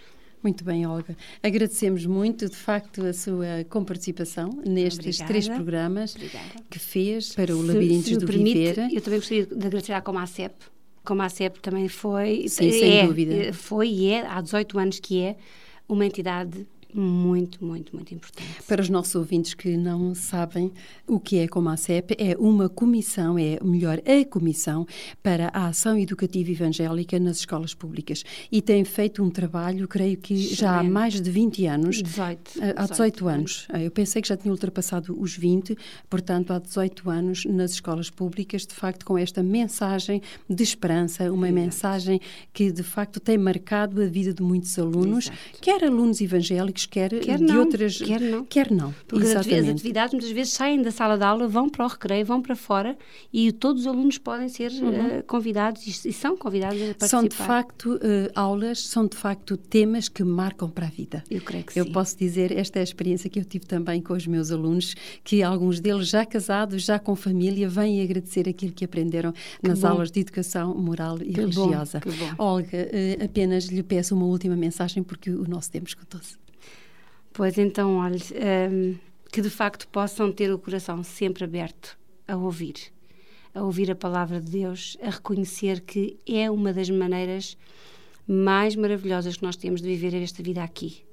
Muito 0.43 0.65
bem, 0.65 0.85
Olga. 0.87 1.17
Agradecemos 1.41 2.05
muito, 2.05 2.49
de 2.49 2.57
facto, 2.57 3.05
a 3.07 3.13
sua 3.13 3.65
comparticipação 3.71 4.51
nestes 4.67 5.21
Obrigada. 5.21 5.29
três 5.29 5.49
programas 5.49 6.15
Obrigada. 6.17 6.65
que 6.69 6.79
fez 6.79 7.33
para 7.35 7.57
o 7.57 7.63
Labirintos 7.65 8.17
do 8.17 8.27
permite, 8.27 8.55
Viver. 8.55 8.89
Eu 8.93 9.01
também 9.01 9.21
gostaria 9.21 9.47
de 9.47 9.67
agradecer 9.67 9.93
à 9.93 10.01
Comacep. 10.01 10.55
Comacep 11.05 11.61
também 11.61 11.87
foi... 11.89 12.49
Sim, 12.49 12.69
é, 12.69 12.73
sem 12.73 13.07
dúvida. 13.07 13.53
Foi 13.53 13.89
e 13.89 14.09
é, 14.11 14.27
há 14.27 14.41
18 14.41 14.79
anos 14.79 14.99
que 14.99 15.21
é, 15.23 15.37
uma 15.89 16.05
entidade 16.05 16.67
muito, 16.95 17.65
muito, 17.65 17.95
muito 17.95 18.15
importante. 18.15 18.63
Para 18.67 18.83
os 18.83 18.89
nossos 18.89 19.15
ouvintes 19.15 19.55
que 19.55 19.77
não 19.77 20.15
sabem 20.15 20.73
o 21.07 21.19
que 21.19 21.39
é 21.39 21.49
como 21.49 21.69
a 21.69 21.77
CEP, 21.77 22.17
é 22.19 22.37
uma 22.39 22.69
comissão, 22.69 23.39
é 23.39 23.59
melhor, 23.63 24.01
a 24.01 24.25
comissão 24.25 24.87
para 25.23 25.51
a 25.53 25.67
ação 25.69 25.99
educativa 25.99 26.51
evangélica 26.51 27.19
nas 27.19 27.39
escolas 27.39 27.75
públicas 27.75 28.25
e 28.51 28.61
tem 28.61 28.85
feito 28.85 29.23
um 29.23 29.31
trabalho, 29.31 29.89
creio 29.89 30.17
que 30.17 30.35
Excelente. 30.35 30.55
já 30.57 30.81
há 30.81 30.85
mais 30.85 31.21
de 31.21 31.31
20 31.31 31.67
anos. 31.67 32.03
18. 32.03 32.51
Há 32.77 32.87
18, 32.87 32.89
18 32.91 33.29
anos. 33.29 33.69
Eu 33.83 33.91
pensei 33.91 34.23
que 34.23 34.29
já 34.29 34.37
tinha 34.37 34.53
ultrapassado 34.53 35.19
os 35.21 35.37
20, 35.37 35.77
portanto, 36.09 36.53
há 36.53 36.59
18 36.59 37.11
anos 37.11 37.45
nas 37.47 37.73
escolas 37.73 38.11
públicas, 38.11 38.67
de 38.67 38.75
facto, 38.75 39.05
com 39.05 39.17
esta 39.17 39.43
mensagem 39.43 40.23
de 40.49 40.63
esperança, 40.63 41.33
uma 41.33 41.49
Exato. 41.49 41.61
mensagem 41.61 42.21
que 42.53 42.71
de 42.71 42.83
facto 42.83 43.21
tem 43.21 43.39
marcado 43.39 44.03
a 44.03 44.07
vida 44.07 44.33
de 44.33 44.43
muitos 44.43 44.79
alunos, 44.79 45.27
Exato. 45.27 45.59
quer 45.61 45.85
alunos 45.85 46.21
evangélicos 46.21 46.82
quer, 46.87 47.11
quer 47.21 47.39
de 47.39 47.45
não, 47.45 47.61
outras. 47.61 47.99
Quer 47.99 48.21
não. 48.21 48.45
Quer 48.45 48.71
não. 48.71 48.95
Porque 49.07 49.27
Exatamente. 49.27 49.61
as 49.61 49.69
atividades 49.69 50.13
muitas 50.13 50.31
vezes 50.31 50.53
saem 50.53 50.83
da 50.83 50.91
sala 50.91 51.17
de 51.17 51.25
aula, 51.25 51.49
vão 51.49 51.69
para 51.69 51.85
o 51.85 51.89
recreio, 51.89 52.25
vão 52.25 52.41
para 52.41 52.57
fora 52.57 52.97
e 53.33 53.53
todos 53.53 53.83
os 53.83 53.87
alunos 53.87 54.19
podem 54.19 54.49
ser 54.49 54.71
uhum. 54.73 55.19
uh, 55.19 55.23
convidados 55.25 56.05
e, 56.05 56.13
são 56.13 56.37
convidados 56.37 56.77
a 56.77 56.87
participar. 56.87 57.09
São 57.09 57.25
de 57.25 57.37
facto 57.37 57.95
uh, 57.95 57.99
aulas, 58.35 58.81
são 58.81 59.07
de 59.07 59.17
facto 59.17 59.57
temas 59.57 60.09
que 60.09 60.23
marcam 60.25 60.69
para 60.69 60.87
a 60.87 60.91
vida. 60.91 61.23
Eu 61.31 61.41
creio 61.41 61.65
que 61.65 61.79
eu 61.79 61.85
sim. 61.85 61.89
Eu 61.89 61.93
posso 61.93 62.17
dizer, 62.17 62.53
esta 62.57 62.79
é 62.79 62.81
a 62.81 62.85
experiência 62.85 63.29
que 63.29 63.39
eu 63.39 63.45
tive 63.45 63.67
também 63.67 64.01
com 64.01 64.15
os 64.15 64.27
meus 64.27 64.51
alunos, 64.51 64.95
que 65.25 65.43
alguns 65.43 65.81
deles 65.81 66.09
já 66.09 66.25
casados, 66.25 66.83
já 66.83 66.99
com 66.99 67.15
família, 67.15 67.69
vêm 67.69 68.03
agradecer 68.03 68.49
aquilo 68.49 68.73
que 68.73 68.85
aprenderam 68.85 69.33
que 69.33 69.69
nas 69.69 69.81
bom. 69.81 69.89
aulas 69.89 70.11
de 70.11 70.21
educação 70.21 70.75
moral 70.75 71.19
e 71.21 71.33
que 71.33 71.41
religiosa. 71.41 72.01
Bom, 72.05 72.13
bom. 72.13 72.35
Olga, 72.39 72.89
uh, 72.89 73.25
apenas 73.25 73.67
lhe 73.67 73.83
peço 73.83 74.15
uma 74.15 74.27
última 74.27 74.57
mensagem 74.57 75.03
porque 75.03 75.31
o 75.31 75.49
nosso 75.49 75.71
tempo 75.71 75.89
escutou-se. 75.89 76.43
Pois 77.33 77.57
então, 77.57 77.97
olha, 77.97 78.19
um, 78.71 78.95
que 79.33 79.41
de 79.41 79.49
facto 79.49 79.89
possam 79.89 80.31
ter 80.31 80.53
o 80.53 80.59
coração 80.59 81.03
sempre 81.03 81.45
aberto 81.45 81.99
a 82.29 82.37
ouvir, 82.37 82.75
a 83.55 83.63
ouvir 83.63 83.91
a 83.91 83.95
palavra 83.95 84.39
de 84.39 84.51
Deus, 84.51 84.99
a 85.03 85.09
reconhecer 85.09 85.81
que 85.81 86.19
é 86.27 86.51
uma 86.51 86.75
das 86.75 86.91
maneiras 86.91 87.57
mais 88.29 88.77
maravilhosas 88.77 89.39
que 89.39 89.43
nós 89.43 89.57
temos 89.57 89.81
de 89.81 89.89
viver 89.89 90.15
esta 90.15 90.43
vida 90.43 90.63
aqui. 90.63 91.05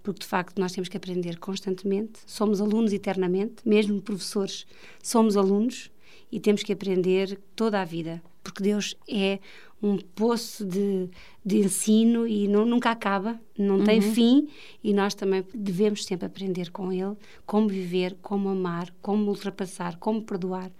Porque 0.00 0.20
de 0.20 0.26
facto 0.26 0.60
nós 0.60 0.70
temos 0.70 0.88
que 0.88 0.96
aprender 0.96 1.38
constantemente, 1.38 2.20
somos 2.24 2.60
alunos 2.60 2.92
eternamente, 2.92 3.56
mesmo 3.66 4.00
professores, 4.00 4.66
somos 5.02 5.36
alunos 5.36 5.90
e 6.30 6.38
temos 6.38 6.62
que 6.62 6.72
aprender 6.72 7.40
toda 7.56 7.80
a 7.80 7.84
vida, 7.84 8.22
porque 8.44 8.62
Deus 8.62 8.94
é 9.08 9.40
um 9.84 9.98
poço 9.98 10.64
de, 10.64 11.10
de 11.44 11.58
ensino 11.58 12.26
e 12.26 12.48
não, 12.48 12.64
nunca 12.64 12.90
acaba, 12.90 13.38
não 13.56 13.76
uhum. 13.76 13.84
tem 13.84 14.00
fim 14.00 14.48
e 14.82 14.94
nós 14.94 15.14
também 15.14 15.44
devemos 15.54 16.04
sempre 16.06 16.26
aprender 16.26 16.70
com 16.70 16.90
ele 16.90 17.14
como 17.44 17.68
viver, 17.68 18.16
como 18.22 18.48
amar, 18.48 18.88
como 19.02 19.30
ultrapassar, 19.30 19.98
como 19.98 20.22
perdoar. 20.22 20.70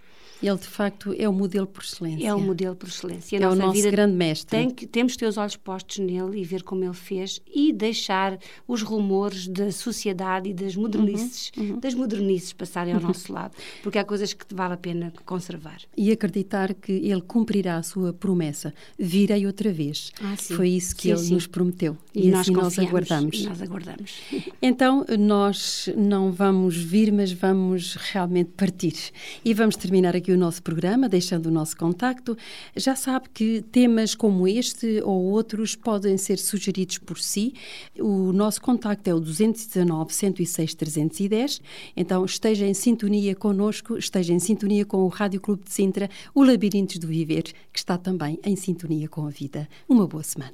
Ele, 0.45 0.57
de 0.57 0.67
facto, 0.67 1.15
é 1.17 1.27
o 1.27 1.33
modelo 1.33 1.65
por 1.65 1.83
excelência. 1.83 2.27
É 2.27 2.33
o 2.33 2.39
modelo 2.39 2.75
por 2.75 2.87
excelência. 2.87 3.39
A 3.39 3.43
é 3.43 3.47
o 3.47 3.55
nosso 3.55 3.81
grande 3.89 4.15
mestre. 4.15 4.57
Tem 4.57 4.69
que, 4.69 4.85
temos 4.85 5.13
que 5.13 5.19
ter 5.19 5.27
os 5.27 5.37
olhos 5.37 5.55
postos 5.55 5.97
nele 5.99 6.39
e 6.39 6.43
ver 6.43 6.63
como 6.63 6.83
ele 6.83 6.93
fez 6.93 7.41
e 7.53 7.73
deixar 7.73 8.37
os 8.67 8.81
rumores 8.81 9.47
da 9.47 9.71
sociedade 9.71 10.49
e 10.49 10.53
das 10.53 10.75
modernices, 10.75 11.51
uhum, 11.57 11.71
uhum. 11.71 11.79
das 11.79 11.93
modernices 11.93 12.53
passarem 12.53 12.93
ao 12.93 13.01
nosso 13.01 13.33
lado, 13.33 13.55
porque 13.81 13.97
há 13.97 14.03
coisas 14.03 14.33
que 14.33 14.45
vale 14.53 14.75
a 14.75 14.77
pena 14.77 15.11
conservar. 15.25 15.79
E 15.97 16.11
acreditar 16.11 16.73
que 16.73 16.91
ele 16.91 17.21
cumprirá 17.21 17.77
a 17.77 17.83
sua 17.83 18.13
promessa. 18.13 18.73
Virei 18.97 19.45
outra 19.45 19.71
vez. 19.71 20.11
Ah, 20.21 20.35
Foi 20.37 20.69
isso 20.69 20.95
que 20.95 21.03
sim, 21.03 21.11
ele 21.11 21.19
sim. 21.19 21.33
nos 21.33 21.47
prometeu. 21.47 21.97
E, 22.13 22.27
e 22.27 22.31
nós 22.31 22.41
assim 22.41 22.53
nós 22.53 22.79
aguardamos. 22.79 23.43
nós 23.45 23.61
aguardamos. 23.61 24.11
Então, 24.61 25.05
nós 25.19 25.89
não 25.95 26.31
vamos 26.31 26.75
vir, 26.75 27.11
mas 27.11 27.31
vamos 27.31 27.95
realmente 27.95 28.51
partir. 28.51 28.95
E 29.43 29.53
vamos 29.53 29.75
terminar 29.75 30.15
aqui 30.15 30.34
o 30.35 30.39
nosso 30.39 30.61
programa, 30.61 31.09
deixando 31.09 31.47
o 31.47 31.51
nosso 31.51 31.75
contacto. 31.75 32.37
Já 32.75 32.95
sabe 32.95 33.29
que 33.33 33.61
temas 33.71 34.13
como 34.13 34.47
este 34.47 35.01
ou 35.03 35.23
outros 35.23 35.75
podem 35.75 36.17
ser 36.17 36.37
sugeridos 36.37 36.97
por 36.97 37.17
si. 37.17 37.53
O 37.99 38.31
nosso 38.31 38.61
contacto 38.61 39.09
é 39.09 39.13
o 39.13 39.19
219 39.19 40.13
106 40.13 40.75
310. 40.75 41.61
Então 41.95 42.23
esteja 42.25 42.65
em 42.65 42.73
sintonia 42.73 43.35
conosco, 43.35 43.97
esteja 43.97 44.33
em 44.33 44.39
sintonia 44.39 44.85
com 44.85 44.97
o 44.97 45.07
Rádio 45.07 45.41
Clube 45.41 45.63
de 45.63 45.73
Sintra, 45.73 46.09
o 46.33 46.43
Labirintos 46.43 46.97
do 46.97 47.07
Viver, 47.07 47.43
que 47.43 47.79
está 47.79 47.97
também 47.97 48.39
em 48.43 48.55
sintonia 48.55 49.07
com 49.07 49.25
a 49.25 49.29
vida. 49.29 49.67
Uma 49.87 50.07
boa 50.07 50.23
semana. 50.23 50.53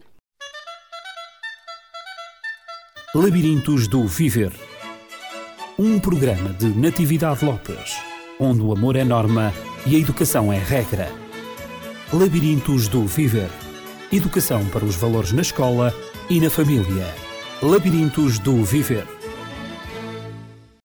Labirintos 3.14 3.88
do 3.88 4.08
Viver. 4.08 4.54
Um 5.78 6.00
programa 6.00 6.54
de 6.54 6.68
Natividade 6.68 7.44
Lopes 7.44 8.12
onde 8.42 8.60
o 8.60 8.72
amor 8.72 8.96
é 8.96 9.04
norma 9.04 9.54
e 9.86 9.96
a 9.96 10.00
educação 10.00 10.52
é 10.52 10.58
regra. 10.58 11.12
Labirintos 12.14 12.88
do 12.88 13.06
Viver. 13.06 13.50
Educação 14.12 14.66
para 14.66 14.86
os 14.86 14.96
valores 14.96 15.32
na 15.32 15.42
escola 15.42 15.94
e 16.30 16.40
na 16.40 16.50
família. 16.50 17.08
Labirintos 17.62 18.38
do 18.40 18.64
Viver. 18.64 19.21